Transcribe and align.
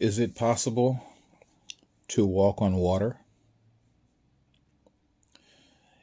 Is 0.00 0.18
it 0.18 0.34
possible 0.34 1.04
to 2.08 2.24
walk 2.24 2.62
on 2.62 2.76
water? 2.76 3.18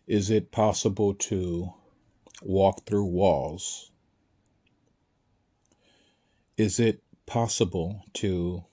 Is 0.06 0.30
it 0.30 0.52
possible 0.52 1.16
to 1.16 1.74
walk 2.44 2.86
through 2.86 3.06
walls? 3.06 3.92
Is 6.58 6.80
it 6.80 7.02
possible 7.26 8.04
to 8.14 8.66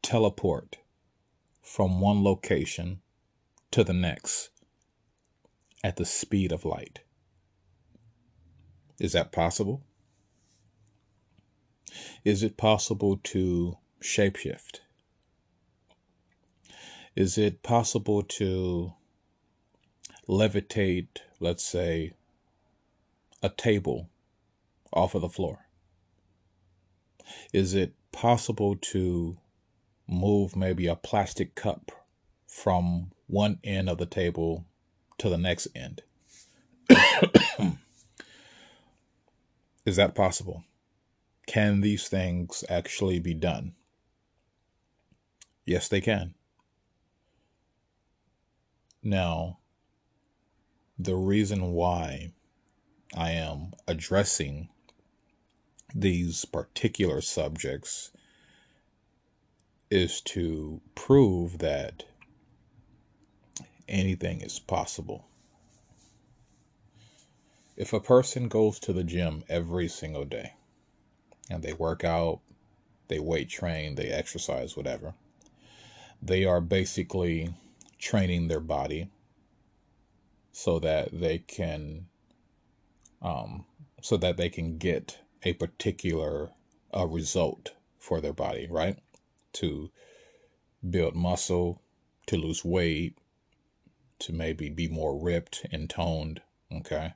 teleport 0.00 0.78
from 1.60 2.00
one 2.00 2.22
location 2.22 3.00
to 3.72 3.82
the 3.82 3.92
next 3.92 4.50
at 5.82 5.96
the 5.96 6.06
speed 6.06 6.52
of 6.52 6.64
light? 6.64 7.00
Is 9.00 9.10
that 9.14 9.32
possible? 9.32 9.82
Is 12.24 12.44
it 12.44 12.56
possible 12.56 13.16
to 13.24 13.76
shapeshift? 14.02 14.80
Is 17.14 17.36
it 17.36 17.62
possible 17.62 18.22
to 18.22 18.94
levitate, 20.28 21.18
let's 21.40 21.64
say, 21.64 22.12
a 23.42 23.48
table 23.48 24.08
off 24.92 25.14
of 25.14 25.20
the 25.22 25.28
floor? 25.28 25.66
Is 27.52 27.74
it 27.74 27.94
possible 28.12 28.76
to 28.76 29.36
move 30.06 30.56
maybe 30.56 30.86
a 30.86 30.96
plastic 30.96 31.54
cup 31.54 31.90
from 32.46 33.10
one 33.26 33.58
end 33.64 33.88
of 33.88 33.98
the 33.98 34.06
table 34.06 34.64
to 35.18 35.28
the 35.28 35.38
next 35.38 35.68
end? 35.74 36.02
Is 39.84 39.96
that 39.96 40.14
possible? 40.14 40.64
Can 41.46 41.80
these 41.80 42.08
things 42.08 42.64
actually 42.68 43.18
be 43.18 43.34
done? 43.34 43.74
Yes, 45.64 45.88
they 45.88 46.00
can. 46.00 46.34
Now, 49.02 49.58
the 50.98 51.16
reason 51.16 51.72
why 51.72 52.32
I 53.16 53.32
am 53.32 53.72
addressing 53.86 54.68
these 55.94 56.44
particular 56.44 57.20
subjects 57.20 58.12
is 59.90 60.20
to 60.22 60.80
prove 60.94 61.58
that 61.58 62.04
anything 63.88 64.40
is 64.40 64.58
possible. 64.58 65.26
If 67.76 67.92
a 67.92 68.00
person 68.00 68.48
goes 68.48 68.78
to 68.80 68.92
the 68.92 69.04
gym 69.04 69.44
every 69.48 69.88
single 69.88 70.24
day 70.24 70.54
and 71.50 71.62
they 71.62 71.72
work 71.72 72.04
out, 72.04 72.40
they 73.08 73.18
weight 73.18 73.48
train, 73.48 73.96
they 73.96 74.08
exercise, 74.08 74.76
whatever, 74.76 75.14
they 76.22 76.44
are 76.44 76.60
basically 76.60 77.52
training 77.98 78.48
their 78.48 78.60
body 78.60 79.08
so 80.52 80.78
that 80.78 81.08
they 81.12 81.38
can 81.38 82.06
um, 83.20 83.64
so 84.00 84.16
that 84.16 84.36
they 84.36 84.48
can 84.48 84.78
get 84.78 85.18
a 85.42 85.52
particular 85.54 86.50
uh, 86.96 87.06
result 87.06 87.72
for 87.98 88.20
their 88.20 88.32
body, 88.32 88.66
right? 88.68 88.98
To 89.54 89.90
build 90.88 91.14
muscle, 91.14 91.80
to 92.26 92.36
lose 92.36 92.64
weight, 92.64 93.16
to 94.18 94.32
maybe 94.32 94.68
be 94.68 94.88
more 94.88 95.16
ripped 95.16 95.66
and 95.70 95.88
toned, 95.88 96.40
okay? 96.72 97.14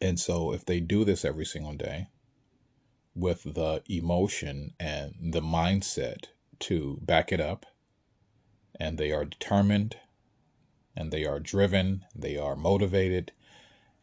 And 0.00 0.20
so 0.20 0.52
if 0.52 0.64
they 0.64 0.80
do 0.80 1.04
this 1.04 1.24
every 1.24 1.46
single 1.46 1.74
day 1.74 2.08
with 3.14 3.42
the 3.54 3.82
emotion 3.88 4.74
and 4.78 5.14
the 5.20 5.40
mindset 5.40 6.26
to 6.60 6.98
back 7.02 7.32
it 7.32 7.40
up, 7.40 7.66
and 8.78 8.98
they 8.98 9.12
are 9.12 9.24
determined 9.24 9.96
and 10.96 11.12
they 11.12 11.24
are 11.24 11.38
driven, 11.38 12.04
they 12.12 12.36
are 12.36 12.56
motivated, 12.56 13.30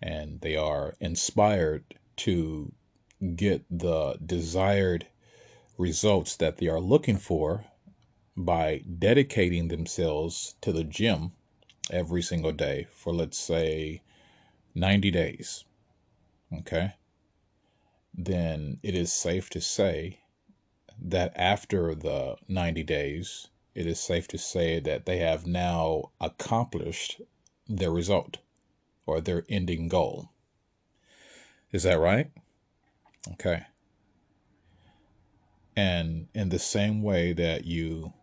and 0.01 0.39
they 0.39 0.55
are 0.55 0.95
inspired 1.01 1.83
to 2.15 2.71
get 3.35 3.65
the 3.69 4.17
desired 4.25 5.05
results 5.77 6.37
that 6.37 6.55
they 6.57 6.67
are 6.67 6.79
looking 6.79 7.17
for 7.17 7.65
by 8.37 8.81
dedicating 8.99 9.67
themselves 9.67 10.55
to 10.61 10.71
the 10.71 10.85
gym 10.85 11.33
every 11.91 12.21
single 12.21 12.53
day 12.53 12.87
for, 12.91 13.13
let's 13.13 13.37
say, 13.37 14.01
90 14.73 15.11
days. 15.11 15.65
Okay. 16.53 16.93
Then 18.13 18.79
it 18.83 18.95
is 18.95 19.11
safe 19.11 19.49
to 19.49 19.59
say 19.59 20.19
that 21.01 21.33
after 21.35 21.93
the 21.95 22.35
90 22.47 22.83
days, 22.83 23.47
it 23.73 23.85
is 23.85 23.99
safe 23.99 24.27
to 24.29 24.37
say 24.37 24.79
that 24.79 25.05
they 25.05 25.17
have 25.17 25.45
now 25.45 26.11
accomplished 26.21 27.21
their 27.67 27.91
result 27.91 28.37
or 29.05 29.19
their 29.21 29.43
ending 29.49 29.87
goal. 29.87 30.29
Is 31.71 31.83
that 31.83 31.99
right? 31.99 32.31
Okay. 33.33 33.63
And 35.75 36.27
in 36.33 36.49
the 36.49 36.59
same 36.59 37.01
way 37.01 37.33
that 37.33 37.65
you 37.65 38.13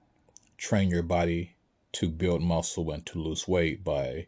train 0.57 0.89
your 0.89 1.03
body 1.03 1.57
to 1.93 2.09
build 2.09 2.41
muscle 2.41 2.91
and 2.91 3.05
to 3.05 3.21
lose 3.21 3.47
weight 3.47 3.85
by 3.85 4.27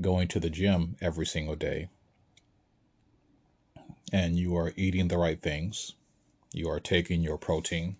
going 0.00 0.26
to 0.26 0.40
the 0.40 0.50
gym 0.50 0.96
every 1.00 1.26
single 1.26 1.54
day, 1.54 1.88
and 4.12 4.36
you 4.36 4.56
are 4.56 4.72
eating 4.74 5.06
the 5.08 5.18
right 5.18 5.40
things, 5.40 5.94
you 6.54 6.68
are 6.68 6.80
taking 6.80 7.22
your 7.22 7.38
protein, 7.38 7.96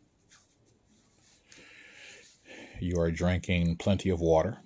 you 2.81 2.98
are 2.98 3.10
drinking 3.10 3.76
plenty 3.76 4.10
of 4.10 4.20
water, 4.20 4.59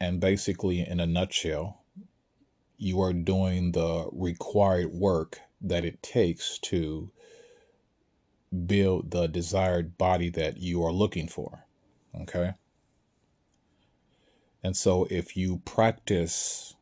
and 0.00 0.20
basically, 0.20 0.86
in 0.86 1.00
a 1.00 1.06
nutshell, 1.06 1.82
you 2.76 3.00
are 3.00 3.12
doing 3.12 3.72
the 3.72 4.08
required 4.12 4.92
work 4.92 5.40
that 5.60 5.84
it 5.84 6.02
takes 6.02 6.58
to 6.58 7.10
build 8.66 9.10
the 9.10 9.26
desired 9.26 9.96
body 9.96 10.28
that 10.30 10.58
you 10.58 10.84
are 10.84 10.92
looking 10.92 11.28
for. 11.28 11.64
Okay? 12.20 12.52
And 14.62 14.76
so, 14.76 15.06
if 15.10 15.36
you 15.36 15.58
practice 15.64 16.74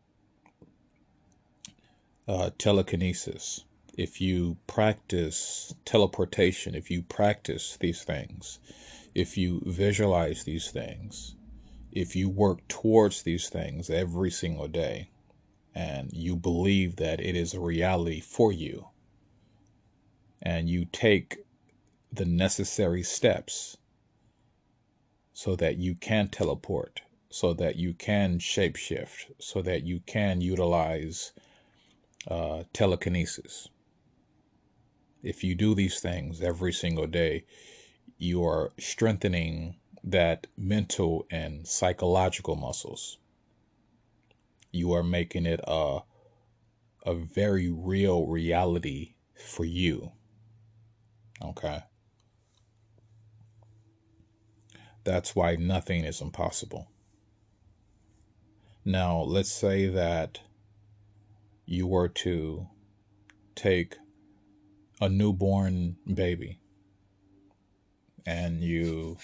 uh, 2.27 2.51
telekinesis, 2.59 3.65
if 3.97 4.21
you 4.21 4.57
practice 4.67 5.75
teleportation, 5.85 6.75
if 6.75 6.91
you 6.91 7.03
practice 7.03 7.77
these 7.79 8.03
things, 8.03 8.59
if 9.15 9.37
you 9.39 9.63
visualize 9.65 10.45
these 10.45 10.71
things, 10.71 11.37
if 11.93 12.17
you 12.17 12.29
work 12.29 12.67
towards 12.67 13.23
these 13.23 13.49
things 13.49 13.89
every 13.89 14.31
single 14.31 14.67
day, 14.67 15.11
and 15.75 16.13
you 16.13 16.37
believe 16.37 16.97
that 16.97 17.21
it 17.21 17.37
is 17.37 17.55
a 17.55 17.61
reality 17.61 18.21
for 18.21 18.53
you, 18.53 18.89
and 20.43 20.69
you 20.69 20.85
take 20.85 21.39
the 22.13 22.25
necessary 22.25 23.03
steps 23.03 23.77
so 25.33 25.57
that 25.57 25.77
you 25.79 25.95
can 25.95 26.29
teleport, 26.29 27.03
so 27.29 27.53
that 27.55 27.77
you 27.77 27.95
can 27.95 28.39
shapeshift, 28.39 29.33
so 29.39 29.63
that 29.63 29.85
you 29.85 30.01
can 30.07 30.41
utilize 30.41 31.33
uh, 32.29 32.63
telekinesis. 32.73 33.69
If 35.25 35.43
you 35.43 35.55
do 35.55 35.75
these 35.75 36.01
things 36.01 36.43
every 36.43 36.73
single 36.73 37.07
day, 37.07 37.47
you 38.19 38.45
are 38.45 38.73
strengthening 38.79 39.77
that 40.05 40.47
mental 40.55 41.27
and 41.31 41.67
psychological 41.67 42.57
muscles. 42.57 43.17
You 44.71 44.93
are 44.93 45.03
making 45.03 45.47
it 45.47 45.61
a 45.67 46.01
a 47.07 47.15
very 47.15 47.71
real 47.71 48.27
reality 48.27 49.15
for 49.35 49.65
you. 49.65 50.13
Okay. 51.43 51.83
That's 55.05 55.35
why 55.35 55.57
nothing 55.57 56.05
is 56.05 56.21
impossible. 56.21 56.89
Now, 58.85 59.21
let's 59.21 59.53
say 59.53 59.87
that 59.87 60.41
you 61.67 61.87
were 61.87 62.09
to 62.09 62.67
take 63.55 63.97
a 65.01 65.09
newborn 65.09 65.97
baby 66.13 66.59
and 68.27 68.63
you 68.63 69.17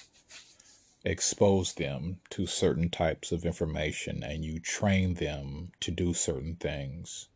expose 1.04 1.74
them 1.74 2.20
to 2.28 2.46
certain 2.46 2.90
types 2.90 3.32
of 3.32 3.44
information 3.44 4.22
and 4.22 4.44
you 4.44 4.58
train 4.60 5.14
them 5.14 5.70
to 5.80 5.90
do 5.90 6.12
certain 6.12 6.56
things 6.56 7.28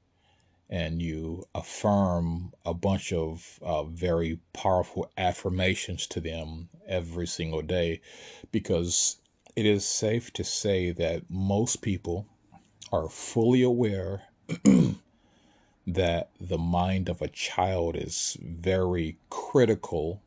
and 0.69 1.00
you 1.00 1.44
affirm 1.54 2.52
a 2.66 2.75
bunch 2.75 3.12
of 3.12 3.58
uh, 3.62 3.84
very 3.84 4.38
powerful 4.52 5.10
affirmations 5.16 6.06
to 6.06 6.20
them 6.20 6.69
every 6.86 7.26
single 7.26 7.62
day 7.62 8.00
because 8.50 9.16
it 9.56 9.64
is 9.64 9.86
safe 9.86 10.32
to 10.32 10.42
say 10.44 10.90
that 10.90 11.22
most 11.31 11.81
people 11.81 12.26
are 12.92 13.08
fully 13.08 13.62
aware 13.62 14.22
that 15.86 16.31
the 16.40 16.58
mind 16.58 17.08
of 17.08 17.20
a 17.20 17.28
child 17.28 17.96
is 17.96 18.36
very 18.40 19.19
critical 19.31 20.22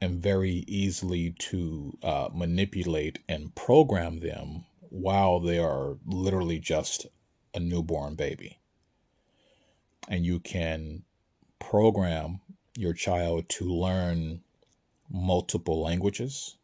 and 0.00 0.22
very 0.22 0.64
easily 0.66 1.34
to 1.38 1.96
uh, 2.02 2.28
manipulate 2.32 3.18
and 3.28 3.54
program 3.54 4.20
them 4.20 4.64
while 4.90 5.40
they 5.40 5.58
are 5.58 5.96
literally 6.06 6.58
just 6.58 7.06
a 7.54 7.60
newborn 7.60 8.14
baby. 8.14 8.58
And 10.08 10.24
you 10.24 10.40
can 10.40 11.02
program 11.58 12.40
your 12.76 12.94
child 12.94 13.48
to 13.48 13.64
learn 13.64 14.40
multiple 15.10 15.82
languages. 15.82 16.56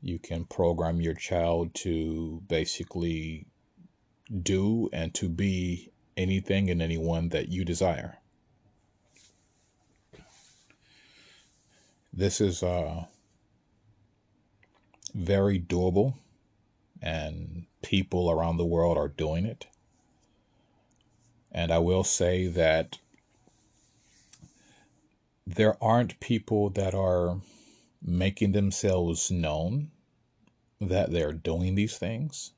You 0.00 0.18
can 0.18 0.44
program 0.44 1.00
your 1.00 1.14
child 1.14 1.74
to 1.74 2.42
basically 2.48 3.46
do 4.42 4.88
and 4.92 5.12
to 5.14 5.28
be 5.28 5.90
anything 6.20 6.70
and 6.70 6.82
anyone 6.82 7.30
that 7.30 7.48
you 7.48 7.64
desire. 7.64 8.18
This 12.12 12.40
is 12.40 12.62
uh, 12.62 13.04
very 15.14 15.58
doable, 15.60 16.14
and 17.00 17.66
people 17.82 18.30
around 18.30 18.56
the 18.56 18.66
world 18.66 18.98
are 18.98 19.08
doing 19.08 19.46
it. 19.46 19.66
And 21.52 21.72
I 21.72 21.78
will 21.78 22.04
say 22.04 22.46
that 22.48 22.98
there 25.46 25.82
aren't 25.82 26.20
people 26.20 26.70
that 26.70 26.94
are 26.94 27.40
making 28.02 28.52
themselves 28.52 29.30
known 29.30 29.90
that 30.80 31.10
they're 31.10 31.32
doing 31.32 31.74
these 31.74 31.98
things. 31.98 32.52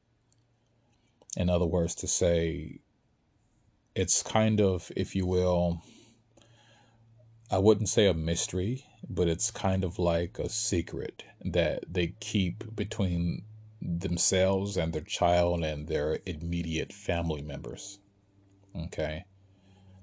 In 1.36 1.48
other 1.48 1.64
words, 1.64 1.94
to 1.96 2.06
say 2.06 2.80
it's 3.94 4.22
kind 4.22 4.60
of, 4.60 4.90
if 4.96 5.14
you 5.14 5.26
will, 5.26 5.82
I 7.50 7.58
wouldn't 7.58 7.88
say 7.88 8.06
a 8.06 8.14
mystery, 8.14 8.84
but 9.08 9.28
it's 9.28 9.50
kind 9.50 9.84
of 9.84 9.98
like 9.98 10.38
a 10.38 10.48
secret 10.48 11.24
that 11.44 11.84
they 11.92 12.14
keep 12.20 12.74
between 12.74 13.44
themselves 13.80 14.76
and 14.76 14.92
their 14.92 15.02
child 15.02 15.64
and 15.64 15.86
their 15.86 16.20
immediate 16.24 16.92
family 16.92 17.42
members. 17.42 17.98
Okay. 18.74 19.24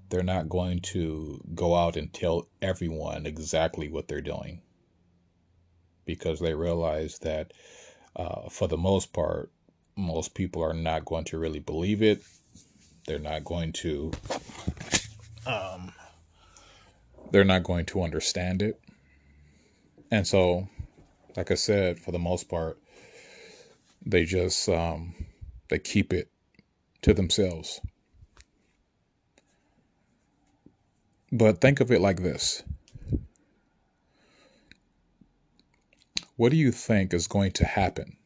They're 0.09 0.23
not 0.23 0.49
going 0.49 0.81
to 0.81 1.41
go 1.55 1.75
out 1.75 1.95
and 1.95 2.11
tell 2.13 2.47
everyone 2.61 3.25
exactly 3.25 3.89
what 3.89 4.07
they're 4.07 4.21
doing 4.21 4.61
because 6.05 6.39
they 6.39 6.53
realize 6.53 7.19
that 7.19 7.53
uh, 8.15 8.49
for 8.49 8.67
the 8.67 8.77
most 8.77 9.13
part, 9.13 9.51
most 9.95 10.33
people 10.33 10.63
are 10.63 10.73
not 10.73 11.05
going 11.05 11.25
to 11.25 11.37
really 11.37 11.59
believe 11.59 12.01
it. 12.01 12.21
They're 13.09 13.17
not 13.17 13.43
going 13.43 13.71
to 13.71 14.11
um, 15.47 15.93
they're 17.31 17.43
not 17.43 17.63
going 17.63 17.87
to 17.87 18.03
understand 18.03 18.61
it. 18.61 18.79
And 20.11 20.27
so, 20.27 20.69
like 21.35 21.49
I 21.49 21.55
said, 21.55 21.97
for 21.97 22.11
the 22.11 22.19
most 22.19 22.47
part, 22.49 22.77
they 24.05 24.25
just 24.25 24.69
um, 24.69 25.15
they 25.69 25.79
keep 25.79 26.13
it 26.13 26.29
to 27.01 27.15
themselves. 27.15 27.81
But 31.31 31.61
think 31.61 31.79
of 31.79 31.91
it 31.91 32.01
like 32.01 32.21
this. 32.21 32.61
What 36.35 36.51
do 36.51 36.57
you 36.57 36.71
think 36.71 37.15
is 37.15 37.25
going 37.25 37.53
to 37.53 37.65
happen 37.65 38.17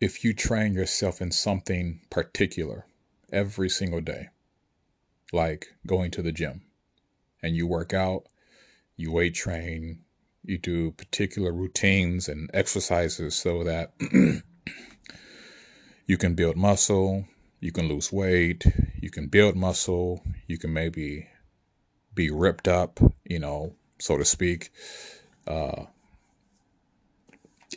if 0.00 0.24
you 0.24 0.32
train 0.34 0.74
yourself 0.74 1.20
in 1.20 1.30
something 1.30 2.00
particular 2.10 2.86
every 3.32 3.68
single 3.68 4.00
day, 4.00 4.28
like 5.32 5.74
going 5.86 6.10
to 6.12 6.22
the 6.22 6.32
gym? 6.32 6.62
and 7.44 7.54
you 7.54 7.66
work 7.66 7.92
out, 7.92 8.24
you 8.96 9.12
weight 9.12 9.34
train, 9.34 9.98
you 10.42 10.56
do 10.56 10.90
particular 10.92 11.52
routines 11.52 12.26
and 12.26 12.50
exercises 12.54 13.34
so 13.34 13.62
that 13.62 13.92
you 16.06 16.16
can 16.16 16.34
build 16.34 16.56
muscle, 16.56 17.26
you 17.60 17.70
can 17.70 17.86
lose 17.86 18.10
weight, 18.10 18.64
you 18.98 19.10
can 19.10 19.26
build 19.26 19.56
muscle, 19.56 20.22
you 20.46 20.56
can 20.56 20.72
maybe 20.72 21.28
be 22.14 22.30
ripped 22.30 22.66
up, 22.66 22.98
you 23.24 23.38
know, 23.38 23.74
so 23.98 24.16
to 24.16 24.24
speak. 24.24 24.70
Uh, 25.46 25.84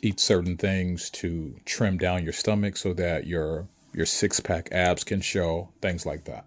eat 0.02 0.20
certain 0.20 0.56
things 0.56 1.10
to 1.10 1.60
trim 1.64 1.98
down 1.98 2.24
your 2.24 2.32
stomach 2.32 2.76
so 2.76 2.92
that 2.94 3.26
your 3.26 3.68
your 3.92 4.06
six 4.06 4.40
pack 4.40 4.68
abs 4.70 5.04
can 5.04 5.20
show, 5.20 5.70
things 5.80 6.04
like 6.04 6.24
that. 6.24 6.46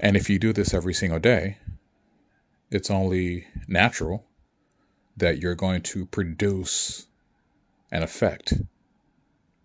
And 0.00 0.16
if 0.16 0.28
you 0.28 0.38
do 0.38 0.52
this 0.52 0.74
every 0.74 0.94
single 0.94 1.18
day, 1.18 1.58
it's 2.70 2.90
only 2.90 3.46
natural 3.68 4.24
that 5.16 5.38
you're 5.38 5.54
going 5.54 5.82
to 5.82 6.06
produce 6.06 7.06
an 7.92 8.02
effect, 8.02 8.54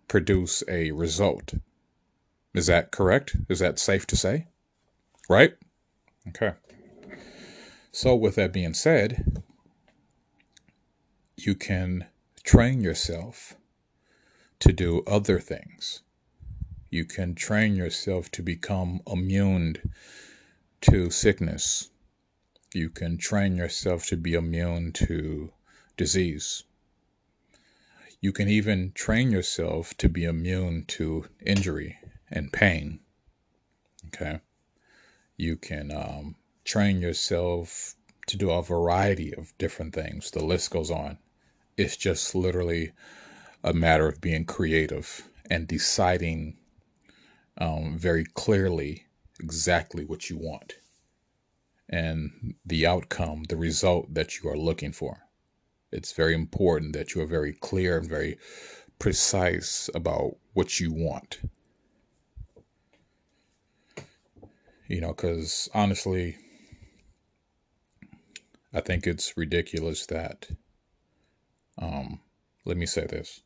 produce 0.08 0.62
a 0.68 0.90
result. 0.92 1.54
Is 2.54 2.66
that 2.66 2.90
correct? 2.90 3.36
Is 3.48 3.58
that 3.58 3.78
safe 3.78 4.06
to 4.08 4.16
say? 4.16 4.46
Right? 5.28 5.54
Okay. 6.28 6.52
So, 7.92 8.14
with 8.14 8.34
that 8.34 8.52
being 8.52 8.74
said, 8.74 9.42
you 11.46 11.54
can 11.54 12.06
train 12.42 12.80
yourself 12.80 13.56
to 14.58 14.72
do 14.72 15.02
other 15.06 15.38
things 15.38 16.02
you 16.88 17.04
can 17.04 17.34
train 17.34 17.74
yourself 17.74 18.30
to 18.30 18.42
become 18.42 19.02
immune 19.06 19.76
to 20.80 21.10
sickness. 21.10 21.90
You 22.72 22.90
can 22.90 23.18
train 23.18 23.56
yourself 23.56 24.06
to 24.06 24.16
be 24.16 24.34
immune 24.34 24.92
to 24.92 25.52
disease. 25.96 26.62
You 28.20 28.32
can 28.32 28.48
even 28.48 28.92
train 28.92 29.30
yourself 29.30 29.96
to 29.98 30.08
be 30.08 30.24
immune 30.24 30.84
to 30.88 31.26
injury 31.44 31.98
and 32.30 32.52
pain. 32.52 33.00
Okay. 34.06 34.40
You 35.36 35.56
can 35.56 35.90
um, 35.90 36.36
train 36.64 37.00
yourself 37.00 37.96
to 38.28 38.36
do 38.36 38.50
a 38.50 38.62
variety 38.62 39.34
of 39.34 39.52
different 39.58 39.94
things. 39.94 40.30
The 40.30 40.44
list 40.44 40.70
goes 40.70 40.90
on. 40.90 41.18
It's 41.76 41.96
just 41.96 42.34
literally 42.34 42.92
a 43.62 43.72
matter 43.72 44.08
of 44.08 44.20
being 44.20 44.44
creative 44.44 45.28
and 45.50 45.68
deciding 45.68 46.56
um, 47.58 47.98
very 47.98 48.24
clearly 48.24 49.06
exactly 49.40 50.04
what 50.04 50.30
you 50.30 50.38
want 50.38 50.74
and 51.88 52.54
the 52.64 52.86
outcome, 52.86 53.44
the 53.44 53.56
result 53.56 54.12
that 54.14 54.42
you 54.42 54.50
are 54.50 54.56
looking 54.56 54.92
for. 54.92 55.22
It's 55.92 56.12
very 56.12 56.34
important 56.34 56.94
that 56.94 57.14
you 57.14 57.22
are 57.22 57.26
very 57.26 57.52
clear 57.52 57.98
and 57.98 58.08
very 58.08 58.38
precise 58.98 59.88
about 59.94 60.36
what 60.54 60.80
you 60.80 60.92
want. 60.92 61.40
You 64.88 65.00
know, 65.00 65.08
because 65.12 65.68
honestly, 65.74 66.36
I 68.72 68.80
think 68.80 69.06
it's 69.06 69.36
ridiculous 69.36 70.06
that, 70.06 70.48
um, 71.78 72.20
let 72.64 72.76
me 72.76 72.86
say 72.86 73.06
this. 73.06 73.42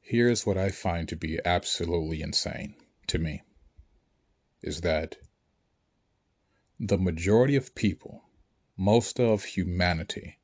Here's 0.00 0.46
what 0.46 0.58
I 0.58 0.68
find 0.70 1.08
to 1.08 1.16
be 1.16 1.38
absolutely 1.44 2.20
insane 2.20 2.74
to 3.06 3.18
me 3.18 3.42
is 4.62 4.82
that 4.82 5.16
the 6.78 6.98
majority 6.98 7.56
of 7.56 7.74
people, 7.74 8.22
most 8.76 9.18
of 9.18 9.44
humanity, 9.44 10.38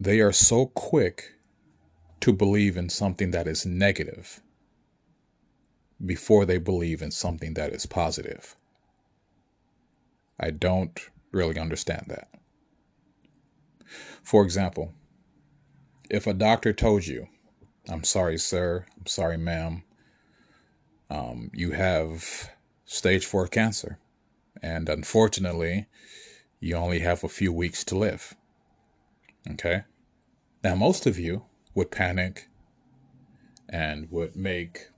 they 0.00 0.20
are 0.20 0.32
so 0.32 0.66
quick 0.66 1.34
to 2.20 2.32
believe 2.32 2.76
in 2.76 2.88
something 2.88 3.30
that 3.30 3.46
is 3.46 3.66
negative 3.66 4.40
before 6.04 6.46
they 6.46 6.58
believe 6.58 7.02
in 7.02 7.10
something 7.10 7.54
that 7.54 7.72
is 7.72 7.86
positive. 7.86 8.56
I 10.38 10.50
don't 10.50 10.98
really 11.32 11.58
understand 11.58 12.06
that. 12.08 12.28
For 14.22 14.42
example, 14.42 14.92
if 16.10 16.26
a 16.26 16.34
doctor 16.34 16.72
told 16.72 17.06
you, 17.06 17.28
I'm 17.88 18.04
sorry, 18.04 18.38
sir, 18.38 18.86
I'm 18.98 19.06
sorry, 19.06 19.38
ma'am, 19.38 19.82
um, 21.10 21.50
you 21.54 21.72
have 21.72 22.50
stage 22.84 23.24
four 23.24 23.46
cancer, 23.46 23.98
and 24.62 24.88
unfortunately, 24.88 25.86
you 26.60 26.76
only 26.76 27.00
have 27.00 27.24
a 27.24 27.28
few 27.28 27.52
weeks 27.52 27.84
to 27.84 27.96
live. 27.96 28.34
Okay? 29.50 29.84
Now, 30.62 30.74
most 30.74 31.06
of 31.06 31.18
you 31.18 31.44
would 31.74 31.90
panic 31.90 32.48
and 33.68 34.10
would 34.10 34.34
make 34.34 34.88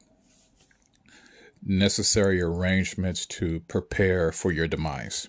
necessary 1.63 2.41
arrangements 2.41 3.27
to 3.27 3.61
prepare 3.69 4.33
for 4.33 4.51
your 4.51 4.67
demise. 4.67 5.29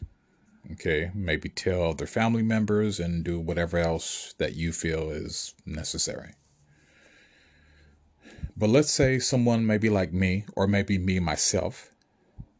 Okay, 0.73 1.11
maybe 1.13 1.49
tell 1.49 1.93
their 1.93 2.07
family 2.07 2.43
members 2.43 2.99
and 2.99 3.23
do 3.23 3.39
whatever 3.39 3.77
else 3.77 4.33
that 4.37 4.55
you 4.55 4.71
feel 4.71 5.09
is 5.09 5.53
necessary. 5.65 6.33
But 8.55 8.69
let's 8.69 8.91
say 8.91 9.17
someone 9.19 9.65
maybe 9.65 9.89
like 9.89 10.13
me, 10.13 10.45
or 10.55 10.67
maybe 10.67 10.97
me 10.97 11.19
myself, 11.19 11.91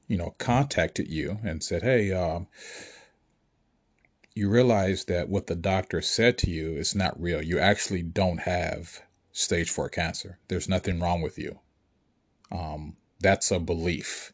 you 0.08 0.17
know, 0.17 0.36
contacted 0.39 1.08
you 1.10 1.39
and 1.43 1.63
said, 1.63 1.84
"Hey, 1.84 2.12
um, 2.12 2.48
you 4.34 4.50
realize 4.50 5.05
that 5.05 5.29
what 5.29 5.48
the 5.48 5.55
doctor 5.55 6.01
said 6.01 6.38
to 6.39 6.50
you 6.50 6.74
is 6.74 6.96
not 6.96 7.22
real. 7.22 7.41
You 7.41 7.60
actually 7.60 8.01
don't 8.01 8.39
have 8.39 9.01
stage 9.31 9.70
four 9.70 9.89
cancer. 9.89 10.39
There's 10.48 10.70
nothing 10.70 11.00
wrong 11.00 11.22
with 11.22 11.38
you. 11.38 11.60
Um, 12.51 12.96
that's 13.20 13.51
a 13.51 13.60
belief. 13.60 14.34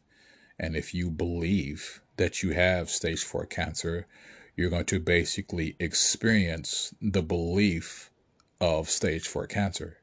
And 0.58 0.76
if 0.76 0.92
you 0.92 1.10
believe 1.10 2.02
that 2.16 2.42
you 2.42 2.52
have 2.52 2.90
stage 2.90 3.22
four 3.22 3.46
cancer, 3.46 4.06
you're 4.56 4.70
going 4.70 4.86
to 4.86 4.98
basically 4.98 5.76
experience 5.78 6.92
the 7.00 7.22
belief 7.22 8.10
of 8.60 8.90
stage 8.90 9.26
four 9.26 9.46
cancer. 9.46 9.98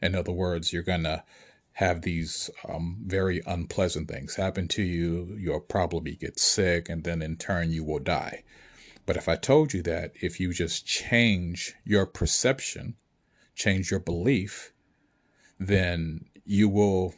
In 0.00 0.14
other 0.14 0.32
words, 0.32 0.72
you're 0.72 0.82
going 0.82 1.02
to 1.02 1.24
have 1.74 2.02
these 2.02 2.50
um, 2.68 2.98
very 3.06 3.42
unpleasant 3.46 4.08
things 4.08 4.36
happen 4.36 4.68
to 4.68 4.82
you. 4.82 5.36
You'll 5.38 5.60
probably 5.60 6.14
get 6.14 6.38
sick, 6.38 6.88
and 6.88 7.04
then 7.04 7.22
in 7.22 7.36
turn, 7.36 7.70
you 7.72 7.84
will 7.84 7.98
die. 7.98 8.44
But 9.06 9.16
if 9.16 9.28
I 9.28 9.36
told 9.36 9.72
you 9.72 9.82
that 9.82 10.12
if 10.20 10.38
you 10.38 10.52
just 10.52 10.86
change 10.86 11.74
your 11.84 12.06
perception, 12.06 12.96
change 13.54 13.90
your 13.90 14.00
belief, 14.00 14.72
then 15.58 16.26
you 16.44 16.68
will 16.68 17.14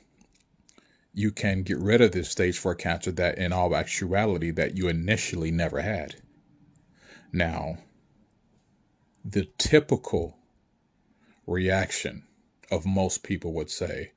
you 1.14 1.30
can 1.30 1.62
get 1.62 1.78
rid 1.78 2.00
of 2.00 2.12
this 2.12 2.30
stage 2.30 2.58
4 2.58 2.74
cancer 2.74 3.12
that 3.12 3.38
in 3.38 3.52
all 3.52 3.76
actuality 3.76 4.50
that 4.50 4.76
you 4.76 4.88
initially 4.88 5.50
never 5.50 5.82
had. 5.82 6.16
Now, 7.32 7.78
the 9.24 9.46
typical 9.58 10.36
reaction 11.46 12.24
of 12.70 12.86
most 12.86 13.22
people 13.22 13.52
would 13.52 13.70
say, 13.70 14.12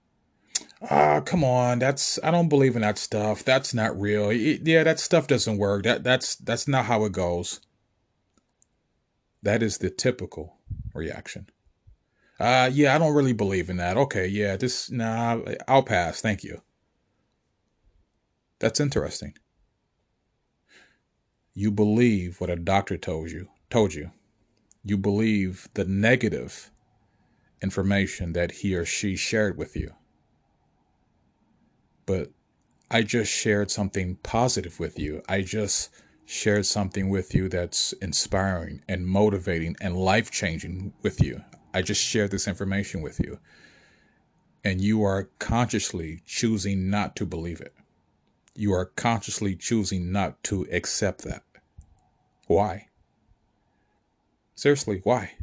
ah, 0.90 1.22
come 1.22 1.44
on, 1.44 1.80
that's 1.80 2.20
I 2.24 2.32
don't 2.32 2.50
believe 2.50 2.76
in 2.76 2.82
that 2.82 2.98
stuff. 2.98 3.44
That's 3.44 3.74
not 3.74 4.00
real. 4.00 4.32
Yeah, 4.32 4.84
that 4.84 5.00
stuff 5.00 5.28
doesn't 5.28 5.58
work. 5.58 5.84
That 5.84 6.04
that's 6.04 6.36
that's 6.36 6.68
not 6.68 6.86
how 6.86 7.06
it 7.06 7.12
goes. 7.12 7.60
That 9.44 9.62
is 9.62 9.78
the 9.78 9.90
typical 9.90 10.58
reaction. 10.94 11.48
Uh 12.40 12.70
yeah, 12.72 12.96
I 12.96 12.98
don't 12.98 13.14
really 13.14 13.34
believe 13.34 13.70
in 13.70 13.78
that. 13.78 13.98
Okay, 13.98 14.28
yeah, 14.28 14.58
this 14.58 14.90
nah, 14.90 15.40
I'll 15.68 15.84
pass. 15.84 16.22
Thank 16.22 16.44
you. 16.44 16.62
That's 18.60 18.80
interesting. 18.80 19.34
You 21.54 21.72
believe 21.72 22.42
what 22.42 22.50
a 22.50 22.56
doctor 22.56 22.98
told 22.98 23.32
you, 23.32 23.50
told 23.70 23.94
you. 23.94 24.12
You 24.84 24.98
believe 24.98 25.68
the 25.74 25.86
negative 25.86 26.72
information 27.62 28.34
that 28.34 28.52
he 28.52 28.76
or 28.76 28.86
she 28.86 29.16
shared 29.16 29.58
with 29.58 29.76
you 29.76 29.94
but 32.06 32.32
I 32.90 33.02
just 33.02 33.32
shared 33.32 33.72
something 33.72 34.18
positive 34.18 34.80
with 34.80 35.00
you. 35.00 35.22
I 35.28 35.42
just 35.42 35.90
shared 36.26 36.66
something 36.66 37.10
with 37.10 37.34
you 37.34 37.50
that's 37.50 37.94
inspiring 37.94 38.82
and 38.88 39.08
motivating 39.08 39.76
and 39.82 39.98
life 39.98 40.32
changing 40.32 40.94
with 41.02 41.22
you. 41.22 41.44
I 41.74 41.82
just 41.82 42.02
shared 42.02 42.32
this 42.32 42.48
information 42.48 43.02
with 43.02 43.20
you. 43.20 43.40
And 44.64 44.82
you 44.82 45.04
are 45.04 45.30
consciously 45.40 46.22
choosing 46.26 46.90
not 46.90 47.16
to 47.18 47.26
believe 47.26 47.62
it. 47.62 47.74
You 48.56 48.74
are 48.74 48.86
consciously 48.86 49.56
choosing 49.56 50.12
not 50.12 50.42
to 50.46 50.66
accept 50.72 51.24
that. 51.24 51.44
Why? 52.48 52.88
Seriously, 54.56 55.02
why? 55.04 55.34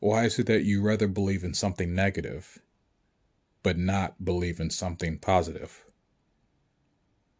Why 0.00 0.24
is 0.24 0.38
it 0.38 0.46
that 0.46 0.64
you 0.64 0.82
rather 0.82 1.08
believe 1.08 1.44
in 1.44 1.54
something 1.54 1.94
negative 1.94 2.58
but 3.62 3.76
not 3.76 4.24
believe 4.24 4.60
in 4.60 4.70
something 4.70 5.18
positive. 5.18 5.84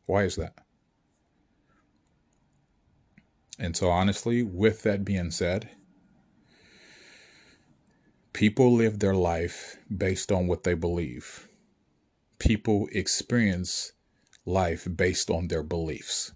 Why 0.07 0.25
is 0.25 0.37
that? 0.37 0.55
And 3.59 3.77
so, 3.77 3.89
honestly, 3.89 4.43
with 4.43 4.83
that 4.83 5.05
being 5.05 5.31
said, 5.31 5.71
people 8.33 8.73
live 8.73 8.99
their 8.99 9.15
life 9.15 9.79
based 9.95 10.31
on 10.31 10.47
what 10.47 10.65
they 10.65 10.75
believe. 10.75 11.49
People 12.39 12.89
experience 12.93 13.93
life 14.49 14.89
based 14.97 15.31
on 15.31 15.49
their 15.49 15.63
beliefs. 15.63 16.33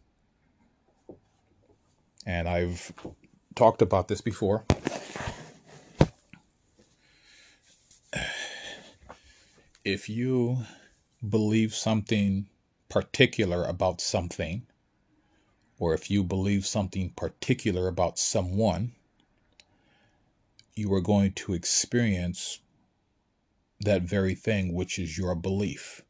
And 2.26 2.48
I've 2.48 2.92
talked 3.54 3.82
about 3.82 4.08
this 4.08 4.20
before. 4.20 4.64
if 9.84 10.08
you 10.08 10.58
believe 11.28 11.74
something 11.74 12.48
particular 12.88 13.64
about 13.64 14.00
something, 14.00 14.66
or 15.78 15.94
if 15.94 16.10
you 16.10 16.22
believe 16.22 16.66
something 16.66 17.10
particular 17.10 17.88
about 17.88 18.18
someone, 18.18 18.92
you 20.74 20.92
are 20.94 21.00
going 21.00 21.32
to 21.32 21.54
experience 21.54 22.60
that 23.80 24.02
very 24.02 24.34
thing, 24.34 24.72
which 24.74 24.98
is 24.98 25.18
your 25.18 25.34
belief. 25.34 26.02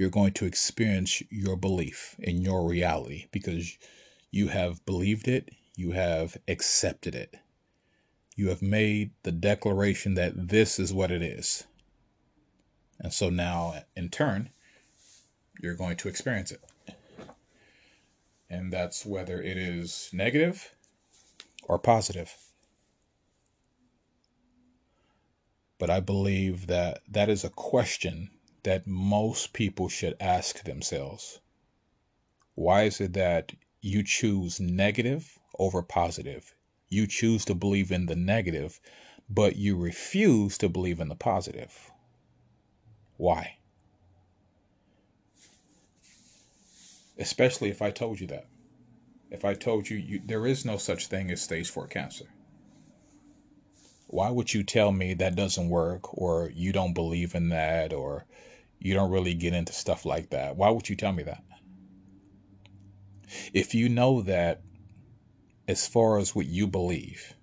You're 0.00 0.08
going 0.08 0.32
to 0.32 0.46
experience 0.46 1.22
your 1.28 1.56
belief 1.56 2.16
in 2.18 2.40
your 2.40 2.66
reality 2.66 3.26
because 3.32 3.76
you 4.30 4.48
have 4.48 4.82
believed 4.86 5.28
it, 5.28 5.50
you 5.76 5.90
have 5.90 6.38
accepted 6.48 7.14
it. 7.14 7.36
You 8.34 8.48
have 8.48 8.62
made 8.62 9.10
the 9.24 9.30
declaration 9.30 10.14
that 10.14 10.48
this 10.48 10.78
is 10.78 10.94
what 10.94 11.10
it 11.10 11.20
is. 11.20 11.64
And 12.98 13.12
so 13.12 13.28
now, 13.28 13.74
in 13.94 14.08
turn, 14.08 14.48
you're 15.60 15.74
going 15.74 15.98
to 15.98 16.08
experience 16.08 16.50
it. 16.50 16.64
And 18.48 18.72
that's 18.72 19.04
whether 19.04 19.42
it 19.42 19.58
is 19.58 20.08
negative 20.14 20.74
or 21.64 21.78
positive. 21.78 22.34
But 25.78 25.90
I 25.90 26.00
believe 26.00 26.68
that 26.68 27.02
that 27.06 27.28
is 27.28 27.44
a 27.44 27.50
question 27.50 28.30
that 28.62 28.86
most 28.86 29.52
people 29.52 29.88
should 29.88 30.16
ask 30.20 30.64
themselves. 30.64 31.40
Why 32.54 32.82
is 32.82 33.00
it 33.00 33.14
that 33.14 33.52
you 33.80 34.02
choose 34.02 34.60
negative 34.60 35.38
over 35.58 35.82
positive? 35.82 36.54
You 36.88 37.06
choose 37.06 37.44
to 37.46 37.54
believe 37.54 37.90
in 37.90 38.06
the 38.06 38.16
negative, 38.16 38.80
but 39.28 39.56
you 39.56 39.76
refuse 39.76 40.58
to 40.58 40.68
believe 40.68 41.00
in 41.00 41.08
the 41.08 41.14
positive. 41.14 41.90
Why? 43.16 43.58
Especially 47.18 47.70
if 47.70 47.80
I 47.80 47.90
told 47.90 48.20
you 48.20 48.26
that. 48.28 48.46
If 49.30 49.44
I 49.44 49.54
told 49.54 49.88
you, 49.88 49.96
you 49.96 50.20
there 50.24 50.46
is 50.46 50.64
no 50.64 50.76
such 50.76 51.06
thing 51.06 51.30
as 51.30 51.40
stage 51.40 51.70
4 51.70 51.86
cancer. 51.86 52.26
Why 54.12 54.28
would 54.28 54.52
you 54.52 54.64
tell 54.64 54.90
me 54.90 55.14
that 55.14 55.36
doesn't 55.36 55.68
work 55.68 56.18
or 56.18 56.50
you 56.52 56.72
don't 56.72 56.94
believe 56.94 57.36
in 57.36 57.50
that 57.50 57.92
or 57.92 58.26
you 58.80 58.92
don't 58.92 59.12
really 59.12 59.34
get 59.34 59.54
into 59.54 59.72
stuff 59.72 60.04
like 60.04 60.30
that? 60.30 60.56
Why 60.56 60.68
would 60.68 60.88
you 60.88 60.96
tell 60.96 61.12
me 61.12 61.22
that? 61.22 61.44
If 63.54 63.72
you 63.72 63.88
know 63.88 64.22
that 64.22 64.62
as 65.68 65.86
far 65.86 66.18
as 66.18 66.34
what 66.34 66.46
you 66.46 66.66
believe, 66.66 67.34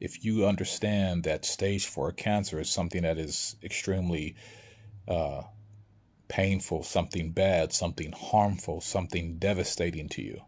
if 0.00 0.24
you 0.24 0.46
understand 0.46 1.24
that 1.24 1.44
stage 1.44 1.84
4 1.84 2.12
cancer 2.12 2.58
is 2.58 2.70
something 2.70 3.02
that 3.02 3.18
is 3.18 3.56
extremely 3.62 4.34
uh, 5.06 5.42
painful, 6.28 6.84
something 6.84 7.32
bad, 7.32 7.74
something 7.74 8.12
harmful, 8.12 8.80
something 8.80 9.36
devastating 9.36 10.08
to 10.08 10.22
you? 10.22 10.40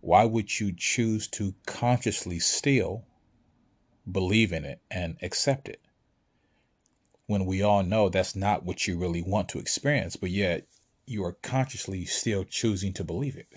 Why 0.00 0.26
would 0.26 0.60
you 0.60 0.72
choose 0.76 1.26
to 1.30 1.56
consciously 1.66 2.38
still 2.38 3.04
believe 4.10 4.52
in 4.52 4.64
it 4.64 4.80
and 4.90 5.16
accept 5.22 5.68
it? 5.68 5.80
When 7.26 7.46
we 7.46 7.62
all 7.62 7.82
know 7.82 8.08
that's 8.08 8.36
not 8.36 8.64
what 8.64 8.86
you 8.86 8.98
really 8.98 9.22
want 9.22 9.48
to 9.50 9.58
experience, 9.58 10.16
but 10.16 10.30
yet 10.30 10.66
you 11.06 11.24
are 11.24 11.36
consciously 11.42 12.04
still 12.04 12.44
choosing 12.44 12.92
to 12.94 13.04
believe 13.04 13.36
it. 13.36 13.48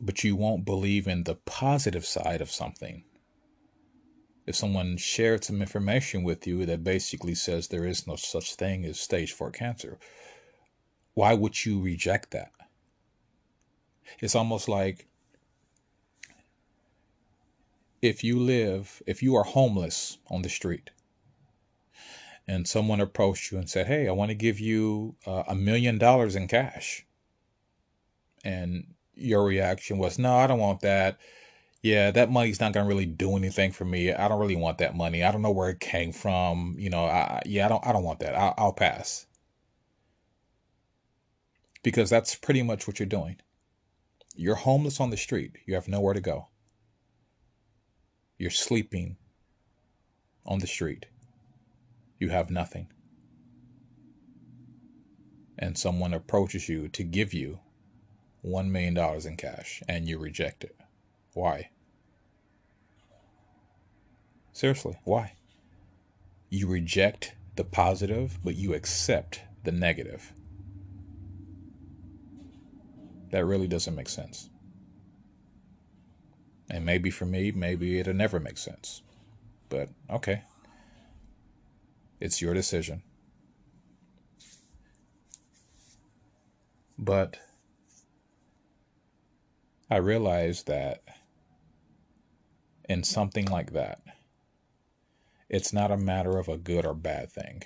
But 0.00 0.24
you 0.24 0.36
won't 0.36 0.64
believe 0.64 1.06
in 1.06 1.24
the 1.24 1.34
positive 1.34 2.06
side 2.06 2.40
of 2.40 2.50
something 2.50 3.04
if 4.50 4.56
someone 4.56 4.96
shared 4.96 5.44
some 5.44 5.60
information 5.62 6.24
with 6.24 6.44
you 6.44 6.66
that 6.66 6.82
basically 6.82 7.36
says 7.36 7.68
there 7.68 7.86
is 7.86 8.08
no 8.08 8.16
such 8.16 8.56
thing 8.56 8.84
as 8.84 8.98
stage 8.98 9.32
4 9.32 9.52
cancer, 9.52 9.96
why 11.14 11.34
would 11.34 11.64
you 11.64 11.80
reject 11.80 12.32
that? 12.32 12.50
It's 14.18 14.34
almost 14.34 14.68
like 14.68 15.06
if 18.02 18.24
you 18.24 18.38
live, 18.38 19.02
if 19.06 19.22
you 19.22 19.36
are 19.36 19.44
homeless 19.44 20.18
on 20.28 20.42
the 20.42 20.48
street 20.48 20.90
and 22.46 22.66
someone 22.66 23.00
approached 23.00 23.52
you 23.52 23.58
and 23.58 23.68
said, 23.68 23.86
Hey, 23.86 24.08
I 24.08 24.12
want 24.12 24.30
to 24.30 24.34
give 24.34 24.60
you 24.60 25.16
uh, 25.26 25.44
a 25.48 25.54
million 25.54 25.98
dollars 25.98 26.36
in 26.36 26.48
cash. 26.48 27.06
And 28.44 28.94
your 29.14 29.44
reaction 29.44 29.98
was, 29.98 30.18
No, 30.18 30.36
I 30.36 30.46
don't 30.46 30.58
want 30.58 30.80
that 30.80 31.18
yeah, 31.82 32.10
that 32.10 32.30
money's 32.30 32.60
not 32.60 32.72
gonna 32.72 32.86
really 32.86 33.06
do 33.06 33.36
anything 33.36 33.72
for 33.72 33.84
me. 33.84 34.12
I 34.12 34.28
don't 34.28 34.40
really 34.40 34.56
want 34.56 34.78
that 34.78 34.94
money. 34.96 35.24
I 35.24 35.32
don't 35.32 35.42
know 35.42 35.50
where 35.50 35.70
it 35.70 35.80
came 35.80 36.12
from. 36.12 36.76
You 36.78 36.90
know, 36.90 37.04
I, 37.06 37.42
yeah, 37.46 37.66
I 37.66 37.68
don't, 37.68 37.86
I 37.86 37.92
don't 37.92 38.04
want 38.04 38.20
that. 38.20 38.34
I'll, 38.34 38.54
I'll 38.58 38.72
pass 38.72 39.26
because 41.82 42.10
that's 42.10 42.34
pretty 42.34 42.62
much 42.62 42.86
what 42.86 42.98
you're 42.98 43.06
doing. 43.06 43.36
You're 44.34 44.56
homeless 44.56 45.00
on 45.00 45.10
the 45.10 45.16
street. 45.16 45.56
You 45.66 45.74
have 45.74 45.88
nowhere 45.88 46.14
to 46.14 46.20
go. 46.20 46.49
You're 48.40 48.48
sleeping 48.50 49.18
on 50.46 50.60
the 50.60 50.66
street. 50.66 51.04
You 52.18 52.30
have 52.30 52.50
nothing. 52.50 52.88
And 55.58 55.76
someone 55.76 56.14
approaches 56.14 56.66
you 56.66 56.88
to 56.88 57.04
give 57.04 57.34
you 57.34 57.60
$1 58.42 58.70
million 58.70 58.96
in 59.26 59.36
cash 59.36 59.82
and 59.86 60.08
you 60.08 60.18
reject 60.18 60.64
it. 60.64 60.74
Why? 61.34 61.68
Seriously, 64.52 64.96
why? 65.04 65.34
You 66.48 66.66
reject 66.66 67.34
the 67.56 67.64
positive, 67.64 68.38
but 68.42 68.56
you 68.56 68.72
accept 68.72 69.42
the 69.64 69.72
negative. 69.72 70.32
That 73.32 73.44
really 73.44 73.68
doesn't 73.68 73.94
make 73.94 74.08
sense. 74.08 74.49
And 76.70 76.86
maybe 76.86 77.10
for 77.10 77.26
me, 77.26 77.50
maybe 77.50 77.98
it'll 77.98 78.14
never 78.14 78.38
make 78.38 78.56
sense. 78.56 79.02
But 79.68 79.88
okay. 80.08 80.42
It's 82.20 82.40
your 82.40 82.54
decision. 82.54 83.02
But 86.96 87.38
I 89.90 89.96
realize 89.96 90.62
that 90.64 91.02
in 92.88 93.02
something 93.02 93.46
like 93.46 93.72
that, 93.72 94.00
it's 95.48 95.72
not 95.72 95.90
a 95.90 95.96
matter 95.96 96.38
of 96.38 96.48
a 96.48 96.56
good 96.56 96.86
or 96.86 96.94
bad 96.94 97.32
thing. 97.32 97.64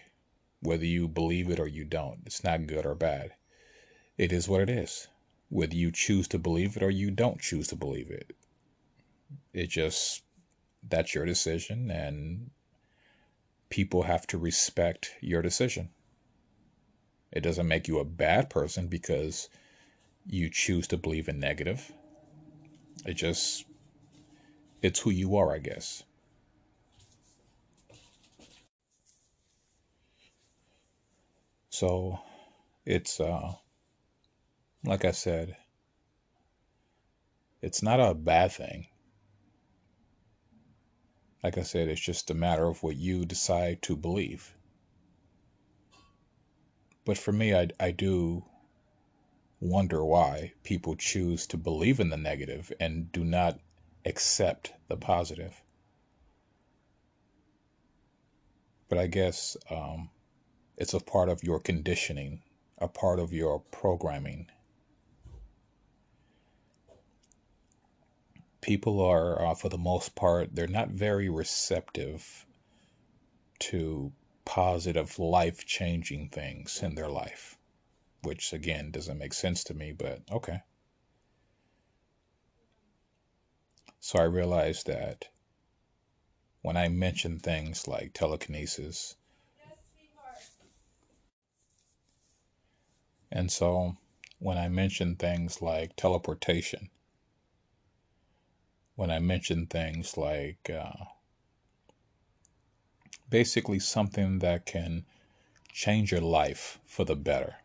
Whether 0.61 0.87
you 0.87 1.09
believe 1.09 1.51
it 1.51 1.61
or 1.61 1.67
you 1.67 1.85
don't, 1.85 2.21
it's 2.25 2.43
not 2.43 2.67
good 2.67 2.87
or 2.87 2.95
bad. 2.95 3.33
It 4.17 4.33
is 4.33 4.49
what 4.49 4.63
it 4.63 4.71
is. 4.71 5.09
Whether 5.51 5.75
you 5.75 5.91
choose 5.91 6.27
to 6.29 6.39
believe 6.39 6.77
it 6.77 6.83
or 6.83 6.91
you 6.91 7.11
don't 7.11 7.41
choose 7.41 7.69
to 7.69 7.77
believe 7.77 8.11
it. 8.11 8.35
It 9.55 9.69
just, 9.69 10.23
that's 10.87 11.15
your 11.15 11.25
decision, 11.25 11.91
and 11.91 12.51
people 13.71 14.03
have 14.03 14.27
to 14.27 14.39
respect 14.39 15.15
your 15.21 15.41
decision. 15.41 15.91
It 17.33 17.41
doesn't 17.41 17.67
make 17.69 17.89
you 17.89 17.99
a 17.99 18.05
bad 18.05 18.51
person 18.51 18.89
because 18.89 19.49
you 20.27 20.51
choose 20.51 20.87
to 20.89 20.97
believe 20.97 21.29
in 21.29 21.39
negative. 21.41 21.93
It 23.07 23.15
just 23.15 23.65
it's 24.83 25.01
who 25.01 25.11
you 25.11 25.37
are, 25.37 25.53
I 25.53 25.59
guess. 25.59 26.03
So 31.71 32.21
it's 32.87 33.21
uh 33.21 33.55
like 34.85 35.05
I 35.05 35.13
said, 35.13 35.57
it's 37.63 37.83
not 37.83 38.01
a 38.01 38.15
bad 38.15 38.53
thing. 38.53 38.87
Like 41.45 41.59
I 41.59 41.63
said, 41.63 41.89
it's 41.89 42.01
just 42.01 42.31
a 42.31 42.35
matter 42.35 42.67
of 42.69 42.83
what 42.83 42.97
you 42.97 43.27
decide 43.27 43.83
to 43.83 43.97
believe. 43.97 44.55
But 47.05 47.19
for 47.19 47.33
me, 47.33 47.55
I, 47.55 47.69
I 47.79 47.91
do 47.91 48.47
wonder 49.61 50.03
why 50.03 50.55
people 50.63 50.97
choose 50.97 51.47
to 51.49 51.59
believe 51.59 52.01
in 52.01 52.09
the 52.09 52.17
negative 52.17 52.73
and 52.81 53.13
do 53.13 53.23
not 53.23 53.61
accept 54.07 54.73
the 54.89 54.97
positive. 54.97 55.63
But 58.89 58.97
I 58.97 59.07
guess 59.07 59.55
um, 59.71 60.09
it's 60.79 60.95
a 60.95 61.01
part 61.01 61.29
of 61.29 61.45
your 61.45 61.61
conditioning, 61.61 62.43
a 62.79 62.89
part 62.89 63.21
of 63.21 63.35
your 63.35 63.61
programming. 63.61 64.47
People 68.65 68.99
are, 68.99 69.45
uh, 69.45 69.55
for 69.55 69.69
the 69.69 69.77
most 69.77 70.15
part, 70.15 70.55
they're 70.55 70.67
not 70.67 70.89
very 70.89 71.29
receptive 71.29 72.47
to 73.59 74.11
positive, 74.47 75.19
life 75.19 75.67
changing 75.67 76.31
things 76.31 76.83
in 76.83 76.95
their 76.95 77.11
life, 77.11 77.59
which 78.23 78.55
again 78.55 78.91
doesn't 78.91 79.19
make 79.19 79.35
sense 79.35 79.65
to 79.65 79.75
me, 79.75 79.93
but 79.93 80.23
okay. 80.33 80.63
So 84.01 84.19
I 84.19 84.23
realized 84.23 84.87
that 84.87 85.27
when 86.63 86.79
I 86.79 86.89
mention 86.89 87.39
things 87.39 87.87
like 87.87 88.15
telekinesis, 88.15 89.17
and 93.31 93.53
so 93.53 93.99
when 94.39 94.57
I 94.57 94.71
mention 94.71 95.17
things 95.17 95.61
like 95.61 95.97
teleportation, 95.97 96.89
when 98.97 99.11
I 99.11 99.19
mention 99.19 99.67
things 99.67 100.17
like 100.17 100.71
uh, 100.71 101.05
basically 103.29 103.79
something 103.79 104.39
that 104.39 104.67
can 104.67 105.05
change 105.73 106.13
your 106.13 106.21
life 106.21 106.79
for 106.87 107.05
the 107.05 107.17
better, 107.17 107.57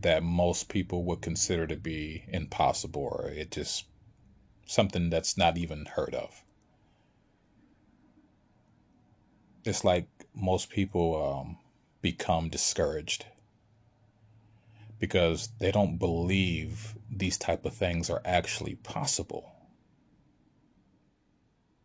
that 0.00 0.22
most 0.22 0.68
people 0.68 1.04
would 1.04 1.20
consider 1.20 1.66
to 1.66 1.76
be 1.76 2.24
impossible 2.28 3.02
or 3.02 3.30
it 3.30 3.50
just 3.50 3.86
something 4.66 5.10
that's 5.10 5.36
not 5.36 5.58
even 5.58 5.84
heard 5.86 6.14
of. 6.14 6.44
It's 9.64 9.84
like 9.84 10.06
most 10.34 10.70
people 10.70 11.22
um, 11.22 11.58
become 12.00 12.48
discouraged 12.48 13.26
because 15.00 15.48
they 15.58 15.72
don't 15.72 15.96
believe 15.96 16.94
these 17.10 17.38
type 17.38 17.64
of 17.64 17.74
things 17.74 18.10
are 18.10 18.20
actually 18.24 18.76
possible. 18.76 19.50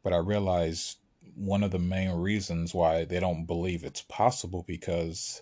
But 0.04 0.14
I 0.14 0.18
realize 0.18 0.98
one 1.34 1.64
of 1.64 1.72
the 1.72 1.80
main 1.80 2.12
reasons 2.12 2.74
why 2.74 3.06
they 3.06 3.20
don't 3.20 3.46
believe 3.46 3.84
it's 3.84 4.02
possible 4.02 4.64
because 4.68 5.42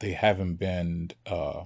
they 0.00 0.12
haven't 0.12 0.56
been 0.56 1.12
uh, 1.24 1.64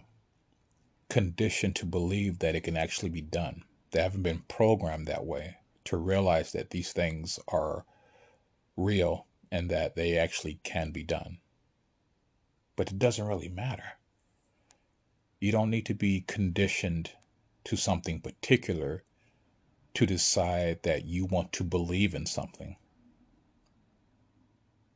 conditioned 1.09 1.77
to 1.77 1.87
believe 1.87 2.41
that 2.41 2.55
it 2.55 2.63
can 2.63 2.77
actually 2.77 3.09
be 3.09 3.23
done. 3.23 3.65
They 3.91 4.03
haven't 4.03 4.23
been 4.23 4.45
programmed 4.49 5.07
that 5.07 5.25
way 5.25 5.57
to 5.85 5.97
realize 5.97 6.53
that 6.53 6.71
these 6.71 6.93
things 6.93 7.39
are 7.49 7.87
real 8.77 9.27
and 9.51 9.71
that 9.71 9.97
they 9.97 10.19
actually 10.19 10.61
can 10.63 10.91
be 10.91 11.05
done. 11.05 11.39
But 12.77 12.91
it 12.91 12.99
doesn't 12.99 13.27
really 13.27 13.49
matter. 13.49 13.85
You 15.41 15.53
don't 15.53 15.71
need 15.71 15.87
to 15.87 15.95
be 15.95 16.23
conditioned 16.27 17.11
to 17.65 17.77
something 17.77 18.21
particular 18.21 19.03
to 19.95 20.07
decide 20.07 20.83
that 20.83 21.05
you 21.05 21.25
want 21.25 21.53
to 21.53 21.65
believe 21.65 22.15
in 22.15 22.27
something. 22.27 22.77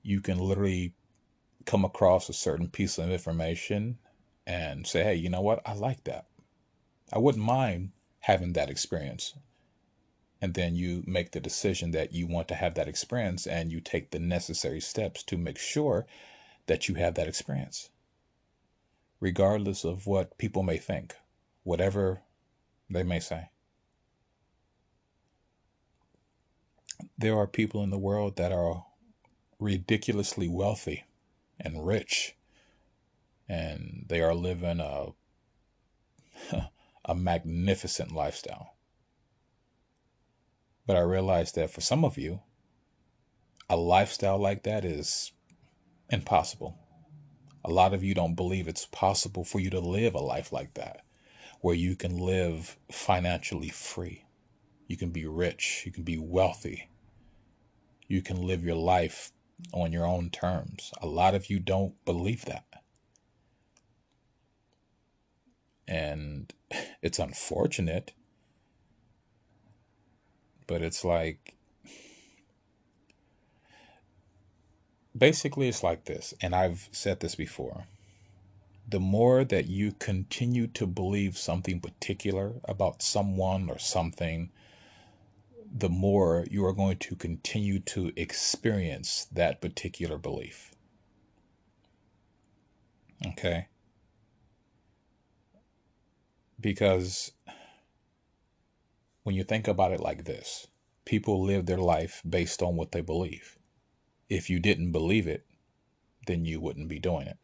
You 0.03 0.21
can 0.21 0.39
literally 0.39 0.95
come 1.65 1.85
across 1.85 2.29
a 2.29 2.33
certain 2.33 2.69
piece 2.69 2.99
of 2.99 3.11
information 3.11 3.99
and 4.47 4.87
say, 4.87 5.05
hey, 5.05 5.15
you 5.15 5.29
know 5.29 5.43
what? 5.43 5.61
I 5.67 5.75
like 5.75 6.05
that. 6.05 6.27
I 7.13 7.19
wouldn't 7.19 7.45
mind 7.45 7.93
having 8.21 8.55
that 8.55 8.71
experience. 8.71 9.35
And 10.41 10.55
then 10.55 10.75
you 10.77 11.05
make 11.07 11.33
the 11.33 11.41
decision 11.41 11.91
that 11.93 12.13
you 12.13 12.27
want 12.27 12.49
to 12.49 12.55
have 12.55 12.75
that 12.75 12.89
experience 12.89 13.47
and 13.47 13.71
you 13.71 13.81
take 13.81 14.11
the 14.11 14.19
necessary 14.19 14.81
steps 14.81 15.23
to 15.25 15.37
make 15.37 15.59
sure 15.59 16.07
that 16.67 16.89
you 16.89 16.95
have 16.95 17.15
that 17.15 17.29
experience. 17.29 17.91
Regardless 19.21 19.85
of 19.85 20.07
what 20.07 20.39
people 20.39 20.63
may 20.63 20.79
think, 20.79 21.15
whatever 21.65 22.23
they 22.89 23.03
may 23.03 23.21
say. 23.21 23.51
There 27.17 27.37
are 27.37 27.47
people 27.47 27.83
in 27.83 27.91
the 27.91 27.99
world 27.99 28.37
that 28.37 28.53
are 28.53 28.85
ridiculously 29.59 30.49
wealthy 30.49 31.05
and 31.59 31.87
rich, 31.87 32.37
and 33.49 34.05
they 34.09 34.21
are 34.21 34.35
living 34.35 34.81
a 34.81 35.09
a 37.05 37.15
magnificent 37.15 38.13
lifestyle. 38.13 38.77
But 40.87 40.97
I 40.97 41.01
realize 41.01 41.53
that 41.53 41.71
for 41.71 41.81
some 41.81 42.05
of 42.05 42.17
you, 42.19 42.41
a 43.69 43.77
lifestyle 43.77 44.39
like 44.39 44.63
that 44.63 44.85
is 44.85 45.33
impossible. 46.11 46.79
A 47.65 47.71
lot 47.71 47.95
of 47.95 48.03
you 48.05 48.15
don't 48.15 48.35
believe 48.35 48.69
it's 48.69 48.87
possible 48.87 49.45
for 49.45 49.61
you 49.61 49.71
to 49.71 49.81
live 49.81 50.15
a 50.15 50.21
life 50.21 50.53
like 50.53 50.75
that, 50.75 51.03
where 51.61 51.75
you 51.75 51.97
can 51.97 52.17
live 52.17 52.79
financially 52.91 53.69
free. 53.69 54.25
You 54.87 54.97
can 54.97 55.11
be 55.11 55.27
rich. 55.27 55.83
You 55.85 55.93
can 55.93 56.05
be 56.05 56.19
wealthy. 56.19 56.89
You 58.07 58.23
can 58.23 58.47
live 58.47 58.65
your 58.65 58.77
life 58.77 59.33
on 59.73 59.93
your 59.93 60.07
own 60.07 60.31
terms. 60.31 60.93
A 61.03 61.07
lot 61.07 61.35
of 61.35 61.51
you 61.51 61.59
don't 61.59 62.03
believe 62.05 62.45
that. 62.47 62.65
And 65.87 66.53
it's 67.03 67.19
unfortunate 67.19 68.13
but 70.69 70.83
it's 70.83 71.05
like 71.05 71.57
basically 75.19 75.69
it's 75.69 75.83
like 75.83 76.05
this, 76.05 76.35
and 76.41 76.55
I've 76.55 76.89
said 76.93 77.21
this 77.21 77.35
before. 77.35 77.87
The 78.89 79.01
more 79.01 79.45
that 79.45 79.67
you 79.67 79.93
continue 79.93 80.67
to 80.69 80.87
believe 80.87 81.37
something 81.37 81.81
particular 81.81 82.55
about 82.65 83.03
someone 83.03 83.69
or 83.69 83.79
something, 83.79 84.51
the 85.71 85.91
more 85.91 86.47
you 86.51 86.65
are 86.65 86.73
going 86.73 86.97
to 86.97 87.15
continue 87.15 87.79
to 87.81 88.13
experience 88.17 89.27
that 89.33 89.61
particular 89.61 90.17
belief. 90.17 90.75
Okay? 93.27 93.67
Because 96.61 97.33
when 99.23 99.35
you 99.35 99.45
think 99.45 99.69
about 99.69 99.93
it 99.93 100.01
like 100.01 100.25
this, 100.25 100.67
people 101.05 101.45
live 101.45 101.67
their 101.67 101.79
life 101.79 102.23
based 102.29 102.63
on 102.63 102.77
what 102.77 102.93
they 102.93 103.03
believe. 103.03 103.58
If 104.29 104.51
you 104.51 104.61
didn't 104.61 104.93
believe 104.93 105.27
it, 105.27 105.47
then 106.27 106.45
you 106.45 106.61
wouldn't 106.61 106.89
be 106.89 106.99
doing 106.99 107.27
it. 107.27 107.39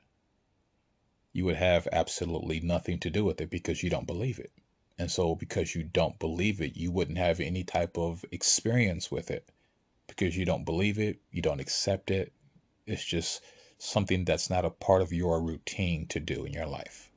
You 1.33 1.47
would 1.47 1.57
have 1.57 1.89
absolutely 1.91 2.61
nothing 2.61 2.99
to 3.01 3.11
do 3.11 3.25
with 3.25 3.41
it 3.41 3.51
because 3.51 3.83
you 3.83 3.91
don't 3.91 4.07
believe 4.07 4.39
it. 4.39 4.53
And 4.99 5.11
so, 5.11 5.35
because 5.35 5.75
you 5.75 5.83
don't 5.83 6.19
believe 6.19 6.61
it, 6.61 6.77
you 6.77 6.93
wouldn't 6.93 7.19
have 7.19 7.41
any 7.41 7.65
type 7.65 7.99
of 7.99 8.25
experience 8.31 9.11
with 9.11 9.31
it 9.31 9.49
because 10.07 10.37
you 10.37 10.45
don't 10.45 10.65
believe 10.65 10.99
it, 10.99 11.21
you 11.31 11.43
don't 11.43 11.61
accept 11.61 12.11
it. 12.11 12.33
It's 12.87 13.05
just 13.05 13.43
something 13.79 14.25
that's 14.25 14.51
not 14.51 14.65
a 14.65 14.71
part 14.71 15.03
of 15.03 15.13
your 15.13 15.43
routine 15.43 16.07
to 16.09 16.21
do 16.21 16.45
in 16.45 16.53
your 16.53 16.67
life. 16.67 17.11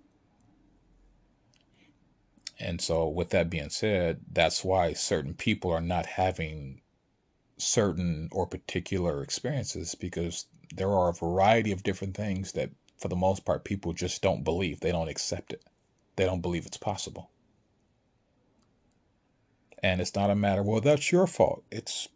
And 2.60 2.82
so, 2.82 3.08
with 3.08 3.30
that 3.30 3.50
being 3.50 3.70
said, 3.70 4.22
that's 4.32 4.64
why 4.64 4.94
certain 4.94 5.36
people 5.36 5.72
are 5.72 5.82
not 5.82 6.06
having 6.08 6.82
certain 7.58 8.30
or 8.32 8.46
particular 8.46 9.24
experiences 9.24 9.96
because 9.96 10.46
there 10.76 10.92
are 10.92 11.10
a 11.10 11.14
variety 11.14 11.72
of 11.72 11.84
different 11.84 12.16
things 12.16 12.52
that, 12.54 12.70
for 12.98 13.08
the 13.08 13.16
most 13.16 13.46
part, 13.46 13.64
people 13.64 13.94
just 13.94 14.22
don't 14.22 14.44
believe. 14.44 14.80
They 14.80 14.92
don't 14.92 15.10
accept 15.10 15.54
it, 15.54 15.64
they 16.16 16.26
don't 16.26 16.42
believe 16.42 16.66
it's 16.66 16.78
possible. 16.78 17.32
And 19.84 20.02
it's 20.02 20.16
not 20.16 20.32
a 20.32 20.36
matter, 20.36 20.64
well, 20.64 20.82
that's 20.82 21.12
your 21.12 21.28
fault. 21.28 21.64
It's 21.72 22.08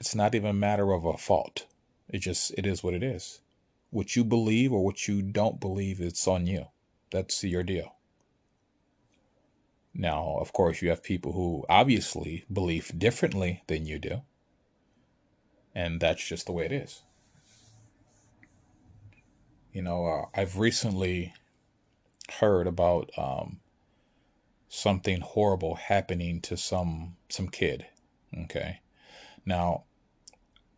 it's 0.00 0.14
not 0.14 0.34
even 0.34 0.50
a 0.50 0.54
matter 0.54 0.92
of 0.92 1.04
a 1.04 1.16
fault. 1.16 1.66
It 2.08 2.18
just 2.18 2.52
it 2.58 2.66
is 2.66 2.82
what 2.82 2.94
it 2.94 3.02
is. 3.02 3.40
What 3.90 4.16
you 4.16 4.24
believe 4.24 4.72
or 4.72 4.84
what 4.84 5.06
you 5.08 5.22
don't 5.22 5.60
believe, 5.60 6.00
it's 6.00 6.26
on 6.26 6.46
you. 6.46 6.66
That's 7.10 7.44
your 7.44 7.62
deal. 7.62 7.94
Now, 9.94 10.36
of 10.40 10.52
course, 10.52 10.82
you 10.82 10.88
have 10.90 11.02
people 11.02 11.32
who 11.32 11.64
obviously 11.68 12.44
believe 12.52 12.98
differently 12.98 13.62
than 13.68 13.86
you 13.86 13.98
do. 14.00 14.22
And 15.74 16.00
that's 16.00 16.26
just 16.26 16.46
the 16.46 16.52
way 16.52 16.66
it 16.66 16.72
is. 16.72 17.02
You 19.72 19.82
know, 19.82 20.06
uh, 20.06 20.26
I've 20.40 20.58
recently 20.58 21.34
heard 22.38 22.66
about 22.66 23.10
um, 23.18 23.60
something 24.68 25.20
horrible 25.20 25.74
happening 25.74 26.40
to 26.42 26.56
some 26.56 27.16
some 27.28 27.48
kid. 27.48 27.86
Okay. 28.44 28.80
Now, 29.44 29.84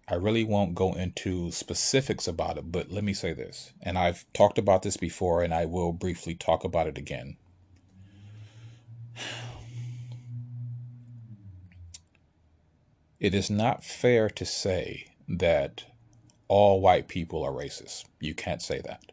I 0.09 0.15
really 0.15 0.45
won't 0.45 0.75
go 0.75 0.93
into 0.93 1.51
specifics 1.51 2.29
about 2.29 2.59
it, 2.59 2.71
but 2.71 2.91
let 2.91 3.03
me 3.03 3.13
say 3.13 3.33
this. 3.33 3.73
And 3.83 3.99
I've 3.99 4.25
talked 4.33 4.57
about 4.57 4.83
this 4.83 4.97
before 4.97 5.43
and 5.43 5.53
I 5.53 5.67
will 5.67 5.93
briefly 5.93 6.35
talk 6.35 6.63
about 6.63 6.87
it 6.87 6.97
again. 6.97 7.37
It 13.19 13.35
is 13.35 13.51
not 13.51 13.83
fair 13.83 14.29
to 14.29 14.45
say 14.45 15.15
that 15.27 15.85
all 16.49 16.81
white 16.81 17.09
people 17.09 17.43
are 17.43 17.51
racist. 17.51 18.05
You 18.21 18.35
can't 18.35 18.61
say 18.61 18.81
that. 18.81 19.13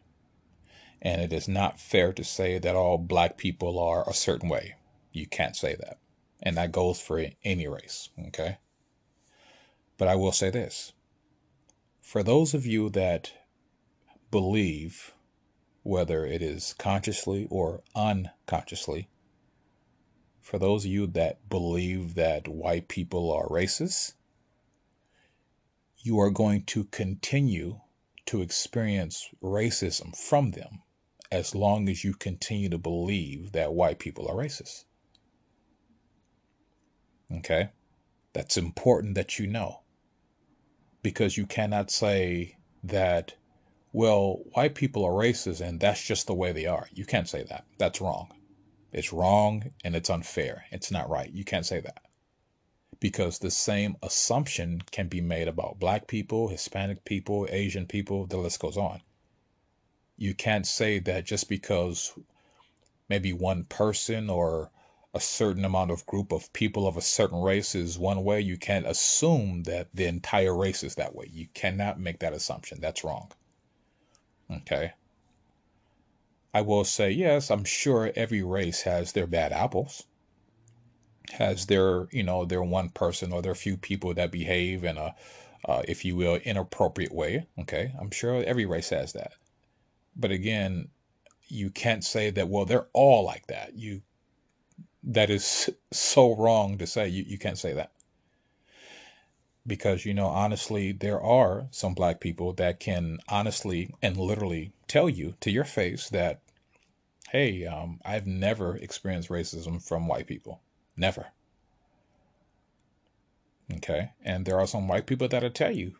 And 1.00 1.22
it 1.22 1.32
is 1.32 1.48
not 1.48 1.80
fair 1.80 2.12
to 2.12 2.24
say 2.24 2.58
that 2.58 2.76
all 2.76 2.98
black 2.98 3.36
people 3.38 3.78
are 3.78 4.08
a 4.08 4.14
certain 4.14 4.48
way. 4.48 4.74
You 5.12 5.26
can't 5.26 5.56
say 5.56 5.74
that. 5.76 5.98
And 6.42 6.56
that 6.56 6.72
goes 6.72 7.00
for 7.00 7.24
any 7.44 7.66
race, 7.66 8.10
okay? 8.28 8.58
But 9.96 10.08
I 10.08 10.16
will 10.16 10.32
say 10.32 10.50
this. 10.50 10.92
For 12.00 12.22
those 12.22 12.52
of 12.52 12.66
you 12.66 12.90
that 12.90 13.32
believe, 14.30 15.14
whether 15.82 16.26
it 16.26 16.42
is 16.42 16.74
consciously 16.78 17.46
or 17.50 17.82
unconsciously, 17.94 19.08
for 20.44 20.58
those 20.58 20.84
of 20.84 20.90
you 20.90 21.06
that 21.06 21.48
believe 21.48 22.16
that 22.16 22.46
white 22.46 22.86
people 22.86 23.32
are 23.32 23.48
racist, 23.48 24.12
you 25.96 26.20
are 26.20 26.30
going 26.30 26.62
to 26.64 26.84
continue 26.84 27.80
to 28.26 28.42
experience 28.42 29.30
racism 29.42 30.14
from 30.14 30.50
them 30.50 30.82
as 31.32 31.54
long 31.54 31.88
as 31.88 32.04
you 32.04 32.12
continue 32.12 32.68
to 32.68 32.76
believe 32.76 33.52
that 33.52 33.72
white 33.72 33.98
people 33.98 34.28
are 34.28 34.36
racist. 34.36 34.84
Okay? 37.32 37.70
That's 38.34 38.58
important 38.58 39.14
that 39.14 39.38
you 39.38 39.46
know. 39.46 39.80
Because 41.02 41.38
you 41.38 41.46
cannot 41.46 41.90
say 41.90 42.58
that, 42.82 43.34
well, 43.94 44.40
white 44.52 44.74
people 44.74 45.06
are 45.06 45.12
racist 45.12 45.62
and 45.66 45.80
that's 45.80 46.04
just 46.06 46.26
the 46.26 46.34
way 46.34 46.52
they 46.52 46.66
are. 46.66 46.86
You 46.92 47.06
can't 47.06 47.30
say 47.30 47.44
that. 47.44 47.64
That's 47.78 48.02
wrong. 48.02 48.28
It's 48.94 49.12
wrong 49.12 49.72
and 49.84 49.96
it's 49.96 50.10
unfair. 50.10 50.64
It's 50.70 50.90
not 50.90 51.10
right. 51.10 51.30
You 51.32 51.44
can't 51.44 51.66
say 51.66 51.80
that. 51.80 52.02
Because 53.00 53.38
the 53.38 53.50
same 53.50 53.96
assumption 54.02 54.82
can 54.90 55.08
be 55.08 55.20
made 55.20 55.48
about 55.48 55.80
black 55.80 56.06
people, 56.06 56.48
Hispanic 56.48 57.04
people, 57.04 57.46
Asian 57.50 57.86
people, 57.86 58.26
the 58.26 58.36
list 58.36 58.60
goes 58.60 58.76
on. 58.76 59.02
You 60.16 60.34
can't 60.34 60.66
say 60.66 61.00
that 61.00 61.24
just 61.24 61.48
because 61.48 62.16
maybe 63.08 63.32
one 63.32 63.64
person 63.64 64.30
or 64.30 64.70
a 65.12 65.20
certain 65.20 65.64
amount 65.64 65.90
of 65.90 66.06
group 66.06 66.32
of 66.32 66.52
people 66.52 66.88
of 66.88 66.96
a 66.96 67.00
certain 67.00 67.40
race 67.40 67.74
is 67.74 67.98
one 67.98 68.24
way, 68.24 68.40
you 68.40 68.56
can't 68.56 68.86
assume 68.86 69.62
that 69.62 69.88
the 69.94 70.06
entire 70.06 70.56
race 70.56 70.82
is 70.82 70.96
that 70.96 71.14
way. 71.14 71.28
You 71.32 71.46
cannot 71.54 72.00
make 72.00 72.18
that 72.20 72.32
assumption. 72.32 72.80
That's 72.80 73.04
wrong. 73.04 73.30
Okay. 74.50 74.92
I 76.54 76.60
will 76.60 76.84
say, 76.84 77.10
yes, 77.10 77.50
I'm 77.50 77.64
sure 77.64 78.12
every 78.14 78.42
race 78.42 78.82
has 78.82 79.12
their 79.12 79.26
bad 79.26 79.52
apples, 79.52 80.04
has 81.32 81.66
their, 81.66 82.06
you 82.12 82.22
know, 82.22 82.44
their 82.44 82.62
one 82.62 82.90
person 82.90 83.32
or 83.32 83.42
their 83.42 83.56
few 83.56 83.76
people 83.76 84.14
that 84.14 84.30
behave 84.30 84.84
in 84.84 84.96
a, 84.96 85.16
uh, 85.64 85.82
if 85.88 86.04
you 86.04 86.14
will, 86.14 86.36
inappropriate 86.36 87.12
way. 87.12 87.48
Okay. 87.58 87.92
I'm 88.00 88.12
sure 88.12 88.44
every 88.44 88.66
race 88.66 88.90
has 88.90 89.12
that. 89.14 89.32
But 90.14 90.30
again, 90.30 90.90
you 91.48 91.70
can't 91.70 92.04
say 92.04 92.30
that, 92.30 92.48
well, 92.48 92.66
they're 92.66 92.86
all 92.92 93.24
like 93.24 93.48
that. 93.48 93.74
You, 93.74 94.02
that 95.02 95.30
is 95.30 95.68
so 95.92 96.36
wrong 96.36 96.78
to 96.78 96.86
say. 96.86 97.08
You, 97.08 97.24
you 97.26 97.36
can't 97.36 97.58
say 97.58 97.72
that 97.72 97.90
because 99.66 100.04
you 100.04 100.12
know 100.12 100.26
honestly 100.26 100.92
there 100.92 101.20
are 101.20 101.66
some 101.70 101.94
black 101.94 102.20
people 102.20 102.52
that 102.52 102.78
can 102.78 103.18
honestly 103.28 103.94
and 104.02 104.16
literally 104.16 104.72
tell 104.88 105.08
you 105.08 105.34
to 105.40 105.50
your 105.50 105.64
face 105.64 106.10
that 106.10 106.40
hey 107.34 107.66
um, 107.66 108.00
i've 108.04 108.28
never 108.28 108.76
experienced 108.76 109.28
racism 109.28 109.82
from 109.82 110.06
white 110.06 110.28
people. 110.28 110.60
Never. 110.96 111.26
Okay? 113.74 114.12
And 114.24 114.46
there 114.46 114.60
are 114.60 114.68
some 114.68 114.86
white 114.86 115.06
people 115.06 115.26
that'll 115.26 115.50
tell 115.50 115.72
you 115.72 115.96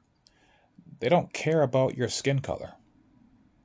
they 1.01 1.09
don't 1.09 1.33
care 1.33 1.63
about 1.63 1.97
your 1.97 2.09
skin 2.09 2.39
color. 2.39 2.75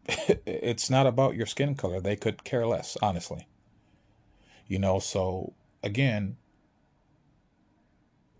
It's 0.47 0.89
not 0.89 1.05
about 1.05 1.35
your 1.35 1.45
skin 1.45 1.75
color. 1.75 2.01
They 2.01 2.15
could 2.15 2.43
care 2.43 2.65
less 2.65 2.97
honestly. 3.03 3.47
You 4.67 4.79
know 4.79 4.97
so 4.97 5.53
again 5.83 6.37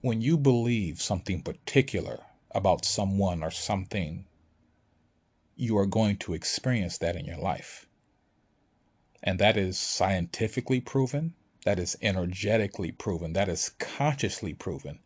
when 0.02 0.22
you 0.22 0.40
believe 0.40 1.04
something 1.04 1.44
particular 1.44 2.18
about 2.56 2.84
someone 2.84 3.44
or 3.44 3.52
something, 3.52 4.26
you 5.56 5.78
are 5.78 5.86
going 5.86 6.18
to 6.18 6.34
experience 6.34 6.98
that 6.98 7.16
in 7.16 7.26
your 7.26 7.38
life. 7.38 7.86
And 9.24 9.40
that 9.40 9.58
is 9.58 9.78
scientifically 9.78 10.80
proven, 10.80 11.34
that 11.66 11.80
is 11.80 11.98
energetically 12.02 12.92
proven, 12.92 13.34
that 13.34 13.50
is 13.50 13.70
consciously 13.80 14.54
proven. 14.54 15.00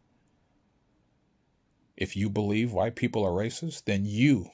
If 1.97 2.15
you 2.15 2.29
believe 2.29 2.73
white 2.73 2.95
people 2.95 3.23
are 3.25 3.31
racist, 3.31 3.85
then 3.85 4.05
you 4.05 4.51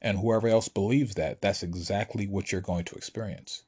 and 0.00 0.18
whoever 0.18 0.48
else 0.48 0.68
believes 0.68 1.14
that, 1.14 1.40
that's 1.40 1.62
exactly 1.62 2.26
what 2.26 2.52
you're 2.52 2.60
going 2.60 2.84
to 2.84 2.96
experience. 2.96 3.64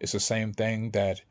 It's 0.00 0.12
the 0.12 0.20
same 0.20 0.52
thing 0.52 0.90
that 0.92 1.22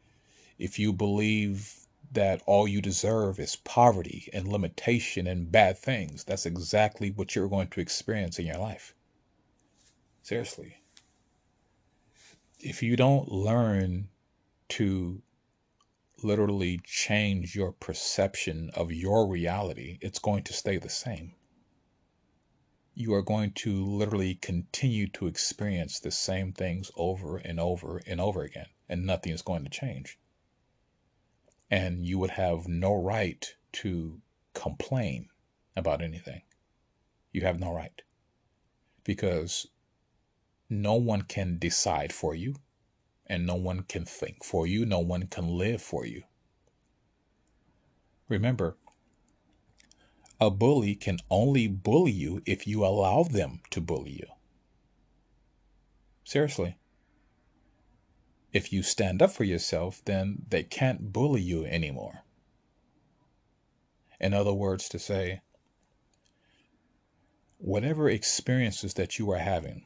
if 0.59 0.77
you 0.77 0.91
believe 0.91 1.87
that 2.11 2.41
all 2.45 2.67
you 2.67 2.81
deserve 2.81 3.39
is 3.39 3.57
poverty 3.57 4.29
and 4.33 4.47
limitation 4.47 5.27
and 5.27 5.51
bad 5.51 5.77
things. 5.77 6.23
That's 6.23 6.45
exactly 6.45 7.11
what 7.11 7.35
you're 7.35 7.49
going 7.49 7.67
to 7.69 7.81
experience 7.81 8.39
in 8.39 8.45
your 8.45 8.57
life. 8.57 8.93
Seriously. 10.21 10.77
If 12.67 12.83
you 12.83 12.97
don't 12.97 13.31
learn 13.31 14.09
to 14.75 15.21
literally 16.21 16.81
change 16.83 17.55
your 17.55 17.71
perception 17.71 18.71
of 18.73 18.91
your 18.91 19.25
reality, 19.25 19.97
it's 20.01 20.19
going 20.19 20.43
to 20.43 20.51
stay 20.51 20.77
the 20.77 20.89
same. 20.89 21.33
You 22.93 23.13
are 23.13 23.21
going 23.21 23.53
to 23.63 23.85
literally 23.85 24.35
continue 24.35 25.07
to 25.11 25.27
experience 25.27 25.97
the 25.97 26.11
same 26.11 26.51
things 26.51 26.91
over 26.97 27.37
and 27.37 27.57
over 27.57 28.01
and 28.05 28.19
over 28.19 28.43
again, 28.43 28.67
and 28.89 29.05
nothing 29.05 29.31
is 29.31 29.41
going 29.41 29.63
to 29.63 29.69
change. 29.69 30.19
And 31.71 32.05
you 32.05 32.19
would 32.19 32.31
have 32.31 32.67
no 32.67 32.93
right 32.93 33.55
to 33.79 34.19
complain 34.53 35.29
about 35.77 36.01
anything. 36.01 36.41
You 37.31 37.43
have 37.43 37.61
no 37.61 37.71
right. 37.71 38.01
Because 39.05 39.67
no 40.69 40.95
one 40.95 41.21
can 41.21 41.57
decide 41.57 42.11
for 42.11 42.35
you 42.35 42.55
and 43.25 43.45
no 43.45 43.55
one 43.55 43.83
can 43.83 44.05
think 44.05 44.43
for 44.43 44.65
you, 44.65 44.85
no 44.85 44.99
one 44.99 45.27
can 45.27 45.47
live 45.47 45.81
for 45.81 46.05
you. 46.05 46.23
Remember, 48.29 48.77
a 50.39 50.51
bully 50.51 50.95
can 50.95 51.19
only 51.29 51.67
bully 51.67 52.11
you 52.11 52.41
if 52.45 52.67
you 52.67 52.85
allow 52.85 53.23
them 53.23 53.61
to 53.71 53.81
bully 53.81 54.11
you. 54.11 54.27
Seriously. 56.23 56.77
If 58.53 58.71
you 58.71 58.83
stand 58.83 59.21
up 59.21 59.31
for 59.31 59.43
yourself, 59.43 60.01
then 60.05 60.45
they 60.49 60.63
can't 60.63 61.11
bully 61.11 61.41
you 61.41 61.65
anymore. 61.65 62.23
In 64.19 64.33
other 64.33 64.53
words, 64.53 64.89
to 64.89 64.99
say, 64.99 65.41
whatever 67.57 68.09
experiences 68.09 68.93
that 68.95 69.19
you 69.19 69.31
are 69.31 69.37
having, 69.37 69.85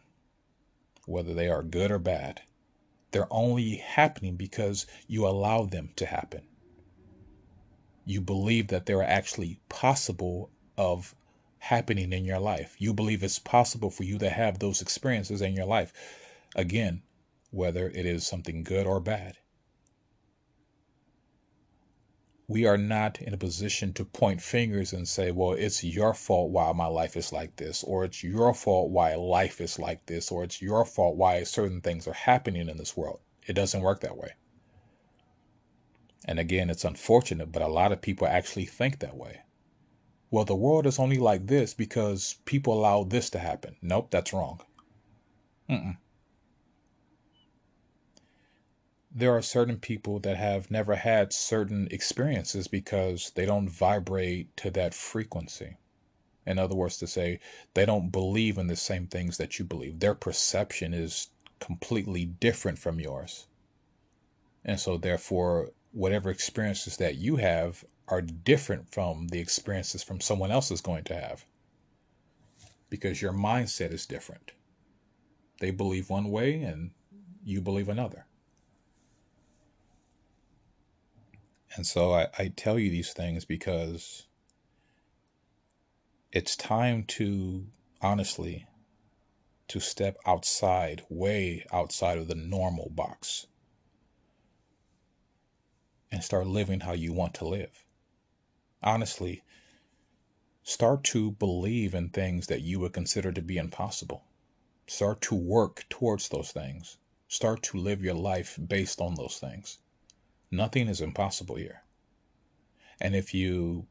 whether 1.12 1.34
they 1.34 1.50
are 1.50 1.64
good 1.64 1.92
or 1.92 2.00
bad, 2.00 2.42
they're 3.12 3.32
only 3.32 3.76
happening 3.76 4.36
because 4.36 4.88
you 5.08 5.28
allow 5.28 5.66
them 5.66 5.92
to 5.98 6.06
happen. 6.06 6.42
You 8.06 8.22
believe 8.22 8.70
that 8.70 8.86
they're 8.86 9.04
actually 9.04 9.60
possible 9.70 10.50
of 10.78 11.14
happening 11.60 12.14
in 12.14 12.26
your 12.26 12.40
life. 12.40 12.76
You 12.80 12.94
believe 12.94 13.22
it's 13.24 13.40
possible 13.40 13.92
for 13.92 14.04
you 14.04 14.18
to 14.20 14.30
have 14.30 14.60
those 14.60 14.82
experiences 14.82 15.42
in 15.42 15.54
your 15.54 15.66
life. 15.66 15.94
Again, 16.56 17.04
whether 17.52 17.90
it 17.90 18.06
is 18.06 18.26
something 18.26 18.64
good 18.64 18.88
or 18.88 19.00
bad. 19.00 19.38
We 22.52 22.66
are 22.66 22.78
not 22.78 23.22
in 23.22 23.34
a 23.34 23.38
position 23.38 23.94
to 23.94 24.04
point 24.04 24.42
fingers 24.42 24.92
and 24.92 25.08
say, 25.08 25.32
well, 25.32 25.54
it's 25.54 25.86
your 25.86 26.14
fault 26.14 26.52
why 26.52 26.70
my 26.74 26.86
life 26.86 27.16
is 27.16 27.32
like 27.32 27.56
this, 27.56 27.82
or 27.82 28.04
it's 28.04 28.26
your 28.26 28.54
fault 28.54 28.92
why 28.92 29.16
life 29.16 29.62
is 29.62 29.80
like 29.80 30.06
this, 30.06 30.30
or 30.30 30.44
it's 30.44 30.62
your 30.62 30.84
fault 30.84 31.16
why 31.16 31.44
certain 31.44 31.80
things 31.80 32.08
are 32.08 32.14
happening 32.14 32.68
in 32.68 32.76
this 32.76 32.98
world. 32.98 33.22
It 33.48 33.54
doesn't 33.54 33.82
work 33.82 34.02
that 34.02 34.18
way. 34.18 34.34
And 36.26 36.40
again, 36.40 36.70
it's 36.70 36.84
unfortunate, 36.84 37.54
but 37.54 37.62
a 37.62 37.68
lot 37.68 37.94
of 37.94 38.02
people 38.02 38.28
actually 38.28 38.66
think 38.66 39.00
that 39.00 39.16
way. 39.16 39.42
Well, 40.30 40.46
the 40.46 40.56
world 40.56 40.86
is 40.86 41.00
only 41.00 41.18
like 41.18 41.48
this 41.48 41.74
because 41.74 42.36
people 42.44 42.74
allow 42.74 43.06
this 43.06 43.30
to 43.30 43.40
happen. 43.40 43.78
Nope, 43.82 44.12
that's 44.12 44.34
wrong. 44.34 44.60
Mm-mm. 45.70 45.98
There 49.14 49.36
are 49.36 49.42
certain 49.42 49.78
people 49.78 50.20
that 50.20 50.38
have 50.38 50.72
never 50.72 50.96
had 50.96 51.34
certain 51.34 51.88
experiences 51.92 52.68
because 52.68 53.32
they 53.32 53.46
don't 53.46 53.70
vibrate 53.70 54.56
to 54.58 54.72
that 54.72 54.94
frequency. 54.94 55.78
In 56.46 56.58
other 56.58 56.76
words, 56.76 56.98
to 56.98 57.08
say 57.08 57.40
they 57.74 57.86
don't 57.86 58.10
believe 58.10 58.58
in 58.58 58.68
the 58.68 58.76
same 58.76 59.08
things 59.08 59.38
that 59.38 59.60
you 59.60 59.66
believe. 59.66 60.00
Their 60.00 60.16
perception 60.16 60.94
is 60.94 61.28
completely 61.60 62.26
different 62.26 62.80
from 62.80 63.00
yours. 63.00 63.48
And 64.64 64.80
so, 64.80 64.98
therefore, 64.98 65.72
whatever 65.92 66.30
experiences 66.30 66.98
that 66.98 67.16
you 67.16 67.36
have 67.36 67.84
are 68.08 68.22
different 68.22 68.90
from 68.90 69.28
the 69.28 69.40
experiences 69.40 70.04
from 70.04 70.22
someone 70.22 70.52
else 70.52 70.72
is 70.72 70.82
going 70.82 71.04
to 71.06 71.16
have 71.16 71.46
because 72.90 73.22
your 73.22 73.34
mindset 73.34 73.92
is 73.92 74.06
different. 74.06 74.52
They 75.60 75.72
believe 75.72 76.10
one 76.10 76.30
way 76.30 76.62
and 76.62 76.92
you 77.44 77.62
believe 77.62 77.90
another. 77.90 78.26
And 81.76 81.88
so 81.88 82.14
I, 82.14 82.28
I 82.38 82.48
tell 82.50 82.78
you 82.78 82.90
these 82.90 83.14
things 83.14 83.46
because 83.46 84.28
it's 86.32 86.56
time 86.56 87.04
to 87.06 87.68
honestly 88.02 88.68
to 89.70 89.80
step 89.80 90.18
outside, 90.26 91.04
way 91.10 91.66
outside 91.72 92.18
of 92.18 92.28
the 92.28 92.36
normal 92.36 92.90
box 92.90 93.48
and 96.12 96.22
start 96.22 96.46
living 96.46 96.82
how 96.82 96.92
you 96.92 97.14
want 97.14 97.34
to 97.36 97.48
live. 97.48 97.86
Honestly, 98.84 99.44
start 100.64 101.06
to 101.06 101.32
believe 101.32 101.94
in 101.94 102.10
things 102.10 102.48
that 102.48 102.62
you 102.62 102.82
would 102.82 102.92
consider 102.92 103.32
to 103.32 103.42
be 103.42 103.58
impossible. 103.58 104.26
Start 104.88 105.22
to 105.22 105.36
work 105.36 105.86
towards 105.90 106.28
those 106.28 106.52
things. 106.52 106.98
Start 107.30 107.64
to 107.64 107.78
live 107.78 108.04
your 108.04 108.16
life 108.16 108.60
based 108.68 109.00
on 109.00 109.16
those 109.16 109.38
things. 109.38 109.78
Nothing 110.52 110.90
is 110.90 111.00
impossible 111.00 111.56
here. 111.56 111.84
And 113.00 113.16
if 113.16 113.34
you 113.34 113.88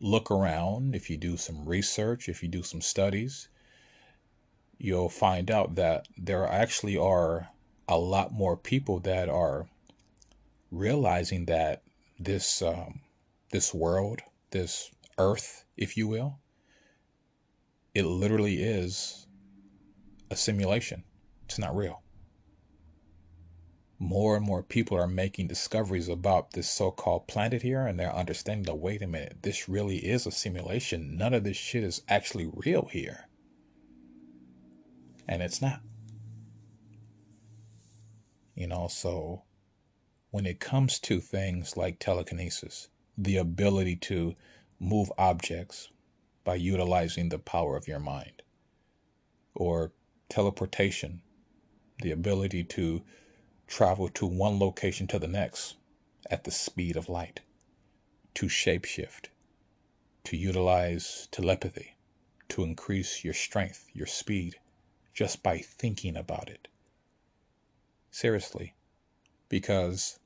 look 0.00 0.30
around, 0.30 0.96
if 0.96 1.10
you 1.10 1.18
do 1.18 1.36
some 1.36 1.66
research, 1.68 2.28
if 2.28 2.42
you 2.42 2.48
do 2.48 2.62
some 2.62 2.80
studies, 2.80 3.48
you'll 4.78 5.10
find 5.10 5.50
out 5.50 5.74
that 5.74 6.08
there 6.16 6.46
actually 6.46 6.96
are 6.96 7.50
a 7.86 7.98
lot 7.98 8.32
more 8.32 8.56
people 8.56 9.00
that 9.00 9.28
are 9.28 9.68
realizing 10.70 11.44
that 11.44 11.82
this 12.18 12.62
um, 12.62 13.00
this 13.50 13.74
world, 13.74 14.22
this 14.52 14.90
earth, 15.18 15.64
if 15.76 15.96
you 15.96 16.08
will, 16.08 16.38
it 17.94 18.06
literally 18.06 18.62
is 18.62 19.26
a 20.30 20.36
simulation. 20.36 21.04
It's 21.44 21.58
not 21.58 21.76
real 21.76 22.02
more 24.02 24.34
and 24.34 24.46
more 24.46 24.62
people 24.62 24.96
are 24.96 25.06
making 25.06 25.46
discoveries 25.46 26.08
about 26.08 26.52
this 26.52 26.70
so-called 26.70 27.28
planet 27.28 27.60
here 27.60 27.86
and 27.86 28.00
they're 28.00 28.16
understanding 28.16 28.64
that 28.64 28.74
wait 28.76 29.02
a 29.02 29.06
minute 29.06 29.36
this 29.42 29.68
really 29.68 29.98
is 29.98 30.26
a 30.26 30.30
simulation. 30.30 31.18
None 31.18 31.34
of 31.34 31.44
this 31.44 31.58
shit 31.58 31.84
is 31.84 32.00
actually 32.08 32.50
real 32.52 32.88
here. 32.90 33.28
And 35.28 35.42
it's 35.42 35.60
not. 35.60 35.82
You 38.54 38.66
know 38.68 38.88
so 38.88 39.42
when 40.30 40.46
it 40.46 40.60
comes 40.60 40.98
to 41.00 41.20
things 41.20 41.76
like 41.76 41.98
telekinesis 41.98 42.88
the 43.18 43.36
ability 43.36 43.96
to 43.96 44.34
move 44.78 45.12
objects 45.18 45.90
by 46.42 46.54
utilizing 46.54 47.28
the 47.28 47.38
power 47.38 47.76
of 47.76 47.86
your 47.86 48.00
mind 48.00 48.42
or 49.54 49.92
teleportation 50.30 51.20
the 52.00 52.12
ability 52.12 52.64
to 52.64 53.02
travel 53.70 54.08
to 54.08 54.26
one 54.26 54.58
location 54.58 55.06
to 55.06 55.18
the 55.20 55.28
next 55.28 55.76
at 56.28 56.42
the 56.42 56.50
speed 56.50 56.96
of 56.96 57.08
light, 57.08 57.40
to 58.34 58.46
shapeshift, 58.46 59.28
to 60.24 60.36
utilize 60.36 61.28
telepathy, 61.30 61.96
to 62.48 62.64
increase 62.64 63.24
your 63.24 63.32
strength, 63.32 63.86
your 63.94 64.08
speed, 64.08 64.56
just 65.14 65.42
by 65.44 65.58
thinking 65.58 66.16
about 66.16 66.48
it. 66.50 66.66
Seriously, 68.10 68.74
because 69.48 70.18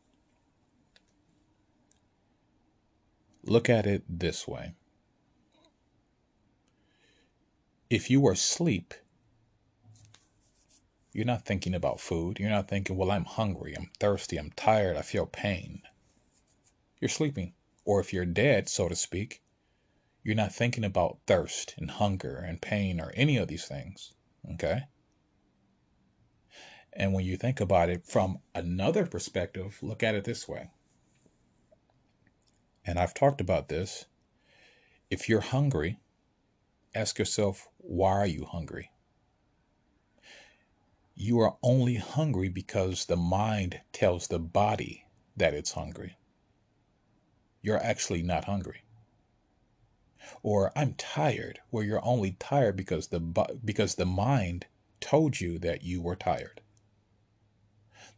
look 3.44 3.68
at 3.68 3.87
it 3.87 4.02
this 4.09 4.48
way. 4.48 4.72
If 7.90 8.11
you 8.11 8.22
were 8.22 8.33
asleep 8.33 8.94
you're 11.14 11.24
not 11.24 11.46
thinking 11.46 11.74
about 11.74 12.00
food. 12.00 12.40
You're 12.40 12.50
not 12.50 12.68
thinking, 12.68 12.96
well, 12.96 13.12
I'm 13.12 13.24
hungry, 13.24 13.72
I'm 13.77 13.88
thirsty, 14.00 14.37
I'm 14.37 14.50
tired, 14.57 14.96
I 14.96 15.03
feel 15.03 15.27
pain. 15.27 15.83
You're 17.00 17.09
sleeping. 17.09 17.55
Or 17.85 18.00
if 18.00 18.12
you're 18.12 18.27
dead, 18.27 18.68
so 18.68 18.88
to 18.88 18.96
speak, 18.96 19.40
you're 20.24 20.35
not 20.35 20.53
thinking 20.53 20.83
about 20.83 21.18
thirst 21.27 21.74
and 21.79 21.88
hunger 21.88 22.37
and 22.37 22.61
pain 22.61 23.00
or 23.00 23.12
any 23.14 23.37
of 23.37 23.46
these 23.46 23.66
things. 23.66 24.12
Okay? 24.55 24.83
And 26.92 27.12
when 27.12 27.24
you 27.24 27.37
think 27.37 27.61
about 27.61 27.90
it 27.90 28.05
from 28.05 28.38
another 28.53 29.07
perspective, 29.07 29.79
look 29.83 30.03
at 30.03 30.16
it 30.16 30.24
this 30.24 30.48
way. 30.48 30.70
And 32.85 32.98
I've 32.98 33.14
talked 33.14 33.40
about 33.40 33.68
this. 33.68 34.07
If 35.11 35.29
you're 35.29 35.40
hungry, 35.40 36.00
ask 36.92 37.20
yourself, 37.20 37.68
why 37.79 38.12
are 38.12 38.27
you 38.27 38.46
hungry? 38.46 38.90
You 41.16 41.40
are 41.40 41.59
only 41.62 41.96
hungry 41.96 42.48
because 42.48 43.07
the 43.07 43.16
mind 43.16 43.81
tells 43.92 44.29
the 44.29 44.38
body 44.38 45.07
that 45.37 45.55
it's 45.55 45.72
hungry. 45.72 46.16
You're 47.62 47.83
actually 47.83 48.22
not 48.22 48.44
hungry. 48.44 48.83
Or 50.42 50.72
I'm 50.77 50.94
tired, 50.94 51.61
where 51.70 51.85
you're 51.85 52.05
only 52.05 52.33
tired 52.33 52.77
because 52.77 53.09
the 53.09 53.20
because 53.64 53.96
the 53.96 54.07
mind 54.07 54.66
told 55.00 55.40
you 55.40 55.59
that 55.61 55.83
you 55.83 56.00
were 56.03 56.16
tired. 56.16 56.62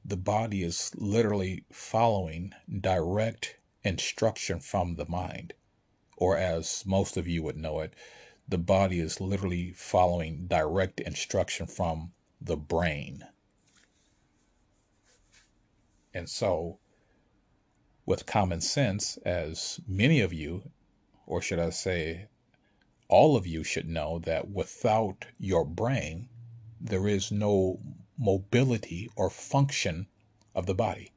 the 0.05 0.17
body 0.17 0.63
is 0.63 0.91
literally 0.97 1.65
following 1.71 2.55
direct 2.81 3.59
instruction 3.85 4.61
from 4.61 4.95
the 4.95 5.07
mind. 5.07 5.53
Or, 6.17 6.37
as 6.39 6.85
most 6.87 7.17
of 7.17 7.29
you 7.29 7.43
would 7.43 7.57
know 7.57 7.81
it, 7.81 7.95
the 8.49 8.59
body 8.59 9.01
is 9.01 9.21
literally 9.21 9.73
following 9.73 10.47
direct 10.47 11.01
instruction 11.01 11.67
from 11.67 12.13
the 12.40 12.57
brain. 12.57 13.27
And 16.14 16.29
so, 16.29 16.79
with 18.07 18.27
common 18.27 18.61
sense, 18.61 19.16
as 19.18 19.81
many 19.87 20.20
of 20.20 20.33
you, 20.33 20.70
or 21.27 21.42
should 21.42 21.59
I 21.59 21.70
say, 21.70 22.29
all 23.09 23.37
of 23.37 23.46
you 23.46 23.62
should 23.62 23.88
know 23.88 24.18
that 24.20 24.51
without 24.51 25.27
your 25.38 25.64
brain, 25.64 26.29
there 26.81 27.07
is 27.07 27.31
no 27.31 27.81
mobility 28.18 29.11
or 29.16 29.31
function 29.31 30.07
of 30.55 30.66
the 30.66 30.75
body. 30.75 31.12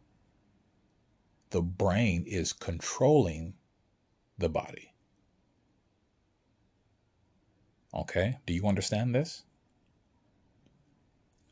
The 1.51 1.61
brain 1.61 2.25
is 2.27 2.53
controlling 2.53 3.55
the 4.37 4.49
body. 4.49 4.93
Okay, 7.93 8.37
do 8.45 8.53
you 8.53 8.67
understand 8.67 9.15
this? 9.15 9.43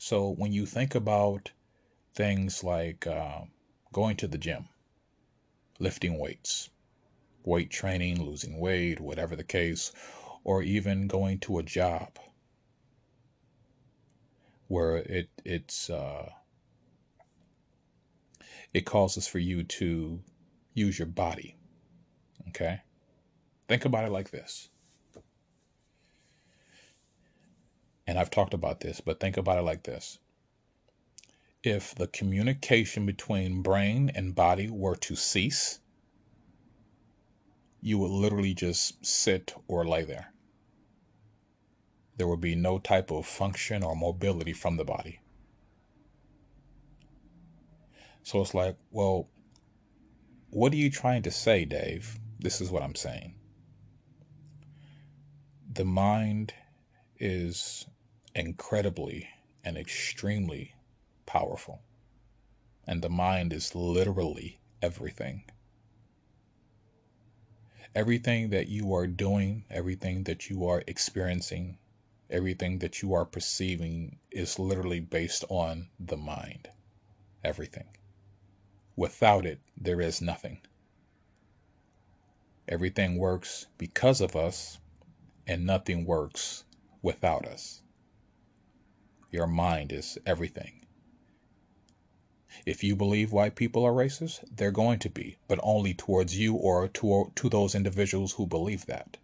So 0.10 0.30
when 0.30 0.54
you 0.54 0.66
think 0.66 0.96
about 0.96 1.52
things 2.14 2.64
like 2.64 3.06
uh, 3.06 3.42
going 3.92 4.16
to 4.16 4.28
the 4.30 4.38
gym, 4.38 4.70
lifting 5.80 6.18
weights, 6.18 6.70
weight 7.44 7.70
training, 7.70 8.24
losing 8.24 8.58
weight, 8.58 9.02
whatever 9.02 9.36
the 9.36 9.44
case, 9.44 9.92
or 10.46 10.64
even 10.64 11.10
going 11.10 11.40
to 11.40 11.60
a 11.60 11.64
job 11.64 12.18
where 14.70 14.96
it 14.96 15.28
it's 15.44 15.90
uh, 15.90 16.32
it 18.74 18.86
causes 18.86 19.28
for 19.28 19.40
you 19.40 19.62
to 19.62 20.22
use 20.74 20.98
your 20.98 21.06
body. 21.06 21.58
Okay, 22.48 22.80
think 23.68 23.84
about 23.84 24.06
it 24.06 24.12
like 24.14 24.32
this. 24.32 24.70
And 28.08 28.18
I've 28.18 28.32
talked 28.32 28.54
about 28.56 28.80
this, 28.80 29.02
but 29.02 29.20
think 29.20 29.38
about 29.38 29.60
it 29.60 29.64
like 29.64 29.84
this. 29.84 30.18
If 31.64 31.94
the 31.94 32.08
communication 32.08 33.06
between 33.06 33.62
brain 33.62 34.10
and 34.16 34.34
body 34.34 34.70
were 34.72 34.96
to 34.96 35.16
cease, 35.16 35.80
you 37.82 38.00
would 38.00 38.12
literally 38.12 38.54
just 38.54 39.06
sit 39.06 39.54
or 39.68 39.86
lay 39.86 40.04
there 40.04 40.34
there 42.18 42.28
would 42.28 42.42
be 42.42 42.56
no 42.56 42.80
type 42.80 43.12
of 43.12 43.26
function 43.26 43.84
or 43.84 43.96
mobility 43.96 44.54
from 44.54 44.78
the 44.78 44.84
body. 44.84 45.20
So 48.24 48.42
it's 48.42 48.54
like, 48.54 48.76
well, 48.92 49.30
what 50.50 50.74
are 50.74 50.78
you 50.78 50.90
trying 50.90 51.22
to 51.24 51.32
say, 51.32 51.64
Dave? 51.64 52.20
This 52.40 52.60
is 52.60 52.72
what 52.72 52.84
I'm 52.84 52.96
saying. 52.96 53.36
The 55.72 55.86
mind 55.86 56.54
is 57.20 57.86
incredibly 58.38 59.30
and 59.64 59.78
extremely 59.78 60.76
powerful. 61.26 61.82
And 62.86 63.02
the 63.02 63.10
mind 63.10 63.54
is 63.54 63.76
literally 63.76 64.60
everything. 64.82 65.44
Everything 67.96 68.50
that 68.52 68.68
you 68.68 68.94
are 68.94 69.08
doing, 69.08 69.66
everything 69.70 70.24
that 70.24 70.50
you 70.50 70.66
are 70.68 70.84
experiencing, 70.88 71.80
Everything 72.30 72.80
that 72.80 73.02
you 73.02 73.14
are 73.14 73.26
perceiving 73.26 74.20
is 74.32 74.60
literally 74.60 75.00
based 75.00 75.46
on 75.48 75.88
the 75.98 76.18
mind. 76.18 76.70
Everything. 77.42 77.88
Without 78.98 79.46
it, 79.46 79.62
there 79.78 80.02
is 80.02 80.22
nothing. 80.22 80.60
Everything 82.68 83.18
works 83.18 83.68
because 83.78 84.20
of 84.20 84.36
us, 84.36 84.80
and 85.48 85.66
nothing 85.66 86.06
works 86.06 86.66
without 87.02 87.48
us. 87.48 87.82
Your 89.32 89.48
mind 89.48 89.92
is 89.92 90.18
everything. 90.26 90.86
If 92.66 92.84
you 92.84 92.96
believe 92.96 93.32
white 93.32 93.56
people 93.56 93.86
are 93.86 93.94
racist, 93.94 94.44
they're 94.56 94.72
going 94.72 95.00
to 95.00 95.10
be, 95.10 95.38
but 95.48 95.60
only 95.64 95.94
towards 95.94 96.38
you 96.38 96.56
or 96.56 96.88
to, 96.88 97.32
to 97.36 97.50
those 97.50 97.76
individuals 97.76 98.34
who 98.34 98.46
believe 98.46 98.86
that 98.86 99.18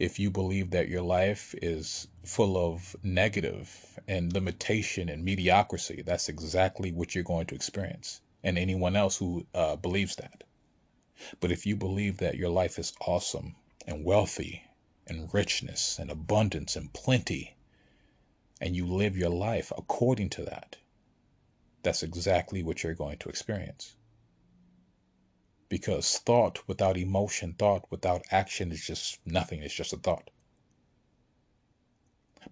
if 0.00 0.18
you 0.18 0.28
believe 0.28 0.70
that 0.70 0.88
your 0.88 1.02
life 1.02 1.54
is 1.62 2.08
full 2.24 2.56
of 2.56 2.96
negative 3.04 4.00
and 4.08 4.32
limitation 4.32 5.08
and 5.08 5.24
mediocrity, 5.24 6.02
that's 6.02 6.28
exactly 6.28 6.90
what 6.90 7.14
you're 7.14 7.22
going 7.22 7.46
to 7.46 7.54
experience. 7.54 8.20
And 8.42 8.58
anyone 8.58 8.96
else 8.96 9.18
who 9.18 9.46
uh, 9.54 9.76
believes 9.76 10.16
that. 10.16 10.42
But 11.38 11.52
if 11.52 11.64
you 11.64 11.76
believe 11.76 12.16
that 12.18 12.36
your 12.36 12.50
life 12.50 12.76
is 12.76 12.92
awesome 13.00 13.54
and 13.86 14.04
wealthy 14.04 14.64
and 15.06 15.32
richness 15.32 15.96
and 15.98 16.10
abundance 16.10 16.74
and 16.74 16.92
plenty, 16.92 17.54
and 18.60 18.76
you 18.76 18.86
live 18.86 19.16
your 19.16 19.30
life 19.30 19.72
according 19.76 20.30
to 20.30 20.44
that, 20.44 20.76
that's 21.82 22.02
exactly 22.02 22.62
what 22.62 22.82
you're 22.82 22.94
going 22.94 23.18
to 23.18 23.28
experience 23.28 23.96
because 25.68 26.18
thought 26.18 26.66
without 26.66 26.96
emotion, 26.96 27.52
thought 27.52 27.84
without 27.90 28.24
action 28.30 28.72
is 28.72 28.86
just 28.86 29.20
nothing. 29.26 29.62
It's 29.62 29.74
just 29.74 29.92
a 29.92 29.98
thought. 29.98 30.30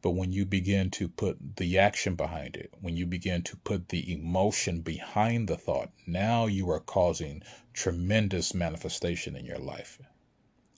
But 0.02 0.10
when 0.10 0.32
you 0.32 0.44
begin 0.44 0.90
to 0.92 1.08
put 1.08 1.56
the 1.56 1.78
action 1.78 2.14
behind 2.14 2.56
it, 2.56 2.74
when 2.80 2.96
you 2.96 3.06
begin 3.06 3.42
to 3.44 3.56
put 3.56 3.88
the 3.88 4.12
emotion 4.12 4.82
behind 4.82 5.48
the 5.48 5.56
thought, 5.56 5.90
now 6.06 6.44
you 6.46 6.68
are 6.70 6.80
causing 6.80 7.42
tremendous 7.72 8.52
manifestation 8.52 9.34
in 9.34 9.46
your 9.46 9.58
life. 9.58 9.98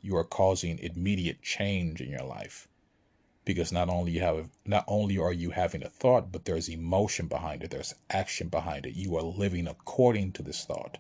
You 0.01 0.17
are 0.17 0.25
causing 0.25 0.79
immediate 0.79 1.43
change 1.43 2.01
in 2.01 2.11
your 2.11 2.25
life. 2.25 2.69
Because 3.49 3.73
not 3.73 3.89
only 3.89 4.13
you 4.13 4.21
have 4.21 4.51
not 4.67 4.85
only 4.87 5.17
are 5.17 5.33
you 5.33 5.49
having 5.49 5.83
a 5.83 5.89
thought, 5.89 6.31
but 6.31 6.45
there's 6.45 6.69
emotion 6.69 7.29
behind 7.29 7.63
it, 7.63 7.71
there's 7.71 7.95
action 8.11 8.51
behind 8.51 8.85
it. 8.85 8.95
You 8.95 9.17
are 9.17 9.23
living 9.23 9.67
according 9.67 10.33
to 10.33 10.43
this 10.43 10.67
thought. 10.67 10.99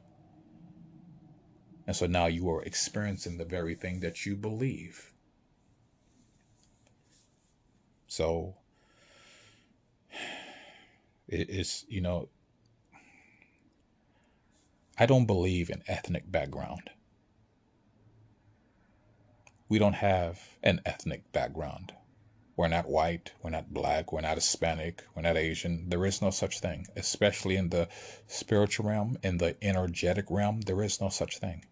And 1.86 1.94
so 1.94 2.06
now 2.06 2.24
you 2.24 2.48
are 2.48 2.62
experiencing 2.62 3.36
the 3.36 3.44
very 3.44 3.74
thing 3.74 4.00
that 4.00 4.24
you 4.24 4.34
believe. 4.34 5.12
So 8.06 8.54
it 11.28 11.50
is, 11.50 11.84
you 11.86 12.00
know, 12.00 12.30
I 14.98 15.04
don't 15.04 15.26
believe 15.26 15.68
in 15.68 15.82
ethnic 15.86 16.32
background. 16.32 16.88
We 19.68 19.78
don't 19.78 19.96
have 19.96 20.40
an 20.62 20.80
ethnic 20.86 21.30
background. 21.30 21.92
We're 22.58 22.68
not 22.68 22.90
white, 22.90 23.32
we're 23.42 23.48
not 23.48 23.72
black, 23.72 24.12
we're 24.12 24.20
not 24.20 24.34
Hispanic, 24.34 25.04
we're 25.14 25.22
not 25.22 25.38
Asian. 25.38 25.88
There 25.88 26.04
is 26.04 26.20
no 26.20 26.28
such 26.30 26.60
thing, 26.60 26.86
especially 26.96 27.56
in 27.56 27.70
the 27.70 27.88
spiritual 28.26 28.86
realm, 28.90 29.16
in 29.22 29.38
the 29.38 29.56
energetic 29.62 30.26
realm, 30.28 30.60
there 30.60 30.82
is 30.82 31.00
no 31.00 31.08
such 31.08 31.38
thing. 31.38 31.64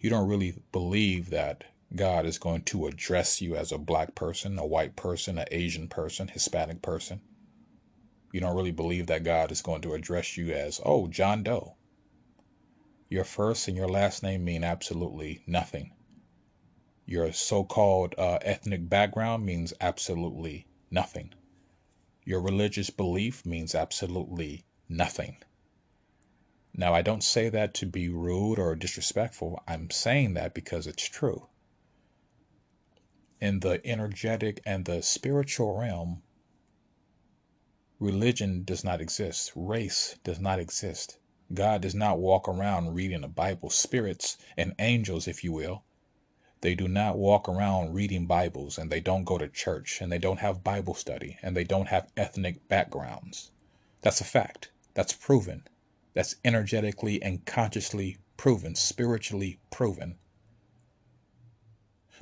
you 0.00 0.10
don't 0.10 0.28
really 0.28 0.54
believe 0.70 1.30
that 1.30 1.64
God 1.94 2.26
is 2.26 2.38
going 2.38 2.62
to 2.62 2.86
address 2.86 3.40
you 3.40 3.56
as 3.56 3.72
a 3.72 3.78
black 3.78 4.14
person, 4.14 4.56
a 4.56 4.64
white 4.64 4.94
person, 4.94 5.36
an 5.36 5.46
Asian 5.50 5.88
person, 5.88 6.28
Hispanic 6.28 6.80
person. 6.80 7.20
You 8.32 8.38
don't 8.38 8.56
really 8.56 8.70
believe 8.70 9.08
that 9.08 9.24
God 9.24 9.50
is 9.50 9.62
going 9.62 9.82
to 9.82 9.94
address 9.94 10.36
you 10.36 10.52
as, 10.52 10.80
oh, 10.84 11.08
John 11.08 11.42
Doe. 11.42 11.74
Your 13.08 13.24
first 13.24 13.66
and 13.66 13.76
your 13.76 13.88
last 13.88 14.22
name 14.22 14.44
mean 14.44 14.62
absolutely 14.62 15.42
nothing. 15.46 15.95
Your 17.08 17.32
so 17.32 17.62
called 17.62 18.16
uh, 18.18 18.38
ethnic 18.42 18.88
background 18.88 19.46
means 19.46 19.72
absolutely 19.80 20.66
nothing. 20.90 21.32
Your 22.24 22.40
religious 22.40 22.90
belief 22.90 23.46
means 23.46 23.76
absolutely 23.76 24.64
nothing. 24.88 25.36
Now, 26.74 26.94
I 26.94 27.02
don't 27.02 27.22
say 27.22 27.48
that 27.48 27.74
to 27.74 27.86
be 27.86 28.08
rude 28.08 28.58
or 28.58 28.74
disrespectful. 28.74 29.62
I'm 29.68 29.88
saying 29.90 30.34
that 30.34 30.52
because 30.52 30.88
it's 30.88 31.08
true. 31.08 31.46
In 33.40 33.60
the 33.60 33.80
energetic 33.86 34.60
and 34.66 34.84
the 34.84 35.00
spiritual 35.00 35.78
realm, 35.78 36.24
religion 38.00 38.64
does 38.64 38.82
not 38.82 39.00
exist, 39.00 39.52
race 39.54 40.18
does 40.24 40.40
not 40.40 40.58
exist. 40.58 41.18
God 41.54 41.82
does 41.82 41.94
not 41.94 42.18
walk 42.18 42.48
around 42.48 42.94
reading 42.94 43.20
the 43.20 43.28
Bible. 43.28 43.70
Spirits 43.70 44.36
and 44.56 44.74
angels, 44.80 45.28
if 45.28 45.44
you 45.44 45.52
will, 45.52 45.84
they 46.66 46.74
do 46.74 46.88
not 46.88 47.16
walk 47.16 47.48
around 47.48 47.94
reading 47.94 48.26
Bibles 48.26 48.76
and 48.76 48.90
they 48.90 49.00
don't 49.00 49.24
go 49.24 49.38
to 49.38 49.48
church 49.48 50.00
and 50.00 50.10
they 50.10 50.18
don't 50.18 50.40
have 50.40 50.64
Bible 50.64 50.94
study 50.94 51.38
and 51.42 51.56
they 51.56 51.64
don't 51.64 51.88
have 51.88 52.10
ethnic 52.16 52.68
backgrounds. 52.68 53.52
That's 54.02 54.20
a 54.20 54.24
fact. 54.24 54.70
That's 54.92 55.12
proven 55.12 55.62
that's 56.16 56.36
energetically 56.46 57.22
and 57.22 57.44
consciously 57.44 58.16
proven, 58.38 58.74
spiritually 58.74 59.60
proven. 59.70 60.16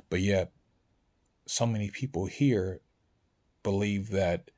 But 0.09 0.19
yet, 0.19 0.51
so 1.47 1.65
many 1.65 1.89
people 1.89 2.25
here 2.25 2.81
believe 3.63 4.09
that 4.09 4.51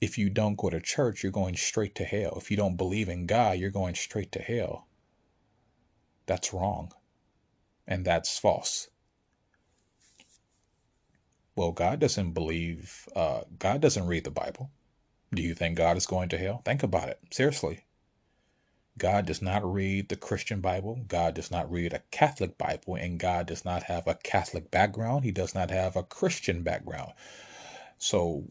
if 0.00 0.18
you 0.18 0.28
don't 0.28 0.56
go 0.56 0.70
to 0.70 0.80
church, 0.80 1.22
you're 1.22 1.30
going 1.30 1.54
straight 1.54 1.94
to 1.94 2.04
hell. 2.04 2.34
If 2.36 2.50
you 2.50 2.56
don't 2.56 2.76
believe 2.76 3.08
in 3.08 3.26
God, 3.26 3.58
you're 3.58 3.70
going 3.70 3.94
straight 3.94 4.32
to 4.32 4.40
hell. 4.40 4.88
That's 6.26 6.52
wrong. 6.52 6.92
And 7.92 8.06
that's 8.06 8.38
false. 8.38 8.88
Well, 11.54 11.72
God 11.72 12.00
doesn't 12.00 12.32
believe, 12.32 13.06
uh, 13.14 13.42
God 13.58 13.82
doesn't 13.82 14.06
read 14.06 14.24
the 14.24 14.30
Bible. 14.30 14.70
Do 15.34 15.42
you 15.42 15.54
think 15.54 15.76
God 15.76 15.98
is 15.98 16.06
going 16.06 16.30
to 16.30 16.38
hell? 16.38 16.62
Think 16.64 16.82
about 16.82 17.10
it. 17.10 17.18
Seriously. 17.30 17.84
God 18.96 19.26
does 19.26 19.42
not 19.42 19.62
read 19.70 20.08
the 20.08 20.16
Christian 20.16 20.62
Bible. 20.62 21.04
God 21.06 21.34
does 21.34 21.50
not 21.50 21.70
read 21.70 21.92
a 21.92 22.02
Catholic 22.10 22.56
Bible. 22.56 22.94
And 22.94 23.20
God 23.20 23.44
does 23.44 23.62
not 23.62 23.82
have 23.82 24.06
a 24.06 24.14
Catholic 24.14 24.70
background. 24.70 25.24
He 25.24 25.30
does 25.30 25.54
not 25.54 25.70
have 25.70 25.94
a 25.94 26.02
Christian 26.02 26.62
background. 26.62 27.12
So, 27.98 28.44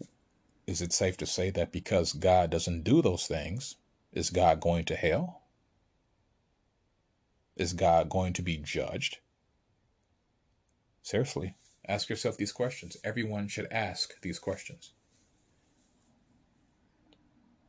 is 0.67 0.83
it 0.83 0.93
safe 0.93 1.17
to 1.17 1.25
say 1.25 1.49
that 1.49 1.71
because 1.71 2.13
God 2.13 2.51
doesn't 2.51 2.83
do 2.83 3.01
those 3.01 3.25
things, 3.25 3.77
is 4.11 4.29
God 4.29 4.59
going 4.59 4.85
to 4.85 4.95
hell? 4.95 5.41
Is 7.55 7.73
God 7.73 8.07
going 8.07 8.33
to 8.33 8.43
be 8.43 8.57
judged? 8.57 9.17
Seriously, 11.03 11.55
ask 11.87 12.09
yourself 12.09 12.37
these 12.37 12.51
questions. 12.51 12.97
Everyone 13.03 13.47
should 13.47 13.67
ask 13.71 14.19
these 14.21 14.39
questions. 14.39 14.93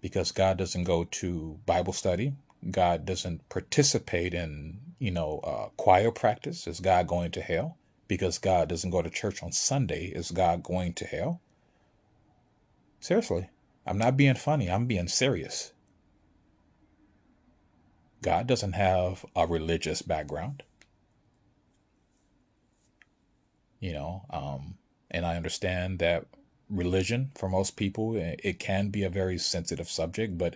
Because 0.00 0.32
God 0.32 0.58
doesn't 0.58 0.84
go 0.84 1.04
to 1.04 1.60
Bible 1.64 1.92
study, 1.92 2.34
God 2.70 3.04
doesn't 3.04 3.48
participate 3.48 4.34
in, 4.34 4.80
you 4.98 5.10
know, 5.10 5.40
uh, 5.40 5.68
choir 5.76 6.10
practice, 6.10 6.66
is 6.66 6.80
God 6.80 7.06
going 7.06 7.30
to 7.32 7.40
hell? 7.40 7.78
Because 8.08 8.38
God 8.38 8.68
doesn't 8.68 8.90
go 8.90 9.02
to 9.02 9.10
church 9.10 9.42
on 9.42 9.52
Sunday, 9.52 10.06
is 10.06 10.30
God 10.30 10.62
going 10.62 10.92
to 10.94 11.06
hell? 11.06 11.40
Seriously, 13.00 13.48
I'm 13.86 13.98
not 13.98 14.16
being 14.16 14.34
funny, 14.34 14.70
I'm 14.70 14.86
being 14.86 15.08
serious. 15.08 15.72
God 18.22 18.46
doesn't 18.46 18.74
have 18.74 19.24
a 19.34 19.46
religious 19.46 20.02
background. 20.02 20.62
You 23.82 23.92
know, 23.94 24.24
um, 24.30 24.78
and 25.10 25.26
I 25.26 25.34
understand 25.34 25.98
that 25.98 26.26
religion 26.70 27.32
for 27.34 27.48
most 27.48 27.76
people 27.76 28.14
it 28.14 28.60
can 28.60 28.90
be 28.90 29.02
a 29.02 29.10
very 29.10 29.36
sensitive 29.38 29.90
subject, 29.90 30.38
but 30.38 30.54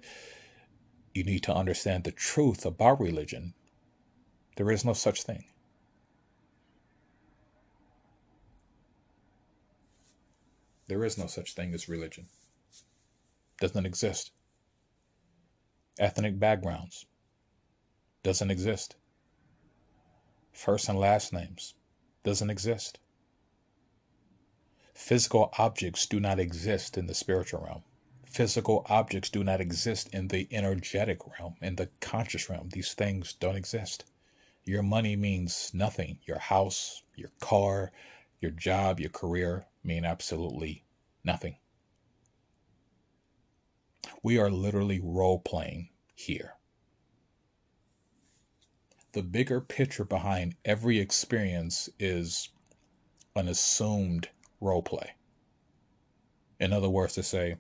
you 1.12 1.24
need 1.24 1.43
to 1.43 1.53
understand 1.53 2.05
the 2.05 2.12
truth 2.12 2.64
about 2.64 3.01
religion. 3.01 3.53
There 4.55 4.70
is 4.70 4.85
no 4.85 4.93
such 4.93 5.24
thing. 5.24 5.43
There 10.87 11.05
is 11.05 11.18
no 11.18 11.27
such 11.27 11.55
thing 11.55 11.74
as 11.74 11.89
religion. 11.89 12.29
Doesn't 13.61 13.87
exist. 13.87 14.31
Ethnic 15.99 16.39
backgrounds 16.39 17.07
doesn't 18.22 18.53
exist. 18.53 18.95
First 20.53 20.89
and 20.89 20.97
last 20.97 21.33
names 21.33 21.74
doesn't 22.22 22.51
exist. 22.51 23.01
Physical 24.97 25.53
objects 25.59 26.07
do 26.07 26.18
not 26.18 26.40
exist 26.40 26.97
in 26.97 27.07
the 27.07 27.14
spiritual 27.14 27.61
realm. 27.61 27.84
Physical 28.24 28.84
objects 28.88 29.30
do 29.30 29.44
not 29.44 29.61
exist 29.61 30.09
in 30.12 30.28
the 30.28 30.49
energetic 30.51 31.20
realm, 31.38 31.55
in 31.61 31.76
the 31.76 31.90
conscious 32.01 32.49
realm. 32.49 32.70
These 32.70 32.94
things 32.94 33.34
don't 33.34 33.55
exist. 33.55 34.05
Your 34.64 34.82
money 34.82 35.14
means 35.14 35.70
nothing. 35.72 36.18
Your 36.24 36.38
house, 36.38 37.03
your 37.14 37.30
car, 37.38 37.92
your 38.40 38.51
job, 38.51 38.99
your 38.99 39.11
career 39.11 39.66
mean 39.84 40.05
absolutely 40.05 40.82
nothing. 41.22 41.57
We 44.22 44.38
are 44.38 44.51
literally 44.51 44.99
role 44.99 45.38
playing 45.38 45.90
here 46.14 46.57
the 49.12 49.22
bigger 49.22 49.62
picture 49.62 50.05
behind 50.05 50.55
every 50.62 50.99
experience 50.99 51.88
is 51.99 52.51
an 53.34 53.49
assumed 53.49 54.28
role 54.61 54.82
play. 54.82 55.12
In 56.59 56.72
other 56.72 56.88
words, 56.88 57.14
to 57.14 57.22
say, 57.22 57.57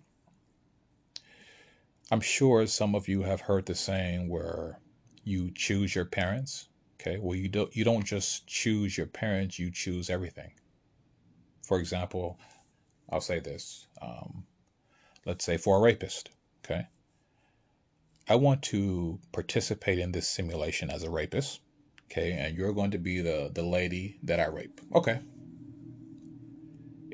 I'm 2.10 2.20
sure 2.20 2.66
some 2.66 2.94
of 2.94 3.08
you 3.08 3.22
have 3.22 3.42
heard 3.42 3.66
the 3.66 3.74
saying 3.74 4.28
where 4.28 4.78
you 5.24 5.50
choose 5.54 5.94
your 5.94 6.04
parents. 6.04 6.68
Okay, 7.00 7.18
well 7.18 7.36
you 7.36 7.48
don't 7.48 7.74
you 7.76 7.84
don't 7.84 8.04
just 8.04 8.46
choose 8.46 8.96
your 8.96 9.06
parents, 9.06 9.58
you 9.58 9.70
choose 9.70 10.08
everything. 10.08 10.52
For 11.62 11.78
example, 11.78 12.38
I'll 13.10 13.20
say 13.20 13.40
this. 13.40 13.86
Um, 14.00 14.44
let's 15.24 15.44
say 15.44 15.56
for 15.56 15.78
a 15.78 15.80
rapist, 15.80 16.30
okay, 16.64 16.86
I 18.28 18.36
want 18.36 18.62
to 18.62 19.20
participate 19.32 19.98
in 19.98 20.12
this 20.12 20.28
simulation 20.28 20.90
as 20.90 21.02
a 21.02 21.10
rapist. 21.10 21.60
Okay, 22.10 22.32
and 22.32 22.56
you're 22.56 22.72
going 22.72 22.92
to 22.92 22.98
be 22.98 23.20
the, 23.20 23.50
the 23.52 23.64
lady 23.64 24.18
that 24.22 24.38
I 24.38 24.46
rape. 24.46 24.80
Okay. 24.94 25.18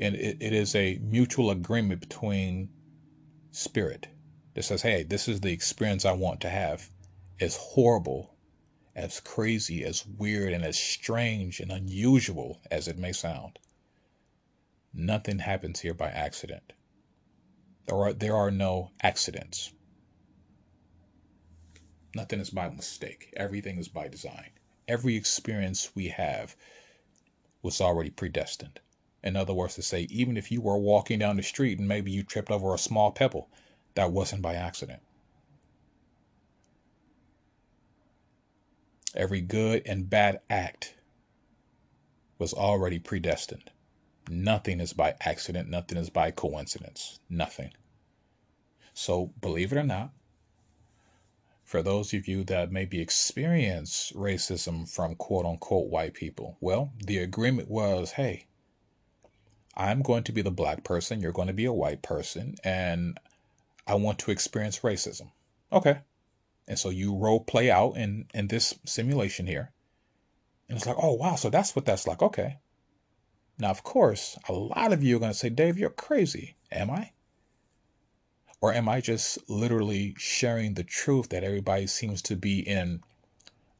And 0.02 0.16
it, 0.16 0.38
it 0.40 0.52
is 0.52 0.74
a 0.74 0.98
mutual 1.00 1.52
agreement 1.52 2.00
between 2.00 2.70
spirit 3.52 4.08
that 4.54 4.64
says, 4.64 4.82
hey, 4.82 5.04
this 5.04 5.28
is 5.28 5.40
the 5.40 5.52
experience 5.52 6.04
I 6.04 6.10
want 6.10 6.40
to 6.40 6.50
have. 6.50 6.90
As 7.40 7.54
horrible, 7.56 8.34
as 8.96 9.20
crazy, 9.20 9.84
as 9.84 10.04
weird, 10.04 10.52
and 10.52 10.64
as 10.64 10.76
strange 10.76 11.60
and 11.60 11.70
unusual 11.70 12.60
as 12.68 12.88
it 12.88 12.98
may 12.98 13.12
sound, 13.12 13.60
nothing 14.92 15.38
happens 15.38 15.78
here 15.78 15.94
by 15.94 16.08
accident. 16.08 16.72
There 17.86 17.96
are, 17.96 18.12
there 18.12 18.34
are 18.34 18.50
no 18.50 18.90
accidents. 19.04 19.72
Nothing 22.16 22.40
is 22.40 22.50
by 22.50 22.68
mistake. 22.70 23.32
Everything 23.36 23.78
is 23.78 23.86
by 23.86 24.08
design. 24.08 24.50
Every 24.88 25.14
experience 25.14 25.94
we 25.94 26.08
have 26.08 26.56
was 27.62 27.80
already 27.80 28.10
predestined. 28.10 28.80
In 29.22 29.36
other 29.36 29.54
words, 29.54 29.76
to 29.76 29.82
say, 29.82 30.02
even 30.10 30.36
if 30.36 30.50
you 30.50 30.60
were 30.60 30.76
walking 30.76 31.18
down 31.18 31.36
the 31.36 31.42
street 31.42 31.78
and 31.78 31.86
maybe 31.86 32.10
you 32.10 32.22
tripped 32.22 32.50
over 32.50 32.74
a 32.74 32.78
small 32.78 33.12
pebble, 33.12 33.48
that 33.94 34.10
wasn't 34.10 34.42
by 34.42 34.54
accident. 34.54 35.02
Every 39.14 39.40
good 39.40 39.82
and 39.86 40.08
bad 40.08 40.40
act 40.48 40.94
was 42.38 42.54
already 42.54 42.98
predestined. 42.98 43.70
Nothing 44.28 44.80
is 44.80 44.92
by 44.92 45.14
accident. 45.20 45.68
Nothing 45.68 45.98
is 45.98 46.10
by 46.10 46.30
coincidence. 46.30 47.20
Nothing. 47.28 47.72
So, 48.94 49.32
believe 49.40 49.72
it 49.72 49.78
or 49.78 49.84
not, 49.84 50.12
for 51.62 51.82
those 51.82 52.12
of 52.12 52.26
you 52.28 52.44
that 52.44 52.72
maybe 52.72 53.00
experience 53.00 54.12
racism 54.14 54.88
from 54.88 55.14
quote 55.14 55.46
unquote 55.46 55.88
white 55.88 56.14
people, 56.14 56.56
well, 56.60 56.92
the 56.98 57.18
agreement 57.18 57.70
was 57.70 58.12
hey, 58.12 58.46
I'm 59.74 60.02
going 60.02 60.24
to 60.24 60.32
be 60.32 60.42
the 60.42 60.50
black 60.50 60.84
person, 60.84 61.20
you're 61.20 61.32
going 61.32 61.48
to 61.48 61.54
be 61.54 61.64
a 61.64 61.72
white 61.72 62.02
person, 62.02 62.56
and 62.62 63.18
I 63.86 63.94
want 63.94 64.18
to 64.20 64.30
experience 64.30 64.80
racism. 64.80 65.30
Okay. 65.72 65.98
And 66.68 66.78
so 66.78 66.90
you 66.90 67.16
role 67.16 67.40
play 67.40 67.70
out 67.70 67.96
in, 67.96 68.26
in 68.34 68.48
this 68.48 68.74
simulation 68.86 69.46
here. 69.46 69.72
And 70.68 70.76
it's 70.76 70.86
like, 70.86 70.96
oh, 70.98 71.14
wow, 71.14 71.34
so 71.34 71.50
that's 71.50 71.74
what 71.74 71.84
that's 71.84 72.06
like. 72.06 72.22
Okay. 72.22 72.58
Now, 73.58 73.70
of 73.70 73.82
course, 73.82 74.38
a 74.48 74.52
lot 74.52 74.92
of 74.92 75.02
you 75.02 75.16
are 75.16 75.20
going 75.20 75.32
to 75.32 75.38
say, 75.38 75.50
Dave, 75.50 75.78
you're 75.78 75.90
crazy. 75.90 76.56
Am 76.70 76.90
I? 76.90 77.12
Or 78.60 78.72
am 78.72 78.88
I 78.88 79.00
just 79.00 79.50
literally 79.50 80.14
sharing 80.18 80.74
the 80.74 80.84
truth 80.84 81.30
that 81.30 81.44
everybody 81.44 81.86
seems 81.86 82.22
to 82.22 82.36
be 82.36 82.60
in 82.60 83.02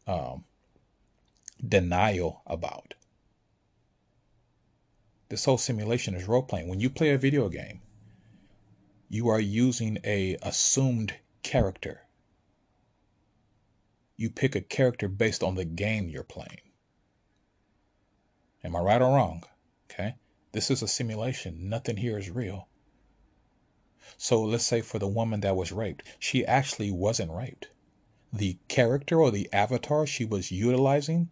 um, 0.07 0.45
denial 1.67 2.43
about? 2.47 2.95
This 5.33 5.47
whole 5.47 5.57
simulation 5.57 6.15
is 6.15 6.29
role 6.29 6.43
playing. 6.43 6.69
When 6.69 6.81
you 6.81 6.91
play 6.91 7.09
a 7.09 7.17
video 7.17 7.49
game, 7.49 7.81
you 9.09 9.31
are 9.31 9.41
using 9.41 9.97
a 10.05 10.37
assumed 10.43 11.15
character. 11.43 12.03
You 14.19 14.29
pick 14.29 14.55
a 14.55 14.61
character 14.61 15.09
based 15.09 15.43
on 15.43 15.55
the 15.55 15.65
game 15.65 16.11
you're 16.11 16.23
playing. 16.23 16.61
Am 18.63 18.77
I 18.77 18.81
right 18.81 19.01
or 19.01 19.17
wrong? 19.17 19.45
Okay. 19.91 20.17
This 20.53 20.71
is 20.71 20.83
a 20.83 20.87
simulation. 20.87 21.67
Nothing 21.67 21.97
here 21.97 22.19
is 22.19 22.29
real. 22.29 22.69
So 24.19 24.43
let's 24.43 24.67
say 24.67 24.83
for 24.83 24.99
the 24.99 25.09
woman 25.09 25.41
that 25.41 25.57
was 25.57 25.73
raped, 25.73 26.03
she 26.19 26.45
actually 26.45 26.91
wasn't 26.91 27.33
raped. 27.33 27.71
The 28.35 28.59
character 28.69 29.19
or 29.19 29.31
the 29.31 29.51
avatar 29.51 30.07
she 30.07 30.27
was 30.27 30.53
utilizing, 30.53 31.31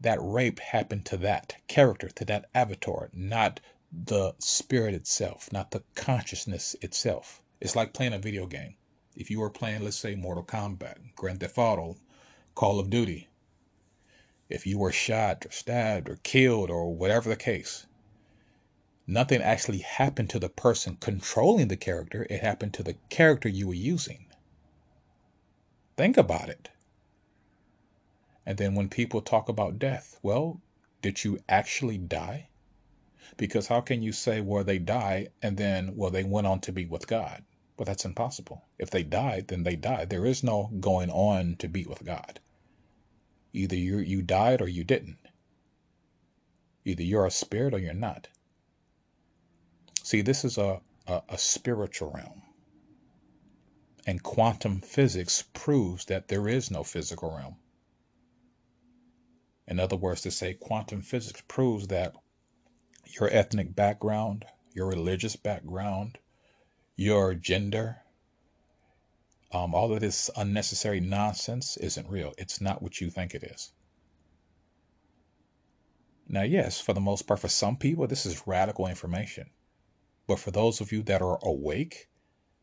that 0.00 0.18
rape 0.20 0.60
happened 0.60 1.04
to 1.06 1.16
that 1.18 1.56
character, 1.68 2.08
to 2.08 2.24
that 2.24 2.48
avatar, 2.54 3.10
not 3.12 3.60
the 3.92 4.34
spirit 4.38 4.94
itself, 4.94 5.52
not 5.52 5.70
the 5.70 5.82
consciousness 5.94 6.74
itself. 6.80 7.42
It's 7.60 7.76
like 7.76 7.94
playing 7.94 8.12
a 8.12 8.18
video 8.18 8.46
game. 8.46 8.76
If 9.16 9.30
you 9.30 9.40
were 9.40 9.50
playing, 9.50 9.84
let's 9.84 9.96
say, 9.96 10.14
Mortal 10.14 10.44
Kombat, 10.44 11.14
Grand 11.14 11.40
Theft 11.40 11.58
Auto, 11.58 11.96
Call 12.54 12.80
of 12.80 12.90
Duty, 12.90 13.28
if 14.48 14.66
you 14.66 14.78
were 14.78 14.92
shot 14.92 15.46
or 15.46 15.50
stabbed 15.50 16.08
or 16.08 16.16
killed 16.22 16.70
or 16.70 16.94
whatever 16.94 17.28
the 17.28 17.36
case, 17.36 17.86
Nothing 19.06 19.42
actually 19.42 19.80
happened 19.80 20.30
to 20.30 20.38
the 20.38 20.48
person 20.48 20.96
controlling 20.96 21.68
the 21.68 21.76
character, 21.76 22.26
it 22.30 22.40
happened 22.40 22.72
to 22.74 22.82
the 22.82 22.94
character 23.10 23.50
you 23.50 23.68
were 23.68 23.74
using. 23.74 24.24
Think 25.98 26.16
about 26.16 26.48
it. 26.48 26.70
And 28.46 28.58
then 28.58 28.74
when 28.74 28.88
people 28.88 29.20
talk 29.20 29.48
about 29.48 29.78
death, 29.78 30.18
well, 30.22 30.60
did 31.02 31.24
you 31.24 31.38
actually 31.48 31.98
die? 31.98 32.48
Because 33.36 33.68
how 33.68 33.80
can 33.80 34.02
you 34.02 34.12
say, 34.12 34.40
well, 34.40 34.64
they 34.64 34.78
died 34.78 35.30
and 35.42 35.56
then, 35.56 35.96
well, 35.96 36.10
they 36.10 36.24
went 36.24 36.46
on 36.46 36.60
to 36.60 36.72
be 36.72 36.86
with 36.86 37.06
God? 37.06 37.42
Well, 37.76 37.86
that's 37.86 38.04
impossible. 38.04 38.64
If 38.78 38.90
they 38.90 39.02
died, 39.02 39.48
then 39.48 39.64
they 39.64 39.76
died. 39.76 40.10
There 40.10 40.26
is 40.26 40.44
no 40.44 40.70
going 40.80 41.10
on 41.10 41.56
to 41.56 41.68
be 41.68 41.84
with 41.84 42.04
God. 42.04 42.38
Either 43.52 43.76
you 43.76 43.98
you 43.98 44.22
died 44.22 44.60
or 44.60 44.68
you 44.68 44.84
didn't. 44.84 45.18
Either 46.84 47.02
you're 47.02 47.26
a 47.26 47.30
spirit 47.30 47.74
or 47.74 47.78
you're 47.78 47.94
not. 47.94 48.28
See, 50.02 50.20
this 50.20 50.44
is 50.44 50.58
a, 50.58 50.80
a, 51.06 51.22
a 51.30 51.38
spiritual 51.38 52.12
realm. 52.12 52.42
And 54.06 54.22
quantum 54.22 54.80
physics 54.80 55.44
proves 55.54 56.04
that 56.06 56.28
there 56.28 56.46
is 56.46 56.70
no 56.70 56.84
physical 56.84 57.34
realm. 57.34 57.56
In 59.66 59.80
other 59.80 59.96
words, 59.96 60.20
to 60.22 60.30
say 60.30 60.54
quantum 60.54 61.00
physics 61.00 61.42
proves 61.48 61.86
that 61.88 62.14
your 63.18 63.30
ethnic 63.30 63.74
background, 63.74 64.44
your 64.74 64.86
religious 64.86 65.36
background, 65.36 66.18
your 66.96 67.34
gender, 67.34 68.02
um, 69.52 69.74
all 69.74 69.92
of 69.92 70.00
this 70.00 70.30
unnecessary 70.36 71.00
nonsense 71.00 71.76
isn't 71.76 72.08
real. 72.08 72.34
It's 72.36 72.60
not 72.60 72.82
what 72.82 73.00
you 73.00 73.08
think 73.08 73.34
it 73.34 73.44
is. 73.44 73.72
Now, 76.28 76.42
yes, 76.42 76.80
for 76.80 76.92
the 76.92 77.00
most 77.00 77.26
part, 77.26 77.40
for 77.40 77.48
some 77.48 77.76
people, 77.76 78.06
this 78.06 78.26
is 78.26 78.46
radical 78.46 78.86
information. 78.86 79.50
But 80.26 80.38
for 80.38 80.50
those 80.50 80.80
of 80.80 80.90
you 80.90 81.02
that 81.04 81.22
are 81.22 81.38
awake, 81.42 82.08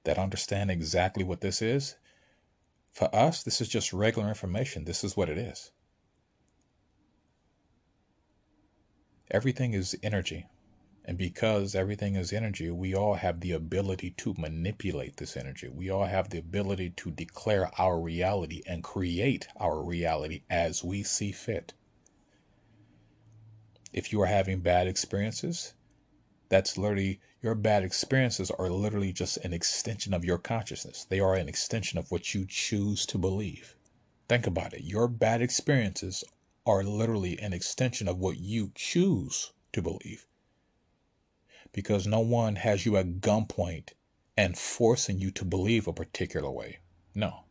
that 0.04 0.18
understand 0.18 0.72
exactly 0.72 1.24
what 1.24 1.42
this 1.42 1.62
is, 1.62 1.96
for 2.92 3.14
us, 3.16 3.44
this 3.44 3.62
is 3.62 3.70
just 3.70 3.94
regular 3.94 4.28
information. 4.28 4.84
This 4.86 5.04
is 5.04 5.16
what 5.16 5.30
it 5.30 5.38
is. 5.38 5.72
Everything 9.34 9.74
is 9.74 9.98
energy. 10.04 10.46
And 11.06 11.18
because 11.18 11.74
everything 11.74 12.16
is 12.16 12.34
energy, 12.34 12.70
we 12.70 12.94
all 12.94 13.14
have 13.14 13.40
the 13.40 13.54
ability 13.54 14.12
to 14.18 14.36
manipulate 14.38 15.16
this 15.16 15.38
energy. 15.38 15.70
We 15.70 15.90
all 15.90 16.06
have 16.06 16.30
the 16.30 16.38
ability 16.38 16.90
to 16.98 17.12
declare 17.12 17.72
our 17.80 17.98
reality 17.98 18.62
and 18.68 18.84
create 18.84 19.48
our 19.56 19.82
reality 19.82 20.44
as 20.50 20.84
we 20.84 21.04
see 21.04 21.32
fit. 21.32 21.74
If 23.94 24.12
you 24.12 24.22
are 24.22 24.28
having 24.28 24.60
bad 24.60 24.88
experiences, 24.88 25.74
that's 26.50 26.78
literally 26.78 27.22
your 27.42 27.56
bad 27.56 27.84
experiences 27.84 28.52
are 28.52 28.70
literally 28.70 29.14
just 29.14 29.38
an 29.38 29.54
extension 29.54 30.14
of 30.14 30.26
your 30.26 30.40
consciousness. 30.40 31.06
They 31.06 31.22
are 31.22 31.36
an 31.36 31.48
extension 31.48 31.98
of 31.98 32.12
what 32.12 32.34
you 32.34 32.46
choose 32.46 33.06
to 33.06 33.18
believe. 33.18 33.78
Think 34.28 34.46
about 34.46 34.74
it. 34.74 34.84
Your 34.84 35.08
bad 35.08 35.42
experiences 35.42 36.26
are 36.66 36.84
literally 36.84 37.40
an 37.40 37.54
extension 37.54 38.08
of 38.08 38.20
what 38.20 38.38
you 38.38 38.72
choose 38.76 39.52
to 39.74 39.82
believe 39.82 40.28
because 41.74 42.06
no 42.06 42.20
one 42.20 42.58
has 42.58 42.86
you 42.86 42.98
at 42.98 43.22
gunpoint 43.22 43.90
and 44.38 44.58
forcing 44.58 45.20
you 45.20 45.32
to 45.32 45.46
believe 45.46 45.88
a 45.88 45.94
particular 45.94 46.52
way. 46.52 46.80
No. 47.16 47.46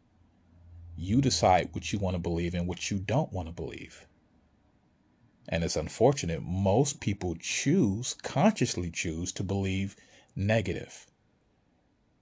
You 0.96 1.20
decide 1.20 1.70
what 1.72 1.92
you 1.92 1.98
want 1.98 2.14
to 2.14 2.20
believe 2.20 2.54
and 2.54 2.66
what 2.66 2.90
you 2.90 2.98
don't 2.98 3.32
want 3.32 3.48
to 3.48 3.52
believe. 3.52 4.06
And 5.48 5.64
it's 5.64 5.76
unfortunate, 5.76 6.42
most 6.42 7.00
people 7.00 7.34
choose, 7.40 8.14
consciously 8.22 8.90
choose, 8.90 9.32
to 9.32 9.42
believe 9.42 9.96
negative 10.36 11.06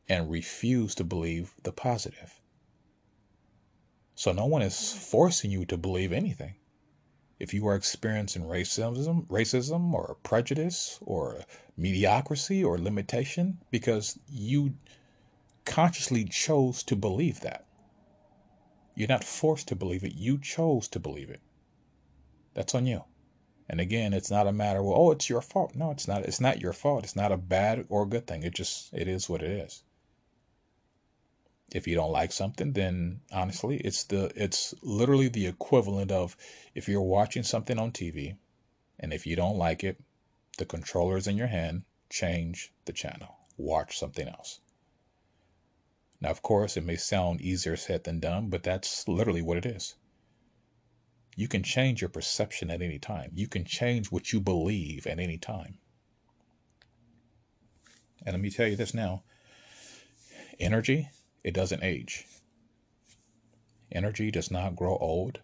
and 0.08 0.30
refuse 0.30 0.94
to 0.94 1.04
believe 1.04 1.52
the 1.64 1.72
positive. 1.72 2.40
So 4.14 4.32
no 4.32 4.46
one 4.46 4.62
is 4.62 4.92
forcing 4.92 5.50
you 5.50 5.64
to 5.66 5.76
believe 5.76 6.12
anything 6.12 6.54
if 7.38 7.54
you 7.54 7.66
are 7.66 7.74
experiencing 7.74 8.42
racism, 8.42 9.26
racism 9.28 9.92
or 9.92 10.16
prejudice 10.22 10.98
or 11.02 11.44
mediocrity 11.76 12.64
or 12.64 12.78
limitation 12.78 13.58
because 13.70 14.18
you 14.28 14.74
consciously 15.64 16.24
chose 16.24 16.82
to 16.82 16.96
believe 16.96 17.40
that. 17.40 17.64
You're 18.94 19.08
not 19.08 19.24
forced 19.24 19.68
to 19.68 19.76
believe 19.76 20.02
it, 20.02 20.14
you 20.14 20.38
chose 20.38 20.88
to 20.88 20.98
believe 20.98 21.30
it. 21.30 21.40
That's 22.54 22.74
on 22.74 22.86
you. 22.86 23.04
And 23.68 23.80
again, 23.80 24.12
it's 24.12 24.30
not 24.30 24.46
a 24.46 24.52
matter 24.52 24.80
of, 24.80 24.86
oh, 24.86 25.10
it's 25.12 25.28
your 25.28 25.42
fault. 25.42 25.74
No, 25.74 25.90
it's 25.90 26.08
not. 26.08 26.22
It's 26.22 26.40
not 26.40 26.60
your 26.60 26.72
fault. 26.72 27.04
It's 27.04 27.14
not 27.14 27.30
a 27.30 27.36
bad 27.36 27.84
or 27.88 28.06
good 28.06 28.26
thing. 28.26 28.42
It 28.42 28.54
just, 28.54 28.92
it 28.94 29.06
is 29.06 29.28
what 29.28 29.42
it 29.42 29.50
is 29.50 29.82
if 31.72 31.86
you 31.86 31.94
don't 31.94 32.12
like 32.12 32.32
something 32.32 32.72
then 32.72 33.20
honestly 33.30 33.76
it's 33.78 34.04
the 34.04 34.30
it's 34.34 34.74
literally 34.82 35.28
the 35.28 35.46
equivalent 35.46 36.10
of 36.10 36.36
if 36.74 36.88
you're 36.88 37.02
watching 37.02 37.42
something 37.42 37.78
on 37.78 37.92
TV 37.92 38.36
and 38.98 39.12
if 39.12 39.26
you 39.26 39.36
don't 39.36 39.58
like 39.58 39.84
it 39.84 40.00
the 40.56 40.64
controller 40.64 41.16
is 41.16 41.26
in 41.26 41.36
your 41.36 41.46
hand 41.46 41.82
change 42.08 42.72
the 42.86 42.92
channel 42.92 43.36
watch 43.58 43.98
something 43.98 44.28
else. 44.28 44.60
Now 46.20 46.30
of 46.30 46.42
course 46.42 46.76
it 46.76 46.84
may 46.84 46.96
sound 46.96 47.40
easier 47.40 47.76
said 47.76 48.04
than 48.04 48.20
done 48.20 48.48
but 48.48 48.62
that's 48.62 49.06
literally 49.06 49.42
what 49.42 49.58
it 49.58 49.66
is. 49.66 49.94
You 51.36 51.48
can 51.48 51.62
change 51.62 52.00
your 52.00 52.08
perception 52.08 52.70
at 52.70 52.82
any 52.82 52.98
time. 52.98 53.30
You 53.34 53.46
can 53.46 53.64
change 53.64 54.10
what 54.10 54.32
you 54.32 54.40
believe 54.40 55.06
at 55.06 55.20
any 55.20 55.38
time. 55.38 55.78
And 58.24 58.34
let 58.34 58.40
me 58.40 58.50
tell 58.50 58.66
you 58.66 58.74
this 58.74 58.92
now. 58.92 59.22
Energy 60.58 61.08
it 61.44 61.54
doesn't 61.54 61.82
age. 61.82 62.26
Energy 63.90 64.30
does 64.30 64.50
not 64.50 64.76
grow 64.76 64.96
old. 64.98 65.40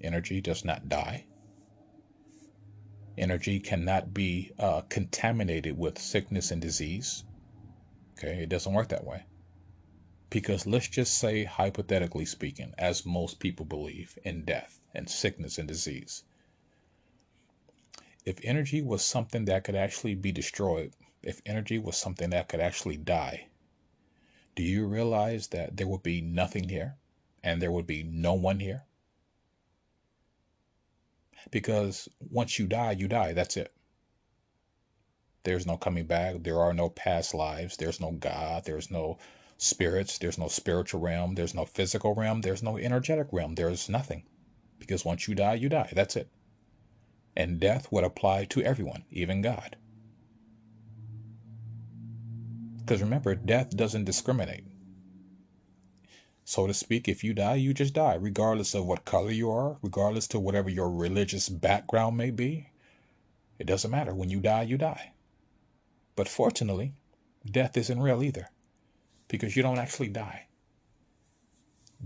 Energy 0.00 0.40
does 0.40 0.64
not 0.64 0.88
die. 0.88 1.24
Energy 3.18 3.58
cannot 3.58 4.12
be 4.12 4.52
uh, 4.58 4.82
contaminated 4.82 5.76
with 5.76 5.98
sickness 5.98 6.50
and 6.50 6.60
disease. 6.60 7.24
Okay, 8.12 8.42
it 8.42 8.48
doesn't 8.48 8.74
work 8.74 8.88
that 8.88 9.04
way. 9.04 9.24
Because 10.28 10.66
let's 10.66 10.88
just 10.88 11.14
say, 11.14 11.44
hypothetically 11.44 12.26
speaking, 12.26 12.74
as 12.76 13.06
most 13.06 13.40
people 13.40 13.64
believe 13.64 14.18
in 14.24 14.44
death 14.44 14.80
and 14.94 15.08
sickness 15.08 15.58
and 15.58 15.66
disease. 15.66 16.24
If 18.24 18.38
energy 18.42 18.82
was 18.82 19.04
something 19.04 19.44
that 19.46 19.64
could 19.64 19.76
actually 19.76 20.14
be 20.14 20.32
destroyed, 20.32 20.92
if 21.22 21.40
energy 21.46 21.78
was 21.78 21.96
something 21.96 22.30
that 22.30 22.48
could 22.48 22.60
actually 22.60 22.96
die, 22.96 23.46
do 24.56 24.62
you 24.62 24.86
realize 24.86 25.48
that 25.48 25.76
there 25.76 25.86
would 25.86 26.02
be 26.02 26.22
nothing 26.22 26.70
here 26.70 26.96
and 27.44 27.60
there 27.60 27.70
would 27.70 27.86
be 27.86 28.02
no 28.02 28.32
one 28.32 28.58
here? 28.58 28.84
Because 31.50 32.08
once 32.18 32.58
you 32.58 32.66
die, 32.66 32.92
you 32.92 33.06
die. 33.06 33.34
That's 33.34 33.58
it. 33.58 33.72
There's 35.44 35.66
no 35.66 35.76
coming 35.76 36.06
back. 36.06 36.42
There 36.42 36.60
are 36.60 36.72
no 36.72 36.88
past 36.88 37.34
lives. 37.34 37.76
There's 37.76 38.00
no 38.00 38.12
God. 38.12 38.64
There's 38.64 38.90
no 38.90 39.18
spirits. 39.58 40.18
There's 40.18 40.38
no 40.38 40.48
spiritual 40.48 41.02
realm. 41.02 41.34
There's 41.34 41.54
no 41.54 41.66
physical 41.66 42.14
realm. 42.14 42.40
There's 42.40 42.62
no 42.62 42.78
energetic 42.78 43.28
realm. 43.30 43.54
There's 43.54 43.90
nothing. 43.90 44.24
Because 44.78 45.04
once 45.04 45.28
you 45.28 45.34
die, 45.34 45.54
you 45.54 45.68
die. 45.68 45.92
That's 45.92 46.16
it. 46.16 46.30
And 47.36 47.60
death 47.60 47.92
would 47.92 48.04
apply 48.04 48.46
to 48.46 48.62
everyone, 48.62 49.04
even 49.10 49.42
God. 49.42 49.76
Because 52.86 53.02
remember, 53.02 53.34
death 53.34 53.76
doesn't 53.76 54.04
discriminate. 54.04 54.62
So 56.44 56.68
to 56.68 56.72
speak, 56.72 57.08
if 57.08 57.24
you 57.24 57.34
die, 57.34 57.56
you 57.56 57.74
just 57.74 57.94
die, 57.94 58.14
regardless 58.14 58.76
of 58.76 58.86
what 58.86 59.04
color 59.04 59.32
you 59.32 59.50
are, 59.50 59.76
regardless 59.82 60.28
to 60.28 60.38
whatever 60.38 60.70
your 60.70 60.88
religious 60.88 61.48
background 61.48 62.16
may 62.16 62.30
be. 62.30 62.70
It 63.58 63.66
doesn't 63.66 63.90
matter. 63.90 64.14
When 64.14 64.30
you 64.30 64.38
die, 64.38 64.62
you 64.62 64.78
die. 64.78 65.14
But 66.14 66.28
fortunately, 66.28 66.94
death 67.44 67.76
isn't 67.76 68.00
real 68.00 68.22
either, 68.22 68.50
because 69.26 69.56
you 69.56 69.64
don't 69.64 69.78
actually 69.78 70.10
die. 70.10 70.46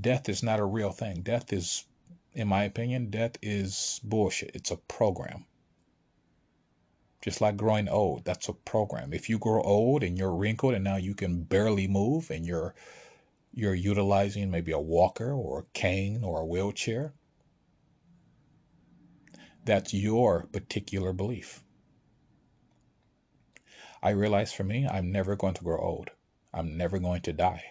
Death 0.01 0.31
is 0.31 0.43
not 0.43 0.61
a 0.61 0.64
real 0.64 0.93
thing. 0.93 1.20
Death 1.20 1.53
is, 1.53 1.85
in 2.33 2.49
my 2.49 2.64
opinion, 2.64 3.11
death 3.11 3.37
is 3.43 4.01
bullshit. 4.03 4.53
It's 4.55 4.70
a 4.70 4.76
program. 4.76 5.45
Just 7.21 7.41
like 7.41 7.57
growing 7.57 7.89
old, 7.89 8.25
that's 8.25 8.49
a 8.49 8.55
program. 8.55 9.12
If 9.12 9.29
you 9.29 9.39
grow 9.39 9.61
old 9.62 10.03
and 10.03 10.16
you're 10.16 10.35
wrinkled 10.35 10.75
and 10.75 10.85
now 10.85 10.97
you 10.97 11.14
can 11.14 11.43
barely 11.43 11.87
move 11.87 12.31
and 12.31 12.47
you're 12.47 12.75
you're 13.53 13.75
utilizing 13.75 14.51
maybe 14.51 14.73
a 14.73 14.79
walker 14.79 15.33
or 15.33 15.61
a 15.61 15.66
cane 15.75 16.23
or 16.25 16.41
a 16.41 16.47
wheelchair, 16.47 17.12
that's 19.64 19.93
your 19.93 20.47
particular 20.53 21.12
belief. 21.12 21.62
I 24.03 24.11
realize 24.11 24.53
for 24.53 24.64
me, 24.64 24.87
I'm 24.87 25.12
never 25.12 25.37
going 25.37 25.55
to 25.55 25.64
grow 25.64 25.79
old. 25.79 26.11
I'm 26.55 26.77
never 26.77 26.99
going 26.99 27.21
to 27.23 27.33
die. 27.33 27.64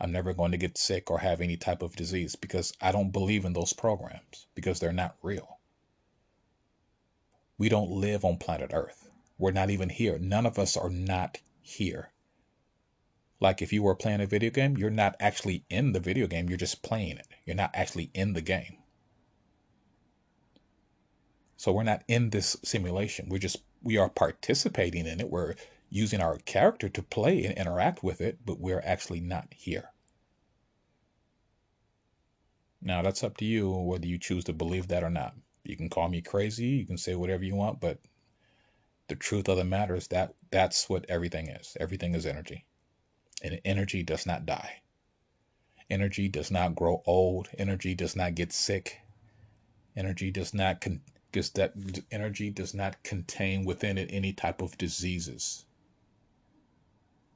I'm 0.00 0.12
never 0.12 0.32
going 0.32 0.52
to 0.52 0.58
get 0.58 0.78
sick 0.78 1.10
or 1.10 1.18
have 1.18 1.40
any 1.40 1.56
type 1.56 1.82
of 1.82 1.96
disease 1.96 2.36
because 2.36 2.72
I 2.80 2.92
don't 2.92 3.12
believe 3.12 3.44
in 3.44 3.52
those 3.52 3.72
programs 3.72 4.46
because 4.54 4.80
they're 4.80 4.92
not 4.92 5.16
real. 5.22 5.55
We 7.58 7.68
don't 7.68 7.90
live 7.90 8.24
on 8.24 8.36
planet 8.36 8.70
Earth. 8.74 9.08
We're 9.38 9.52
not 9.52 9.70
even 9.70 9.88
here. 9.88 10.18
None 10.18 10.46
of 10.46 10.58
us 10.58 10.76
are 10.76 10.90
not 10.90 11.38
here. 11.60 12.12
Like 13.40 13.60
if 13.60 13.72
you 13.72 13.82
were 13.82 13.94
playing 13.94 14.20
a 14.20 14.26
video 14.26 14.50
game, 14.50 14.76
you're 14.76 14.90
not 14.90 15.16
actually 15.20 15.64
in 15.68 15.92
the 15.92 16.00
video 16.00 16.26
game, 16.26 16.48
you're 16.48 16.58
just 16.58 16.82
playing 16.82 17.18
it. 17.18 17.26
You're 17.44 17.56
not 17.56 17.70
actually 17.74 18.10
in 18.14 18.32
the 18.32 18.40
game. 18.40 18.78
So 21.56 21.72
we're 21.72 21.82
not 21.82 22.02
in 22.08 22.30
this 22.30 22.56
simulation. 22.62 23.28
We're 23.28 23.38
just 23.38 23.62
we 23.82 23.96
are 23.96 24.10
participating 24.10 25.06
in 25.06 25.20
it. 25.20 25.30
We're 25.30 25.54
using 25.88 26.20
our 26.20 26.38
character 26.38 26.88
to 26.88 27.02
play 27.02 27.44
and 27.44 27.56
interact 27.56 28.02
with 28.02 28.20
it, 28.20 28.38
but 28.44 28.60
we're 28.60 28.82
actually 28.84 29.20
not 29.20 29.48
here. 29.54 29.90
Now 32.82 33.02
that's 33.02 33.24
up 33.24 33.36
to 33.38 33.44
you 33.44 33.70
whether 33.70 34.06
you 34.06 34.18
choose 34.18 34.44
to 34.44 34.52
believe 34.52 34.88
that 34.88 35.02
or 35.02 35.10
not. 35.10 35.34
You 35.66 35.76
can 35.76 35.88
call 35.88 36.08
me 36.08 36.22
crazy, 36.22 36.66
you 36.66 36.86
can 36.86 36.98
say 36.98 37.14
whatever 37.14 37.44
you 37.44 37.54
want, 37.54 37.80
but 37.80 37.98
the 39.08 39.16
truth 39.16 39.48
of 39.48 39.56
the 39.56 39.64
matter 39.64 39.94
is 39.94 40.08
that 40.08 40.34
that's 40.50 40.88
what 40.88 41.06
everything 41.08 41.48
is. 41.48 41.76
Everything 41.78 42.14
is 42.14 42.26
energy. 42.26 42.64
And 43.42 43.60
energy 43.64 44.02
does 44.02 44.26
not 44.26 44.46
die. 44.46 44.80
Energy 45.88 46.28
does 46.28 46.50
not 46.50 46.74
grow 46.74 47.02
old. 47.06 47.48
Energy 47.58 47.94
does 47.94 48.16
not 48.16 48.34
get 48.34 48.52
sick. 48.52 49.00
Energy 49.96 50.30
does 50.30 50.52
not 50.52 50.80
con- 50.80 51.02
because 51.30 51.50
that 51.50 51.74
energy 52.10 52.50
does 52.50 52.74
not 52.74 53.02
contain 53.02 53.64
within 53.64 53.98
it 53.98 54.10
any 54.10 54.32
type 54.32 54.62
of 54.62 54.78
diseases. 54.78 55.66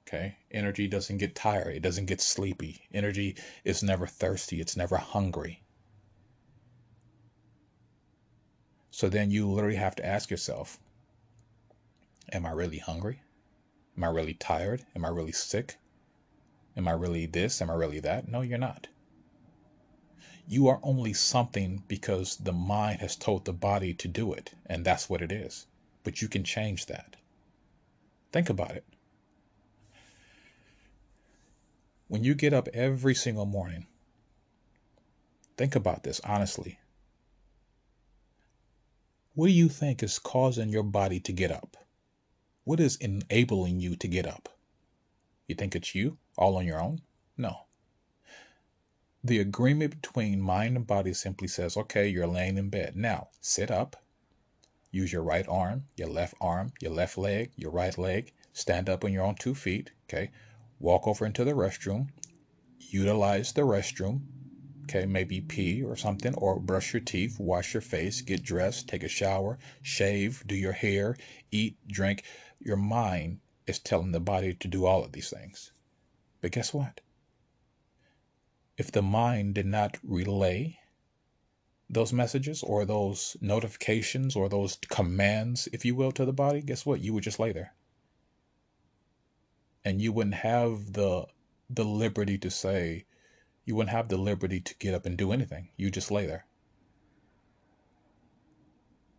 Okay? 0.08 0.36
Energy 0.50 0.88
doesn't 0.88 1.18
get 1.18 1.34
tired, 1.34 1.76
it 1.76 1.82
doesn't 1.82 2.06
get 2.06 2.20
sleepy. 2.20 2.88
Energy 2.92 3.36
is 3.62 3.82
never 3.82 4.06
thirsty, 4.06 4.60
it's 4.60 4.76
never 4.76 4.96
hungry. 4.96 5.62
So 8.90 9.08
then 9.08 9.30
you 9.30 9.48
literally 9.48 9.76
have 9.76 9.96
to 9.96 10.06
ask 10.06 10.30
yourself 10.30 10.78
Am 12.32 12.46
I 12.46 12.50
really 12.50 12.78
hungry? 12.78 13.22
Am 13.96 14.04
I 14.04 14.08
really 14.08 14.34
tired? 14.34 14.84
Am 14.94 15.04
I 15.04 15.08
really 15.08 15.32
sick? 15.32 15.78
Am 16.76 16.86
I 16.86 16.92
really 16.92 17.26
this? 17.26 17.60
Am 17.60 17.70
I 17.70 17.74
really 17.74 18.00
that? 18.00 18.28
No, 18.28 18.40
you're 18.40 18.58
not. 18.58 18.86
You 20.46 20.68
are 20.68 20.80
only 20.82 21.12
something 21.12 21.82
because 21.86 22.36
the 22.36 22.52
mind 22.52 23.00
has 23.00 23.16
told 23.16 23.44
the 23.44 23.52
body 23.52 23.94
to 23.94 24.08
do 24.08 24.32
it, 24.32 24.52
and 24.66 24.84
that's 24.84 25.08
what 25.08 25.22
it 25.22 25.30
is. 25.30 25.66
But 26.02 26.22
you 26.22 26.28
can 26.28 26.44
change 26.44 26.86
that. 26.86 27.16
Think 28.32 28.48
about 28.48 28.72
it. 28.72 28.84
When 32.08 32.24
you 32.24 32.34
get 32.34 32.52
up 32.52 32.68
every 32.74 33.14
single 33.14 33.46
morning, 33.46 33.86
think 35.56 35.76
about 35.76 36.02
this 36.02 36.20
honestly. 36.24 36.78
What 39.34 39.46
do 39.46 39.52
you 39.52 39.68
think 39.68 40.02
is 40.02 40.18
causing 40.18 40.70
your 40.70 40.82
body 40.82 41.20
to 41.20 41.32
get 41.32 41.52
up? 41.52 41.76
What 42.64 42.80
is 42.80 42.96
enabling 42.96 43.78
you 43.78 43.94
to 43.94 44.08
get 44.08 44.26
up? 44.26 44.48
You 45.46 45.54
think 45.54 45.76
it's 45.76 45.94
you 45.94 46.18
all 46.36 46.56
on 46.56 46.66
your 46.66 46.80
own? 46.80 47.02
No. 47.36 47.66
The 49.22 49.38
agreement 49.38 50.00
between 50.02 50.40
mind 50.40 50.76
and 50.76 50.86
body 50.86 51.14
simply 51.14 51.46
says, 51.46 51.76
okay, 51.76 52.08
you're 52.08 52.26
laying 52.26 52.58
in 52.58 52.70
bed. 52.70 52.96
Now, 52.96 53.28
sit 53.40 53.70
up. 53.70 54.02
Use 54.90 55.12
your 55.12 55.22
right 55.22 55.46
arm, 55.46 55.84
your 55.96 56.08
left 56.08 56.34
arm, 56.40 56.72
your 56.80 56.90
left 56.90 57.16
leg, 57.16 57.52
your 57.54 57.70
right 57.70 57.96
leg. 57.96 58.32
Stand 58.52 58.88
up 58.88 59.04
on 59.04 59.12
your 59.12 59.24
own 59.24 59.36
two 59.36 59.54
feet. 59.54 59.92
Okay. 60.08 60.30
Walk 60.80 61.06
over 61.06 61.24
into 61.24 61.44
the 61.44 61.52
restroom. 61.52 62.08
Utilize 62.78 63.52
the 63.52 63.62
restroom. 63.62 64.22
Okay. 64.90 65.06
Maybe 65.06 65.40
pee 65.40 65.84
or 65.84 65.94
something, 65.94 66.34
or 66.34 66.58
brush 66.58 66.92
your 66.92 67.00
teeth, 67.00 67.38
wash 67.38 67.74
your 67.74 67.80
face, 67.80 68.22
get 68.22 68.42
dressed, 68.42 68.88
take 68.88 69.04
a 69.04 69.08
shower, 69.08 69.56
shave, 69.82 70.42
do 70.48 70.56
your 70.56 70.72
hair, 70.72 71.16
eat, 71.52 71.76
drink. 71.86 72.24
Your 72.58 72.76
mind 72.76 73.38
is 73.68 73.78
telling 73.78 74.10
the 74.10 74.18
body 74.18 74.52
to 74.52 74.66
do 74.66 74.86
all 74.86 75.04
of 75.04 75.12
these 75.12 75.30
things. 75.30 75.70
But 76.40 76.50
guess 76.50 76.74
what? 76.74 77.02
If 78.76 78.90
the 78.90 79.00
mind 79.00 79.54
did 79.54 79.66
not 79.66 79.96
relay 80.02 80.80
those 81.88 82.12
messages 82.12 82.60
or 82.64 82.84
those 82.84 83.36
notifications 83.40 84.34
or 84.34 84.48
those 84.48 84.76
commands, 84.88 85.68
if 85.72 85.84
you 85.84 85.94
will, 85.94 86.10
to 86.12 86.24
the 86.24 86.32
body, 86.32 86.62
guess 86.62 86.84
what? 86.84 87.00
You 87.00 87.14
would 87.14 87.22
just 87.22 87.38
lay 87.38 87.52
there. 87.52 87.74
And 89.84 90.02
you 90.02 90.12
wouldn't 90.12 90.34
have 90.34 90.94
the 90.94 91.26
the 91.68 91.84
liberty 91.84 92.36
to 92.38 92.50
say, 92.50 93.04
you 93.64 93.74
wouldn't 93.74 93.94
have 93.94 94.08
the 94.08 94.16
liberty 94.16 94.60
to 94.60 94.74
get 94.78 94.94
up 94.94 95.06
and 95.06 95.16
do 95.16 95.32
anything. 95.32 95.68
You 95.76 95.90
just 95.90 96.10
lay 96.10 96.26
there. 96.26 96.46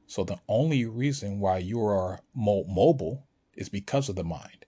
So 0.08 0.24
the 0.24 0.40
only 0.48 0.86
reason 0.86 1.40
why 1.40 1.60
you 1.60 1.82
are 1.86 2.20
mobile 2.36 3.28
is 3.56 3.70
because 3.70 4.10
of 4.10 4.16
the 4.16 4.24
mind. 4.24 4.66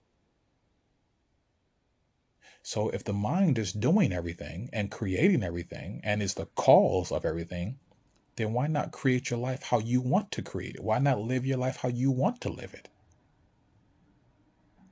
So 2.62 2.88
if 2.90 3.04
the 3.04 3.12
mind 3.12 3.60
is 3.60 3.74
doing 3.74 4.14
everything 4.14 4.70
and 4.72 4.90
creating 4.90 5.44
everything 5.44 6.00
and 6.02 6.24
is 6.24 6.36
the 6.36 6.46
cause 6.56 7.12
of 7.12 7.26
everything, 7.26 7.78
then 8.38 8.54
why 8.54 8.68
not 8.68 8.94
create 8.94 9.30
your 9.30 9.40
life 9.40 9.64
how 9.64 9.80
you 9.80 10.00
want 10.00 10.32
to 10.32 10.42
create 10.42 10.76
it? 10.76 10.84
Why 10.84 11.00
not 11.00 11.20
live 11.20 11.46
your 11.46 11.58
life 11.58 11.78
how 11.78 11.90
you 11.90 12.10
want 12.10 12.40
to 12.42 12.50
live 12.50 12.74
it? 12.74 12.88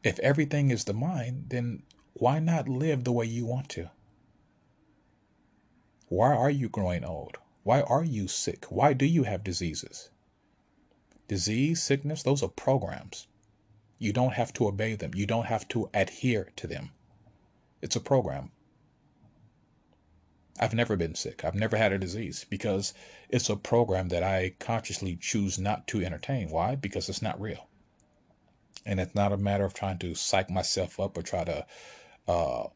If 0.04 0.20
everything 0.20 0.70
is 0.70 0.84
the 0.84 0.94
mind, 0.94 1.46
then 1.48 1.84
why 2.14 2.40
not 2.40 2.68
live 2.68 3.06
the 3.06 3.14
way 3.14 3.26
you 3.26 3.46
want 3.46 3.70
to? 3.70 3.90
Why 6.12 6.36
are 6.36 6.50
you 6.50 6.68
growing 6.68 7.06
old? 7.06 7.38
Why 7.64 7.84
are 7.84 8.04
you 8.04 8.28
sick? 8.28 8.66
Why 8.66 8.92
do 8.92 9.06
you 9.06 9.24
have 9.24 9.46
diseases? 9.46 10.10
Disease, 11.30 11.82
sickness, 11.82 12.22
those 12.22 12.44
are 12.44 12.50
programs. 12.50 13.28
You 13.98 14.12
don't 14.12 14.34
have 14.34 14.52
to 14.56 14.68
obey 14.68 14.96
them. 14.96 15.12
You 15.16 15.26
don't 15.26 15.46
have 15.46 15.70
to 15.70 15.90
adhere 15.94 16.52
to 16.58 16.68
them. 16.68 16.92
It's 17.82 17.96
a 17.96 18.02
program. 18.02 18.52
I've 20.60 20.74
never 20.74 20.98
been 20.98 21.16
sick. 21.16 21.46
I've 21.46 21.56
never 21.56 21.78
had 21.78 21.94
a 21.94 21.98
disease 21.98 22.46
because 22.50 22.94
it's 23.30 23.50
a 23.50 23.56
program 23.56 24.10
that 24.10 24.22
I 24.22 24.56
consciously 24.60 25.16
choose 25.16 25.58
not 25.58 25.88
to 25.88 26.04
entertain. 26.04 26.50
Why? 26.50 26.76
Because 26.76 27.08
it's 27.08 27.22
not 27.22 27.40
real. 27.40 27.70
And 28.86 29.00
it's 29.00 29.16
not 29.16 29.32
a 29.32 29.38
matter 29.38 29.64
of 29.64 29.74
trying 29.74 30.00
to 30.00 30.14
psych 30.14 30.50
myself 30.50 31.00
up 31.00 31.18
or 31.18 31.22
try 31.22 31.46
to 31.46 31.66
uh, 32.28 32.68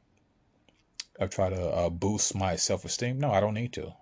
or 1.19 1.27
try 1.27 1.49
to 1.49 1.61
uh, 1.61 1.89
boost 1.89 2.35
my 2.35 2.55
self-esteem. 2.55 3.19
No, 3.19 3.31
I 3.31 3.39
don't 3.39 3.53
need 3.53 3.73
to. 3.73 3.93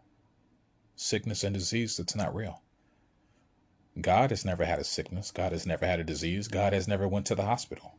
Sickness 0.95 1.43
and 1.43 1.53
disease, 1.53 1.99
it's 1.99 2.15
not 2.15 2.35
real. 2.35 2.61
God 3.99 4.31
has 4.31 4.43
never 4.43 4.65
had 4.65 4.79
a 4.79 4.83
sickness. 4.83 5.31
God 5.31 5.51
has 5.51 5.67
never 5.67 5.85
had 5.85 5.99
a 5.99 6.03
disease. 6.03 6.47
God 6.47 6.73
has 6.73 6.87
never 6.87 7.07
went 7.07 7.27
to 7.27 7.35
the 7.35 7.45
hospital. 7.45 7.95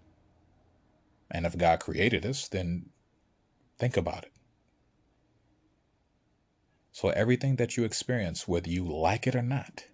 And 1.31 1.47
if 1.47 1.57
God 1.57 1.81
created 1.81 2.27
us, 2.27 2.49
then 2.49 2.87
think 3.79 3.97
about 3.97 4.25
it. 4.25 4.33
So 6.93 7.09
everything 7.11 7.57
that 7.57 7.77
you 7.77 7.85
experience, 7.85 8.47
whether 8.47 8.71
you 8.71 8.85
like 8.85 9.27
it 9.27 9.35
or 9.35 9.43
not, 9.43 9.87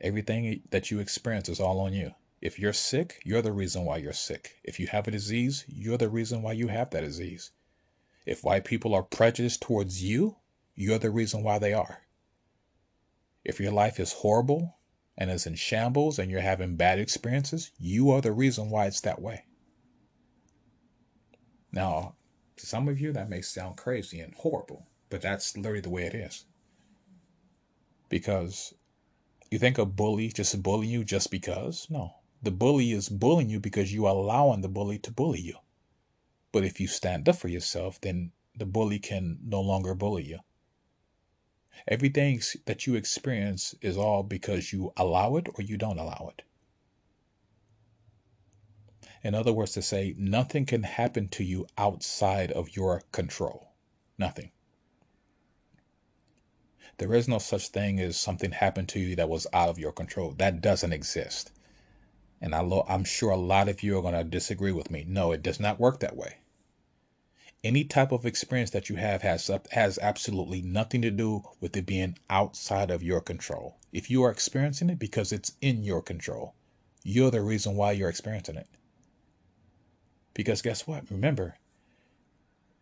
everything 0.00 0.62
that 0.70 0.90
you 0.90 1.00
experience 1.00 1.48
is 1.48 1.60
all 1.60 1.80
on 1.80 1.92
you. 1.94 2.12
If 2.40 2.58
you're 2.58 2.72
sick, 2.72 3.20
you're 3.24 3.40
the 3.40 3.52
reason 3.52 3.84
why 3.84 3.98
you're 3.98 4.12
sick. 4.12 4.56
If 4.64 4.80
you 4.80 4.86
have 4.88 5.06
a 5.06 5.12
disease, 5.12 5.64
you're 5.68 5.96
the 5.96 6.08
reason 6.08 6.42
why 6.42 6.52
you 6.52 6.68
have 6.68 6.90
that 6.90 7.02
disease. 7.02 7.52
If 8.24 8.44
white 8.44 8.64
people 8.64 8.94
are 8.94 9.02
prejudiced 9.02 9.62
towards 9.62 10.02
you, 10.02 10.36
you're 10.74 10.98
the 10.98 11.10
reason 11.10 11.42
why 11.42 11.58
they 11.58 11.72
are. 11.72 12.02
If 13.44 13.58
your 13.58 13.72
life 13.72 13.98
is 13.98 14.12
horrible 14.12 14.78
and 15.18 15.30
is 15.30 15.46
in 15.46 15.56
shambles 15.56 16.18
and 16.18 16.30
you're 16.30 16.40
having 16.40 16.76
bad 16.76 16.98
experiences, 16.98 17.72
you 17.78 18.10
are 18.10 18.20
the 18.20 18.32
reason 18.32 18.70
why 18.70 18.86
it's 18.86 19.00
that 19.00 19.20
way. 19.20 19.46
Now, 21.72 22.14
to 22.56 22.66
some 22.66 22.88
of 22.88 23.00
you, 23.00 23.12
that 23.12 23.28
may 23.28 23.40
sound 23.40 23.76
crazy 23.76 24.20
and 24.20 24.34
horrible, 24.34 24.86
but 25.10 25.22
that's 25.22 25.56
literally 25.56 25.80
the 25.80 25.90
way 25.90 26.04
it 26.04 26.14
is. 26.14 26.44
Because 28.08 28.74
you 29.50 29.58
think 29.58 29.78
a 29.78 29.84
bully 29.84 30.28
just 30.28 30.62
bullying 30.62 30.92
you 30.92 31.04
just 31.04 31.30
because? 31.30 31.88
No. 31.90 32.14
The 32.42 32.50
bully 32.50 32.92
is 32.92 33.08
bullying 33.08 33.50
you 33.50 33.58
because 33.58 33.92
you 33.92 34.06
are 34.06 34.14
allowing 34.14 34.60
the 34.60 34.68
bully 34.68 34.98
to 35.00 35.10
bully 35.10 35.40
you. 35.40 35.56
But 36.52 36.64
if 36.64 36.78
you 36.80 36.86
stand 36.86 37.28
up 37.28 37.36
for 37.36 37.48
yourself, 37.48 38.00
then 38.00 38.32
the 38.54 38.66
bully 38.66 38.98
can 38.98 39.38
no 39.42 39.60
longer 39.60 39.94
bully 39.94 40.24
you. 40.24 40.40
Everything 41.88 42.40
that 42.66 42.86
you 42.86 42.94
experience 42.94 43.74
is 43.80 43.96
all 43.96 44.22
because 44.22 44.72
you 44.72 44.92
allow 44.96 45.36
it 45.36 45.48
or 45.54 45.62
you 45.62 45.78
don't 45.78 45.98
allow 45.98 46.30
it. 46.36 46.42
In 49.24 49.34
other 49.34 49.52
words, 49.52 49.72
to 49.72 49.82
say 49.82 50.14
nothing 50.18 50.66
can 50.66 50.82
happen 50.82 51.28
to 51.28 51.44
you 51.44 51.66
outside 51.78 52.52
of 52.52 52.76
your 52.76 53.02
control. 53.12 53.72
Nothing. 54.18 54.50
There 56.98 57.14
is 57.14 57.28
no 57.28 57.38
such 57.38 57.68
thing 57.68 57.98
as 57.98 58.16
something 58.16 58.52
happened 58.52 58.88
to 58.90 59.00
you 59.00 59.16
that 59.16 59.28
was 59.28 59.46
out 59.52 59.68
of 59.68 59.78
your 59.78 59.92
control. 59.92 60.32
That 60.32 60.60
doesn't 60.60 60.92
exist. 60.92 61.52
And 62.42 62.54
I 62.54 62.60
am 62.88 63.04
sure 63.04 63.30
a 63.30 63.36
lot 63.36 63.70
of 63.70 63.82
you 63.82 63.96
are 63.96 64.02
going 64.02 64.12
to 64.12 64.24
disagree 64.24 64.72
with 64.72 64.90
me. 64.90 65.06
No, 65.08 65.32
it 65.32 65.42
does 65.42 65.58
not 65.58 65.80
work 65.80 66.00
that 66.00 66.16
way 66.16 66.36
any 67.64 67.84
type 67.84 68.10
of 68.10 68.26
experience 68.26 68.70
that 68.70 68.88
you 68.88 68.96
have 68.96 69.22
has 69.22 69.48
has 69.70 69.98
absolutely 69.98 70.60
nothing 70.62 71.00
to 71.00 71.10
do 71.12 71.44
with 71.60 71.76
it 71.76 71.86
being 71.86 72.18
outside 72.28 72.90
of 72.90 73.04
your 73.04 73.20
control. 73.20 73.76
If 73.92 74.10
you 74.10 74.24
are 74.24 74.30
experiencing 74.32 74.90
it 74.90 74.98
because 74.98 75.32
it's 75.32 75.52
in 75.60 75.84
your 75.84 76.02
control, 76.02 76.54
You're 77.04 77.30
the 77.30 77.42
reason 77.42 77.76
why 77.76 77.92
you're 77.92 78.08
experiencing 78.08 78.56
it. 78.56 78.68
Because 80.34 80.62
guess 80.62 80.86
what? 80.86 81.10
Remember, 81.10 81.56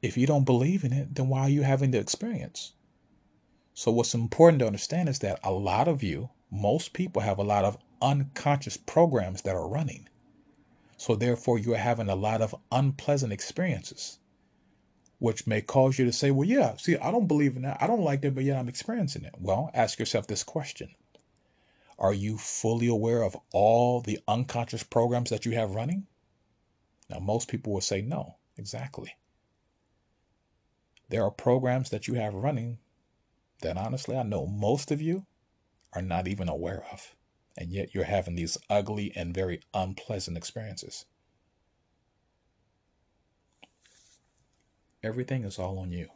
if 0.02 0.16
you 0.16 0.26
don't 0.26 0.44
believe 0.44 0.84
in 0.84 0.92
it, 0.92 1.14
then 1.14 1.28
why 1.28 1.40
are 1.40 1.48
you 1.50 1.62
having 1.62 1.90
the 1.90 1.98
experience? 1.98 2.72
So, 3.74 3.90
what's 3.90 4.14
important 4.14 4.60
to 4.60 4.66
understand 4.66 5.08
is 5.08 5.18
that 5.20 5.40
a 5.42 5.52
lot 5.52 5.88
of 5.88 6.02
you, 6.02 6.30
most 6.50 6.92
people, 6.92 7.22
have 7.22 7.38
a 7.38 7.42
lot 7.42 7.64
of 7.64 7.78
unconscious 8.02 8.76
programs 8.76 9.42
that 9.42 9.54
are 9.54 9.68
running. 9.68 10.08
So, 10.96 11.16
therefore, 11.16 11.58
you're 11.58 11.76
having 11.76 12.08
a 12.08 12.14
lot 12.14 12.42
of 12.42 12.54
unpleasant 12.70 13.32
experiences, 13.32 14.18
which 15.18 15.46
may 15.46 15.62
cause 15.62 15.98
you 15.98 16.04
to 16.04 16.12
say, 16.12 16.30
Well, 16.30 16.48
yeah, 16.48 16.76
see, 16.76 16.96
I 16.96 17.10
don't 17.10 17.26
believe 17.26 17.56
in 17.56 17.62
that. 17.62 17.78
I 17.80 17.86
don't 17.86 18.04
like 18.04 18.22
that, 18.22 18.34
but 18.34 18.44
yet 18.44 18.58
I'm 18.58 18.68
experiencing 18.68 19.24
it. 19.24 19.34
Well, 19.38 19.70
ask 19.74 19.98
yourself 19.98 20.26
this 20.26 20.44
question 20.44 20.94
Are 21.98 22.14
you 22.14 22.36
fully 22.36 22.86
aware 22.86 23.22
of 23.22 23.36
all 23.52 24.00
the 24.00 24.20
unconscious 24.28 24.82
programs 24.82 25.30
that 25.30 25.46
you 25.46 25.52
have 25.52 25.70
running? 25.70 26.06
Now, 27.08 27.18
most 27.18 27.48
people 27.48 27.72
will 27.72 27.80
say 27.80 28.02
no, 28.02 28.36
exactly. 28.56 29.16
There 31.08 31.24
are 31.24 31.30
programs 31.30 31.90
that 31.90 32.06
you 32.06 32.14
have 32.14 32.34
running 32.34 32.78
that 33.62 33.76
honestly 33.76 34.16
I 34.16 34.22
know 34.22 34.46
most 34.46 34.90
of 34.90 35.02
you 35.02 35.26
are 35.92 36.02
not 36.02 36.28
even 36.28 36.48
aware 36.48 36.84
of. 36.92 37.14
And 37.56 37.72
yet 37.72 37.94
you're 37.94 38.04
having 38.04 38.36
these 38.36 38.56
ugly 38.68 39.12
and 39.14 39.34
very 39.34 39.60
unpleasant 39.74 40.36
experiences. 40.36 41.04
Everything 45.02 45.44
is 45.44 45.58
all 45.58 45.78
on 45.78 45.90
you. 45.90 46.08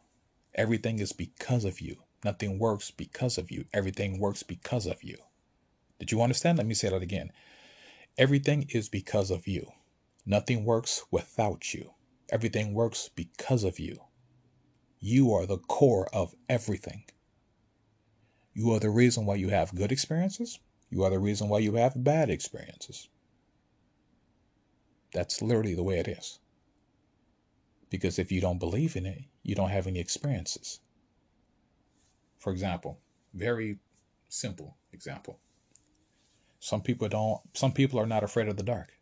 Everything 0.55 0.99
is 0.99 1.13
because 1.13 1.65
of 1.65 1.81
you. 1.81 1.97
Nothing 2.25 2.59
works 2.59 2.91
because 2.91 3.39
of 3.39 3.51
you. 3.51 3.65
Everything 3.73 4.19
works 4.21 4.43
because 4.43 4.87
of 4.87 5.03
you. 5.03 5.17
Did 5.99 6.13
you 6.13 6.23
understand? 6.23 6.59
Let 6.59 6.67
me 6.67 6.75
say 6.75 6.91
that 6.91 7.03
again. 7.03 7.33
Everything 8.17 8.67
is 8.71 8.89
because 8.89 9.31
of 9.31 9.47
you. 9.47 9.73
Nothing 10.27 10.65
works 10.65 11.05
without 11.11 11.75
you. 11.75 11.95
Everything 12.31 12.73
works 12.73 13.11
because 13.15 13.65
of 13.65 13.79
you. 13.79 13.99
You 15.01 15.33
are 15.33 15.47
the 15.47 15.59
core 15.59 16.09
of 16.15 16.35
everything. 16.49 17.05
You 18.55 18.71
are 18.73 18.81
the 18.81 18.91
reason 18.91 19.27
why 19.27 19.35
you 19.35 19.49
have 19.49 19.75
good 19.75 19.93
experiences. 19.93 20.59
You 20.91 21.05
are 21.05 21.11
the 21.11 21.19
reason 21.19 21.49
why 21.49 21.59
you 21.61 21.75
have 21.75 22.05
bad 22.05 22.31
experiences. 22.31 23.09
That's 25.13 25.43
literally 25.43 25.75
the 25.75 25.83
way 25.83 25.99
it 25.99 26.09
is. 26.09 26.39
Because 27.91 28.19
if 28.19 28.33
you 28.33 28.41
don't 28.41 28.59
believe 28.59 28.97
in 28.97 29.07
it, 29.07 29.23
you 29.43 29.55
don't 29.55 29.71
have 29.71 29.87
any 29.87 30.01
experiences. 30.01 30.81
For 32.39 32.53
example, 32.53 32.99
very 33.33 33.79
simple 34.29 34.77
example. 34.93 35.39
Some 36.61 36.83
people 36.83 37.09
don't 37.09 37.41
some 37.53 37.73
people 37.73 38.01
are 38.01 38.07
not 38.07 38.25
afraid 38.25 38.49
of 38.49 38.57
the 38.57 38.63
dark. 38.63 38.99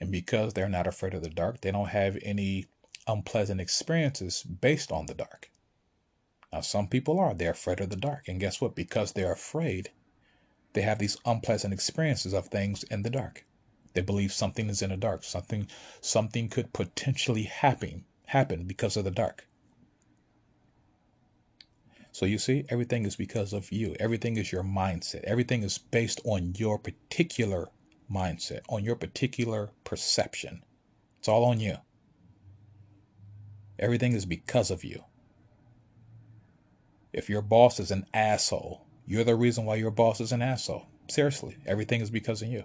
And 0.00 0.10
because 0.10 0.52
they're 0.52 0.68
not 0.68 0.86
afraid 0.86 1.14
of 1.14 1.22
the 1.22 1.30
dark, 1.30 1.60
they 1.60 1.70
don't 1.70 1.88
have 1.88 2.18
any 2.22 2.66
unpleasant 3.06 3.60
experiences 3.60 4.42
based 4.42 4.92
on 4.92 5.06
the 5.06 5.14
dark. 5.14 5.50
Now, 6.52 6.60
some 6.60 6.88
people 6.88 7.18
are. 7.18 7.34
They're 7.34 7.52
afraid 7.52 7.80
of 7.80 7.90
the 7.90 7.96
dark. 7.96 8.28
And 8.28 8.38
guess 8.38 8.60
what? 8.60 8.74
Because 8.74 9.12
they're 9.12 9.32
afraid, 9.32 9.90
they 10.72 10.82
have 10.82 10.98
these 10.98 11.16
unpleasant 11.24 11.74
experiences 11.74 12.32
of 12.32 12.48
things 12.48 12.82
in 12.84 13.02
the 13.02 13.10
dark. 13.10 13.44
They 13.94 14.00
believe 14.00 14.32
something 14.32 14.68
is 14.70 14.82
in 14.82 14.90
the 14.90 14.96
dark. 14.96 15.22
Something 15.24 15.68
something 16.00 16.48
could 16.48 16.72
potentially 16.72 17.44
happen 17.44 18.04
happen 18.26 18.64
because 18.64 18.96
of 18.96 19.04
the 19.04 19.10
dark. 19.10 19.46
So 22.12 22.26
you 22.26 22.38
see, 22.38 22.64
everything 22.68 23.06
is 23.06 23.16
because 23.16 23.52
of 23.52 23.72
you. 23.72 23.96
Everything 23.98 24.36
is 24.36 24.52
your 24.52 24.62
mindset. 24.62 25.24
Everything 25.24 25.62
is 25.62 25.78
based 25.78 26.20
on 26.24 26.54
your 26.56 26.78
particular 26.78 27.68
mindset, 28.10 28.60
on 28.68 28.84
your 28.84 28.96
particular 28.96 29.70
perception. 29.84 30.62
It's 31.18 31.28
all 31.28 31.44
on 31.44 31.60
you. 31.60 31.76
Everything 33.78 34.12
is 34.12 34.26
because 34.26 34.70
of 34.70 34.84
you. 34.84 35.04
If 37.12 37.28
your 37.28 37.42
boss 37.42 37.80
is 37.80 37.90
an 37.90 38.06
asshole, 38.14 38.86
you're 39.12 39.24
the 39.24 39.36
reason 39.36 39.66
why 39.66 39.74
your 39.74 39.90
boss 39.90 40.22
is 40.22 40.32
an 40.32 40.40
asshole. 40.40 40.86
Seriously, 41.06 41.58
everything 41.66 42.00
is 42.00 42.08
because 42.08 42.40
of 42.40 42.48
you. 42.48 42.64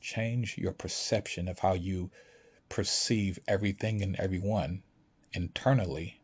Change 0.00 0.56
your 0.56 0.70
perception 0.70 1.48
of 1.48 1.58
how 1.58 1.72
you 1.72 2.12
perceive 2.68 3.40
everything 3.48 4.02
and 4.02 4.14
everyone 4.20 4.84
internally. 5.32 6.20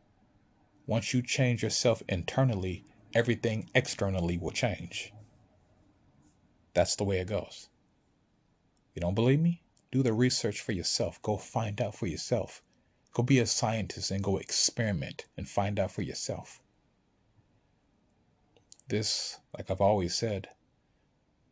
Once 0.86 1.12
you 1.12 1.20
change 1.20 1.64
yourself 1.64 2.00
internally, 2.08 2.84
everything 3.12 3.68
externally 3.74 4.38
will 4.38 4.52
change. 4.52 5.12
That's 6.74 6.94
the 6.94 7.02
way 7.02 7.18
it 7.18 7.26
goes. 7.26 7.68
You 8.94 9.00
don't 9.00 9.16
believe 9.16 9.40
me? 9.40 9.62
Do 9.90 10.04
the 10.04 10.12
research 10.12 10.60
for 10.60 10.70
yourself. 10.70 11.20
Go 11.22 11.38
find 11.38 11.80
out 11.80 11.96
for 11.96 12.06
yourself. 12.06 12.62
Go 13.12 13.24
be 13.24 13.40
a 13.40 13.46
scientist 13.46 14.12
and 14.12 14.22
go 14.22 14.36
experiment 14.36 15.26
and 15.36 15.48
find 15.48 15.80
out 15.80 15.90
for 15.90 16.02
yourself. 16.02 16.62
This, 18.89 19.41
like 19.57 19.70
I've 19.70 19.80
always 19.80 20.14
said, 20.14 20.49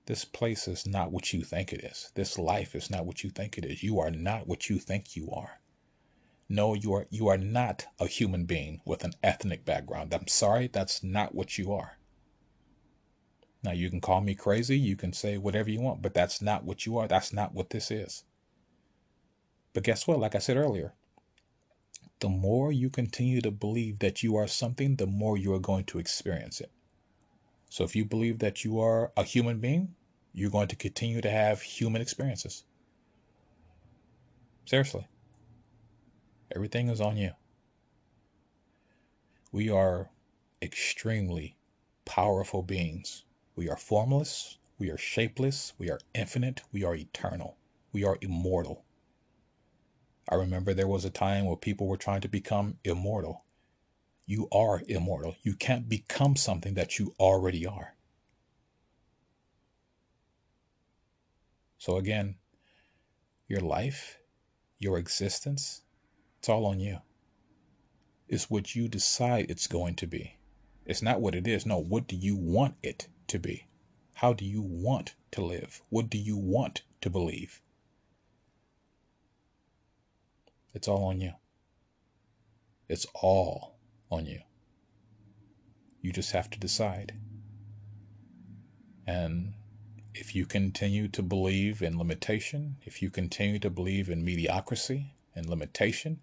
this 0.07 0.25
place 0.25 0.69
is 0.69 0.87
not 0.87 1.11
what 1.11 1.33
you 1.33 1.43
think 1.43 1.73
it 1.73 1.83
is. 1.83 2.13
This 2.15 2.39
life 2.39 2.75
is 2.75 2.91
not 2.91 3.07
what 3.07 3.25
you 3.25 3.31
think 3.31 3.59
it 3.59 3.65
is. 3.65 3.83
You 3.83 3.99
are 4.01 4.11
not 4.11 4.47
what 4.47 4.69
you 4.69 4.79
think 4.79 5.17
you 5.17 5.31
are. 5.31 5.61
No, 6.49 6.75
you 6.75 6.93
are 6.93 7.07
you 7.11 7.29
are 7.29 7.39
not 7.39 7.87
a 7.99 8.07
human 8.07 8.45
being 8.45 8.83
with 8.85 9.03
an 9.03 9.15
ethnic 9.23 9.65
background. 9.65 10.13
I'm 10.13 10.29
sorry, 10.29 10.69
that's 10.69 11.03
not 11.03 11.35
what 11.35 11.57
you 11.57 11.73
are. 11.73 11.99
Now, 13.65 13.73
you 13.73 13.89
can 13.89 14.03
call 14.03 14.21
me 14.21 14.35
crazy, 14.35 14.79
you 14.79 14.95
can 14.95 15.15
say 15.15 15.39
whatever 15.39 15.71
you 15.71 15.81
want, 15.81 16.03
but 16.03 16.13
that's 16.13 16.43
not 16.43 16.65
what 16.65 16.85
you 16.85 16.99
are. 16.99 17.09
That's 17.09 17.33
not 17.33 17.55
what 17.55 17.71
this 17.71 17.91
is. 17.91 18.25
But 19.73 19.85
guess 19.85 20.07
what? 20.07 20.21
Like 20.21 20.35
I 20.35 20.39
said 20.39 20.59
earlier, 20.59 20.93
the 22.21 22.29
more 22.29 22.71
you 22.71 22.91
continue 22.91 23.41
to 23.41 23.51
believe 23.51 24.01
that 24.01 24.23
you 24.23 24.37
are 24.37 24.47
something, 24.47 24.97
the 24.97 25.07
more 25.07 25.39
you 25.39 25.55
are 25.55 25.59
going 25.59 25.85
to 25.87 25.99
experience 25.99 26.61
it. 26.61 26.71
So 27.75 27.83
if 27.83 27.97
you 27.97 28.05
believe 28.05 28.39
that 28.39 28.65
you 28.65 28.79
are 28.79 29.11
a 29.17 29.25
human 29.25 29.59
being, 29.59 29.97
you're 30.33 30.49
going 30.49 30.69
to 30.69 30.77
continue 30.77 31.21
to 31.21 31.29
have 31.29 31.61
human 31.61 32.01
experiences. 32.01 32.63
Seriously. 34.65 35.09
Everything 36.55 36.89
is 36.89 37.01
on 37.01 37.17
you. 37.17 37.33
We 39.51 39.71
are 39.71 40.09
extremely 40.63 41.57
powerful 42.05 42.63
beings. 42.63 43.25
We 43.57 43.69
are 43.69 43.77
formless, 43.77 44.57
we 44.79 44.89
are 44.91 44.97
shapeless, 44.97 45.73
we 45.77 45.91
are 45.91 45.99
infinite, 46.15 46.63
we 46.71 46.85
are 46.85 46.95
eternal, 46.95 47.57
we 47.93 48.05
are 48.05 48.19
immortal. 48.21 48.85
I 50.29 50.37
remember 50.37 50.75
there 50.75 50.87
was 50.87 51.05
a 51.05 51.11
time 51.11 51.45
where 51.47 51.57
people 51.57 51.89
were 51.89 51.97
trying 51.97 52.21
to 52.21 52.29
become 52.29 52.79
immortal. 52.85 53.43
You 54.27 54.49
are 54.51 54.83
immortal. 54.89 55.37
You 55.43 55.55
can't 55.55 55.89
become 55.89 56.37
something 56.37 56.75
that 56.75 56.99
you 56.99 57.15
already 57.19 57.67
are. 57.67 57.95
So, 61.79 61.97
again, 61.99 62.37
your 63.49 63.61
life, 63.61 64.19
your 64.79 64.99
existence, 64.99 65.83
it's 66.39 66.49
all 66.49 66.65
on 66.65 66.81
you. 66.81 66.99
It's 68.29 68.49
what 68.49 68.75
you 68.75 68.89
decide 68.89 69.51
it's 69.51 69.67
going 69.67 69.97
to 69.97 70.07
be. 70.07 70.39
It's 70.87 71.03
not 71.03 71.21
what 71.21 71.35
it 71.35 71.47
is. 71.47 71.67
No, 71.67 71.79
what 71.79 72.07
do 72.07 72.17
you 72.17 72.37
want 72.37 72.77
it 72.83 73.09
to 73.29 73.39
be? 73.39 73.67
How 74.15 74.33
do 74.33 74.45
you 74.45 74.63
want 74.63 75.15
to 75.33 75.45
live? 75.45 75.83
What 75.91 76.09
do 76.09 76.19
you 76.19 76.37
want 76.37 76.83
to 77.03 77.11
believe? 77.11 77.61
It's 80.73 80.89
all 80.89 81.05
on 81.05 81.21
you. 81.21 81.33
It's 82.89 83.07
all 83.15 83.74
on 84.15 84.27
you. 84.27 84.41
You 86.01 86.13
just 86.13 86.33
have 86.33 86.51
to 86.51 86.59
decide. 86.59 87.15
And 89.07 89.55
if 90.15 90.35
you 90.35 90.47
continue 90.47 91.09
to 91.09 91.23
believe 91.23 91.83
in 91.83 91.99
limitation, 91.99 92.77
if 92.83 93.03
you 93.03 93.11
continue 93.11 93.59
to 93.59 93.71
believe 93.71 94.09
in 94.09 94.25
mediocrity 94.25 95.15
and 95.35 95.49
limitation, 95.49 96.21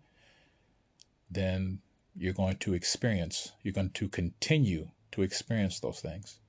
then 1.29 1.79
you're 2.15 2.33
going 2.33 2.57
to 2.57 2.73
experience, 2.73 3.51
you're 3.61 3.73
going 3.73 3.89
to 3.91 4.07
continue 4.07 4.89
to 5.11 5.21
experience 5.21 5.79
those 5.79 5.99
things. 5.99 6.39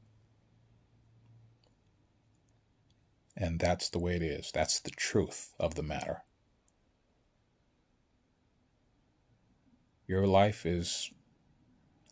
And 3.36 3.59
that's 3.59 3.88
the 3.88 3.99
way 3.99 4.16
it 4.16 4.22
is. 4.22 4.53
That's 4.53 4.80
the 4.80 4.90
truth 4.90 5.55
of 5.59 5.74
the 5.74 5.82
matter. 5.82 6.22
Your 10.07 10.26
life 10.26 10.66
is 10.66 11.11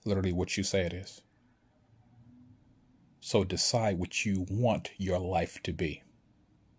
literally 0.04 0.32
what 0.32 0.56
you 0.56 0.64
say 0.64 0.82
it 0.82 0.92
is. 0.92 1.22
So 3.20 3.44
decide 3.44 3.98
what 3.98 4.24
you 4.24 4.46
want 4.50 4.90
your 4.96 5.18
life 5.18 5.62
to 5.64 5.72
be 5.72 6.02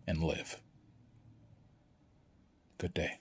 and 0.08 0.24
live. 0.24 0.62
Good 2.78 2.94
day. 2.94 3.21